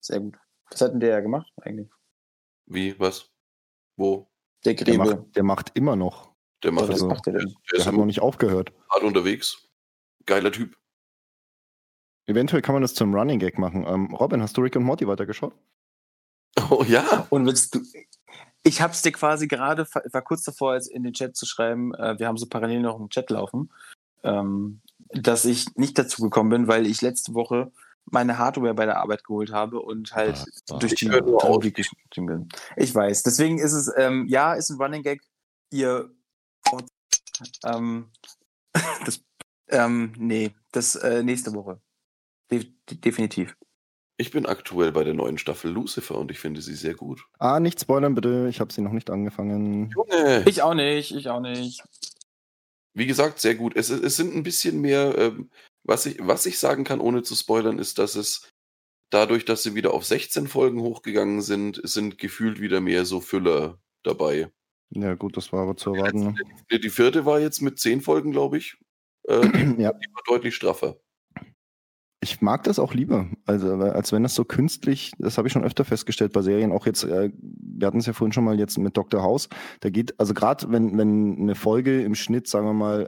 [0.00, 0.38] Sehr gut.
[0.72, 1.88] Was hat denn der gemacht eigentlich?
[2.66, 3.30] Wie, was?
[3.96, 4.30] Wo?
[4.64, 4.98] Der der Grebe.
[5.16, 6.32] macht, der macht immer noch.
[6.62, 7.48] Der macht was also, macht der der, denn?
[7.50, 8.72] der Der ist hat noch nicht aufgehört.
[8.90, 9.68] hart unterwegs.
[10.26, 10.76] Geiler Typ.
[12.26, 13.84] Eventuell kann man das zum Running Gag machen.
[13.86, 15.54] Ähm, Robin, hast du Rick und Morty weitergeschaut?
[16.70, 17.26] Oh ja.
[17.30, 17.80] Und willst du.
[18.62, 22.18] Ich hab's dir quasi gerade, war kurz davor, jetzt in den Chat zu schreiben, äh,
[22.18, 23.72] wir haben so parallel noch einen Chat laufen,
[24.22, 27.72] ähm, dass ich nicht dazu gekommen bin, weil ich letzte Woche
[28.04, 32.26] meine Hardware bei der Arbeit geholt habe und halt Ah, durch Ich die Republik gestiegen
[32.26, 32.48] bin.
[32.76, 33.22] Ich weiß.
[33.22, 35.20] Deswegen ist es, ähm, ja, ist ein Running Gag.
[35.70, 36.10] Ihr.
[37.64, 38.10] Ähm,
[39.04, 39.22] das,
[39.68, 41.80] ähm, nee, das äh, nächste Woche.
[42.50, 43.56] De de definitiv.
[44.18, 47.26] Ich bin aktuell bei der neuen Staffel Lucifer und ich finde sie sehr gut.
[47.38, 49.90] Ah, nicht spoilern bitte, ich habe sie noch nicht angefangen.
[49.90, 50.44] Junge!
[50.46, 51.82] Ich auch nicht, ich auch nicht.
[52.94, 53.74] Wie gesagt, sehr gut.
[53.74, 55.50] Es, es sind ein bisschen mehr, ähm,
[55.84, 58.48] was, ich, was ich sagen kann, ohne zu spoilern, ist, dass es
[59.10, 63.78] dadurch, dass sie wieder auf 16 Folgen hochgegangen sind, sind gefühlt wieder mehr so Füller
[64.02, 64.50] dabei.
[64.90, 66.24] Ja, gut, das war aber zu erwarten.
[66.24, 66.34] Ne?
[66.70, 68.76] Die, die vierte war jetzt mit 10 Folgen, glaube ich.
[69.28, 69.42] äh, die,
[69.82, 69.92] Ja.
[69.92, 70.96] die war deutlich straffer.
[72.24, 75.64] Ich mag das auch lieber, also als wenn das so künstlich, das habe ich schon
[75.64, 78.78] öfter festgestellt bei Serien, auch jetzt, äh, wir hatten es ja vorhin schon mal jetzt
[78.78, 79.22] mit Dr.
[79.22, 79.48] House,
[79.80, 83.06] da geht, also gerade wenn, wenn eine Folge im Schnitt, sagen wir mal,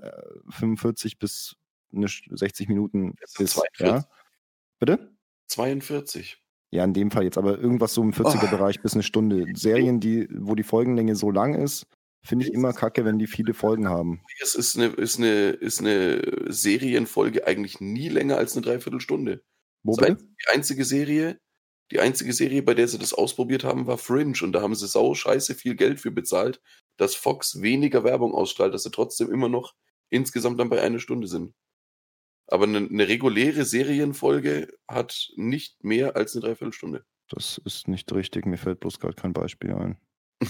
[0.49, 1.55] äh, 45 bis
[1.95, 3.86] eine Sch- 60 Minuten ist, 42.
[3.86, 4.05] ja.
[4.78, 5.14] Bitte?
[5.49, 6.38] 42.
[6.70, 9.47] Ja, in dem Fall jetzt, aber irgendwas so im 40er-Bereich bis eine Stunde.
[9.55, 11.86] Serien, die, wo die Folgenlänge so lang ist,
[12.24, 14.22] finde ich immer kacke, wenn die viele Folgen haben.
[14.40, 19.45] Es ist eine, ist, eine, ist eine Serienfolge eigentlich nie länger als eine Dreiviertelstunde.
[19.84, 20.16] Wo bitte?
[20.16, 21.38] Die einzige Serie,
[21.92, 24.88] die einzige Serie, bei der sie das ausprobiert haben, war Fringe und da haben sie
[24.88, 26.61] sau scheiße viel Geld für bezahlt,
[26.97, 29.74] dass Fox weniger Werbung ausstrahlt, dass sie trotzdem immer noch
[30.11, 31.55] insgesamt dann bei einer Stunde sind.
[32.47, 37.05] Aber eine, eine reguläre Serienfolge hat nicht mehr als eine Dreiviertelstunde.
[37.30, 39.99] Das ist nicht richtig, mir fällt bloß gerade kein Beispiel ein.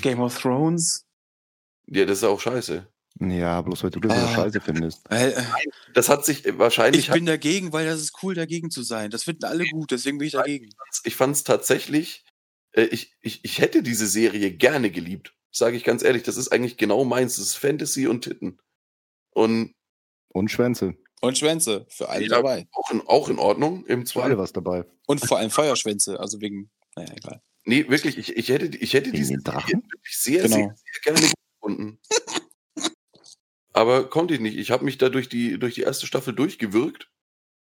[0.03, 1.07] Game of Thrones.
[1.86, 2.88] Ja, das ist auch scheiße.
[3.20, 4.34] Ja, bloß weil du das Ah.
[4.34, 5.09] scheiße findest.
[5.11, 5.40] Äh,
[5.92, 7.07] Das hat sich wahrscheinlich.
[7.09, 9.11] ich bin dagegen, weil das ist cool, dagegen zu sein.
[9.11, 10.70] Das finden alle gut, deswegen bin ich dagegen.
[11.05, 12.24] ich fand es tatsächlich,
[12.72, 15.32] äh, ich, ich, ich hätte diese Serie gerne geliebt.
[15.53, 17.36] Sage ich ganz ehrlich, das ist eigentlich genau meins.
[17.36, 18.59] Das ist Fantasy und Titten.
[19.30, 19.74] Und
[20.30, 20.97] Und Schwänze.
[21.25, 22.37] Und Schwänze, für alle Ja.
[22.37, 22.66] dabei.
[22.72, 24.39] auch in, auch in Ordnung im Für alle Zweifel.
[24.39, 24.85] was dabei.
[25.07, 27.43] Und vor allem Feuerschwänze, also wegen, naja, egal.
[27.64, 29.83] Nee, wirklich, ich, ich hätte, ich hätte Wegen diese den Drachen?
[29.91, 30.57] Wirklich sehr, Genau.
[30.57, 31.99] sehr, sehr gerne gefunden.
[33.72, 34.57] Aber konnte ich nicht.
[34.57, 37.11] Ich habe mich da durch die, durch die erste Staffel durchgewirkt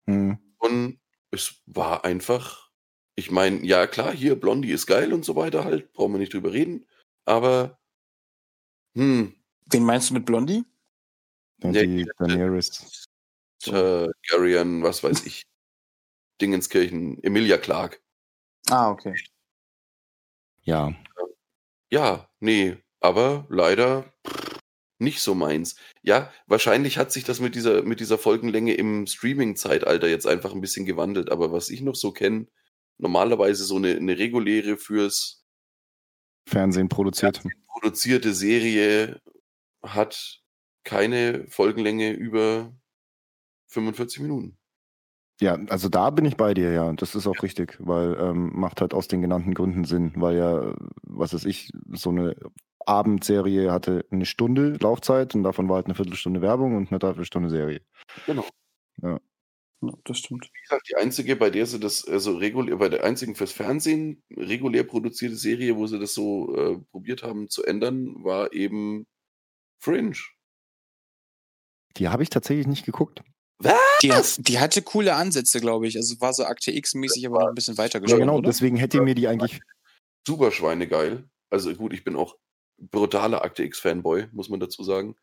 [0.08, 0.38] Hm.
[0.60, 1.00] und
[1.32, 2.70] es war einfach,
[3.16, 6.34] ich meine, ja klar, hier Blondie ist geil und so weiter halt, brauchen wir nicht
[6.34, 6.86] drüber reden,
[7.26, 7.80] aber
[8.96, 9.34] hm,
[9.68, 10.66] Wen meinst du mit Blondie?
[11.64, 13.06] Ja, die Daenerys.
[13.66, 15.44] Targaryen, was weiß ich,
[16.42, 18.02] Dingenskirchen, Emilia Clark.
[18.70, 19.16] Ah, okay.
[20.64, 20.94] Ja.
[21.90, 24.14] Ja, nee, aber leider
[25.00, 25.76] nicht so meins.
[26.02, 30.62] Ja, wahrscheinlich hat sich das mit dieser, mit dieser Folgenlänge im Streaming-Zeitalter jetzt einfach ein
[30.62, 32.48] bisschen gewandelt, aber was ich noch so kenne,
[32.98, 35.46] normalerweise so eine, eine reguläre fürs
[36.48, 37.42] Fernsehen produziert.
[37.68, 39.22] produzierte Serie
[39.82, 40.42] hat
[40.84, 42.74] keine Folgenlänge über
[43.74, 44.58] 45 Minuten.
[45.42, 46.94] Ja, also da bin ich bei dir, ja.
[46.94, 50.70] Das ist auch richtig, weil ähm, macht halt aus den genannten Gründen Sinn, weil ja,
[50.70, 52.36] äh, was weiß ich, so eine
[52.86, 57.50] Abendserie hatte eine Stunde Laufzeit und davon war halt eine Viertelstunde Werbung und eine Dreiviertelstunde
[57.50, 57.82] Serie.
[58.26, 58.46] Genau.
[59.02, 59.20] Ja,
[60.06, 60.50] das stimmt.
[60.54, 64.24] Wie gesagt, die einzige, bei der sie das, also regulär, bei der einzigen fürs Fernsehen
[64.36, 69.08] regulär produzierte Serie, wo sie das so äh, probiert haben zu ändern, war eben
[69.80, 70.18] Fringe.
[71.98, 73.24] Die habe ich tatsächlich nicht geguckt.
[74.02, 75.96] Die, hat, die hatte coole Ansätze, glaube ich.
[75.96, 78.50] Also war so Akte X-mäßig, aber noch ein bisschen weiter Ja, genau, oder?
[78.50, 79.62] deswegen hätte mir die eigentlich.
[80.28, 81.30] Super schweinegeil.
[81.50, 82.38] Also gut, ich bin auch
[82.78, 85.16] brutaler Akte X-Fanboy, muss man dazu sagen.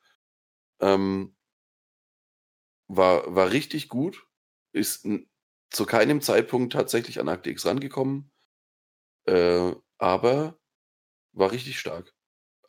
[0.81, 1.37] Ähm,
[2.89, 4.27] war, war richtig gut.
[4.73, 5.29] Ist n-
[5.71, 8.31] zu keinem Zeitpunkt tatsächlich an Akte X rangekommen.
[9.27, 10.59] Äh, aber
[11.33, 12.13] war richtig stark.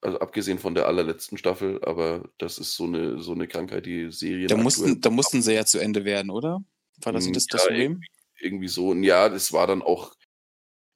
[0.02, 4.12] Also abgesehen von der allerletzten Staffel, aber das ist so eine, so eine Krankheit, die
[4.12, 4.48] Serien.
[4.48, 6.64] Da mussten, da mussten sie ja zu Ende werden, oder?
[7.04, 8.02] War das nicht das, das Ja, Problem?
[8.40, 8.90] irgendwie so.
[8.90, 10.16] Und ja, das war dann auch.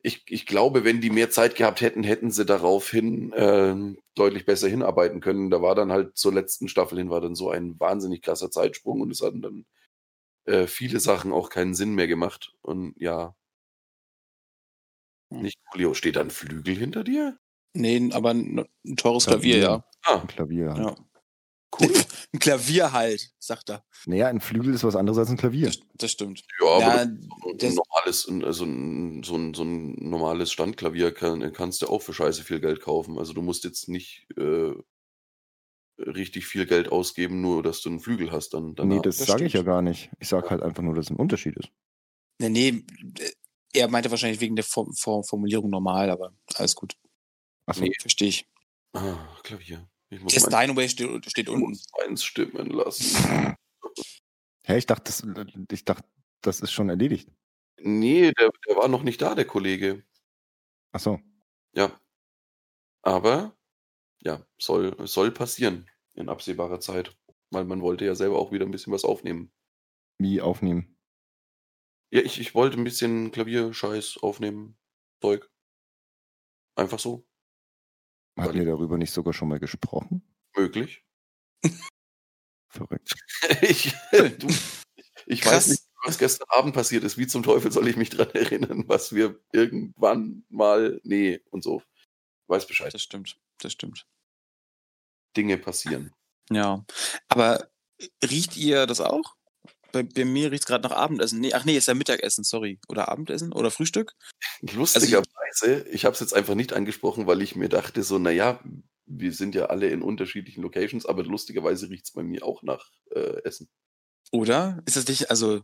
[0.01, 4.67] Ich, ich glaube, wenn die mehr Zeit gehabt hätten, hätten sie daraufhin ähm, deutlich besser
[4.67, 5.49] hinarbeiten können.
[5.49, 9.01] Da war dann halt zur letzten Staffel hin war dann so ein wahnsinnig krasser Zeitsprung
[9.01, 9.65] und es hatten dann
[10.45, 12.53] äh, viele Sachen auch keinen Sinn mehr gemacht.
[12.61, 13.35] Und ja.
[15.31, 15.41] Hm.
[15.41, 17.39] Nicht Julio, steht da ein Flügel hinter dir?
[17.76, 19.69] Nee, aber ein, ein teures Klavier, Klavier.
[19.69, 19.86] ja.
[20.05, 20.73] Ah, Ein Klavier.
[20.73, 20.78] Halt.
[20.80, 20.95] ja.
[21.80, 21.89] cool.
[22.34, 23.86] Ein Klavier halt, sagt er.
[24.05, 25.67] Naja, ein Flügel ist was anderes als ein Klavier.
[25.67, 26.43] Das, das stimmt.
[26.61, 27.09] Ja, aber Ja, das,
[27.41, 31.88] so ein das- normales, also ein, so, ein, so ein normales Standklavier kann, kannst du
[31.88, 33.17] auch für scheiße viel Geld kaufen.
[33.17, 34.73] Also du musst jetzt nicht äh,
[35.99, 38.54] richtig viel Geld ausgeben, nur dass du einen Flügel hast.
[38.54, 39.01] Dann, nee, danach.
[39.04, 40.09] das, das sage ich ja gar nicht.
[40.20, 41.70] Ich sage halt einfach nur, dass es ein Unterschied ist.
[42.39, 42.83] Nee, nee,
[43.74, 46.93] er meinte wahrscheinlich wegen der Form, Form, Formulierung normal, aber alles gut.
[47.66, 47.82] Achso.
[47.82, 47.93] Nee.
[48.00, 48.47] Verstehe ich.
[48.93, 49.87] Ah, Klavier.
[50.09, 51.70] Ich muss Das Steinway steht, steht unten.
[51.70, 53.55] muss meins stimmen lassen.
[54.63, 55.24] Hä, ich dachte, das,
[55.71, 56.08] ich dachte,
[56.42, 57.29] das ist schon erledigt.
[57.78, 60.04] Nee, der, der war noch nicht da, der Kollege.
[60.92, 61.20] Achso.
[61.74, 62.00] Ja.
[63.01, 63.55] Aber,
[64.24, 67.16] ja, soll, soll passieren in absehbarer Zeit.
[67.51, 69.51] Weil man wollte ja selber auch wieder ein bisschen was aufnehmen.
[70.17, 70.97] Wie aufnehmen?
[72.12, 74.78] Ja, ich, ich wollte ein bisschen Klavierscheiß aufnehmen.
[75.21, 75.50] Zeug.
[76.75, 77.28] Einfach so.
[78.37, 80.21] Hatten wir darüber nicht sogar schon mal gesprochen?
[80.55, 81.03] Möglich.
[82.70, 83.13] Verrückt.
[83.62, 84.47] ich, du,
[85.25, 85.53] ich Krass.
[85.53, 87.17] weiß nicht, was gestern Abend passiert ist.
[87.17, 90.99] Wie zum Teufel soll ich mich dran erinnern, was wir irgendwann mal.
[91.03, 91.82] Nee, und so.
[92.47, 92.93] Weiß Bescheid.
[92.93, 93.39] Das stimmt.
[93.59, 94.05] Das stimmt.
[95.37, 96.13] Dinge passieren.
[96.49, 96.86] Ja.
[97.29, 97.70] Aber
[98.24, 99.36] Riecht ihr das auch?
[99.96, 101.39] Bei, bei mir riecht es gerade nach Abendessen.
[101.39, 102.82] Nee, ach nee, ist ja Mittagessen, sorry.
[102.89, 104.13] Oder Abendessen oder Frühstück?
[104.59, 108.59] Lustigerweise, ich habe es jetzt einfach nicht angesprochen, weil ich mir dachte, so, naja,
[109.05, 112.92] wir sind ja alle in unterschiedlichen Locations, aber lustigerweise riecht es bei mir auch nach
[113.12, 113.70] äh, Essen.
[114.34, 114.84] Oder?
[114.86, 115.62] Ist das nicht, also.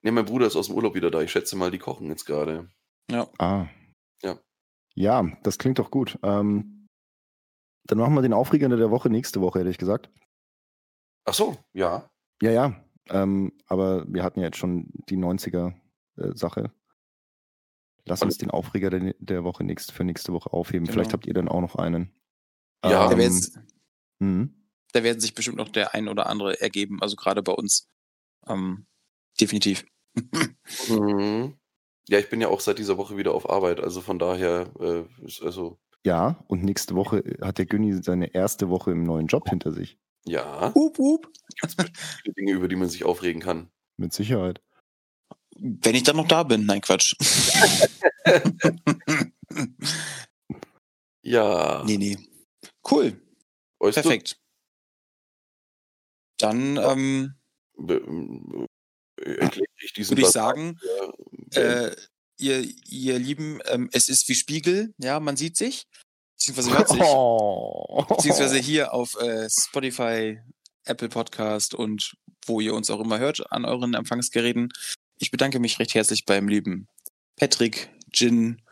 [0.00, 1.20] Ne, mein Bruder ist aus dem Urlaub wieder da.
[1.20, 2.70] Ich schätze mal, die kochen jetzt gerade.
[3.10, 3.28] Ja.
[3.36, 3.66] Ah.
[4.22, 4.40] Ja.
[4.94, 6.18] Ja, das klingt doch gut.
[6.22, 6.86] Ähm,
[7.84, 10.08] dann machen wir den Aufreger der Woche nächste Woche, hätte ich gesagt.
[11.26, 12.08] Ach so, ja.
[12.40, 12.87] Ja, ja.
[13.10, 16.72] Ähm, aber wir hatten ja jetzt schon die 90er-Sache.
[18.04, 20.84] Lass Und- uns den Aufreger der, der Woche nächst, für nächste Woche aufheben.
[20.84, 20.94] Genau.
[20.94, 22.12] Vielleicht habt ihr dann auch noch einen.
[22.84, 22.90] Ja.
[23.08, 23.68] Da, Ähm, werden,
[24.20, 24.54] mhm.
[24.92, 27.88] da werden sich bestimmt noch der ein oder andere ergeben, also gerade bei uns.
[28.46, 28.86] Ähm,
[29.40, 29.84] definitiv.
[30.88, 31.54] Mhm.
[32.08, 35.04] Ja, ich bin ja auch seit dieser Woche wieder auf Arbeit, also von daher, äh,
[35.24, 39.48] ist also, Ja, und nächste Woche hat der Günni seine erste Woche im neuen Job
[39.48, 39.98] hinter sich.
[40.28, 41.28] Ja, Hup, hup.
[42.22, 43.70] viele Dinge, über die man sich aufregen kann.
[43.96, 44.60] Mit Sicherheit.
[45.56, 46.66] Wenn ich dann noch da bin.
[46.66, 47.14] Nein, Quatsch.
[51.22, 52.16] Ja, nee, nee.
[52.90, 53.20] Cool.
[53.80, 54.38] weißt du, Perfekt.
[56.38, 57.34] Dann ähm,
[57.76, 58.66] be-
[59.20, 60.78] äh, erkläre ich diesen würde ich sagen,
[61.54, 61.94] äh,
[62.38, 64.94] ihr, ihr Lieben, ähm, es ist wie Spiegel.
[64.98, 65.86] Ja, man sieht sich.
[66.38, 67.00] Beziehungsweise hört sich.
[67.02, 68.04] Oh.
[68.08, 70.38] Beziehungsweise hier auf äh, Spotify,
[70.84, 72.14] Apple Podcast und
[72.46, 74.72] wo ihr uns auch immer hört an euren Empfangsgeräten.
[75.18, 76.86] Ich bedanke mich recht herzlich beim lieben
[77.36, 78.62] Patrick, Jin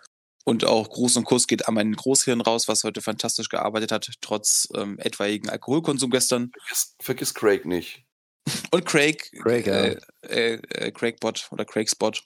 [0.45, 4.13] und auch Gruß und Kuss geht an mein Großhirn raus, was heute fantastisch gearbeitet hat,
[4.21, 6.53] trotz ähm, etwaigen Alkoholkonsum gestern.
[6.53, 8.05] vergiss, vergiss Craig nicht.
[8.71, 9.75] Und Craig, Craig, ja.
[9.75, 12.23] äh, äh, äh, Craigbot oder Craigspot.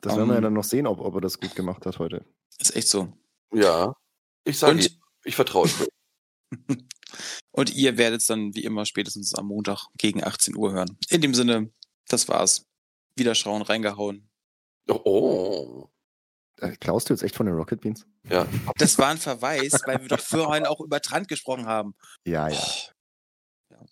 [0.00, 2.00] Das werden wir ja Ähm, dann noch sehen, ob, ob er das gut gemacht hat
[2.00, 2.24] heute.
[2.58, 3.12] Ist echt so.
[3.52, 3.94] Ja,
[4.48, 5.88] ich sage, Und- ich, ich vertraue Craig.
[7.52, 10.96] Und ihr werdet es dann wie immer spätestens am Montag gegen 18 Uhr hören.
[11.08, 11.70] In dem Sinne,
[12.08, 12.64] das war's.
[13.16, 14.28] Wiederschauen, reingehauen.
[14.88, 15.88] Oh,
[16.60, 18.06] Äh, klaust du jetzt echt von den Rocket Beans?
[18.28, 18.46] ja.
[18.76, 21.94] Das war ein Verweis, weil wir doch vorhin auch über Trant gesprochen haben.
[22.24, 22.62] Ja, ja.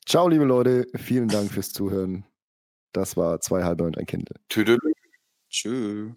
[0.06, 0.86] Ciao, liebe Leute.
[0.96, 2.24] Vielen Dank fürs Zuhören.
[2.92, 4.36] Das war zwei halbe und ein Kindle.
[4.48, 4.92] Tüdelü.
[5.50, 6.12] Tschö.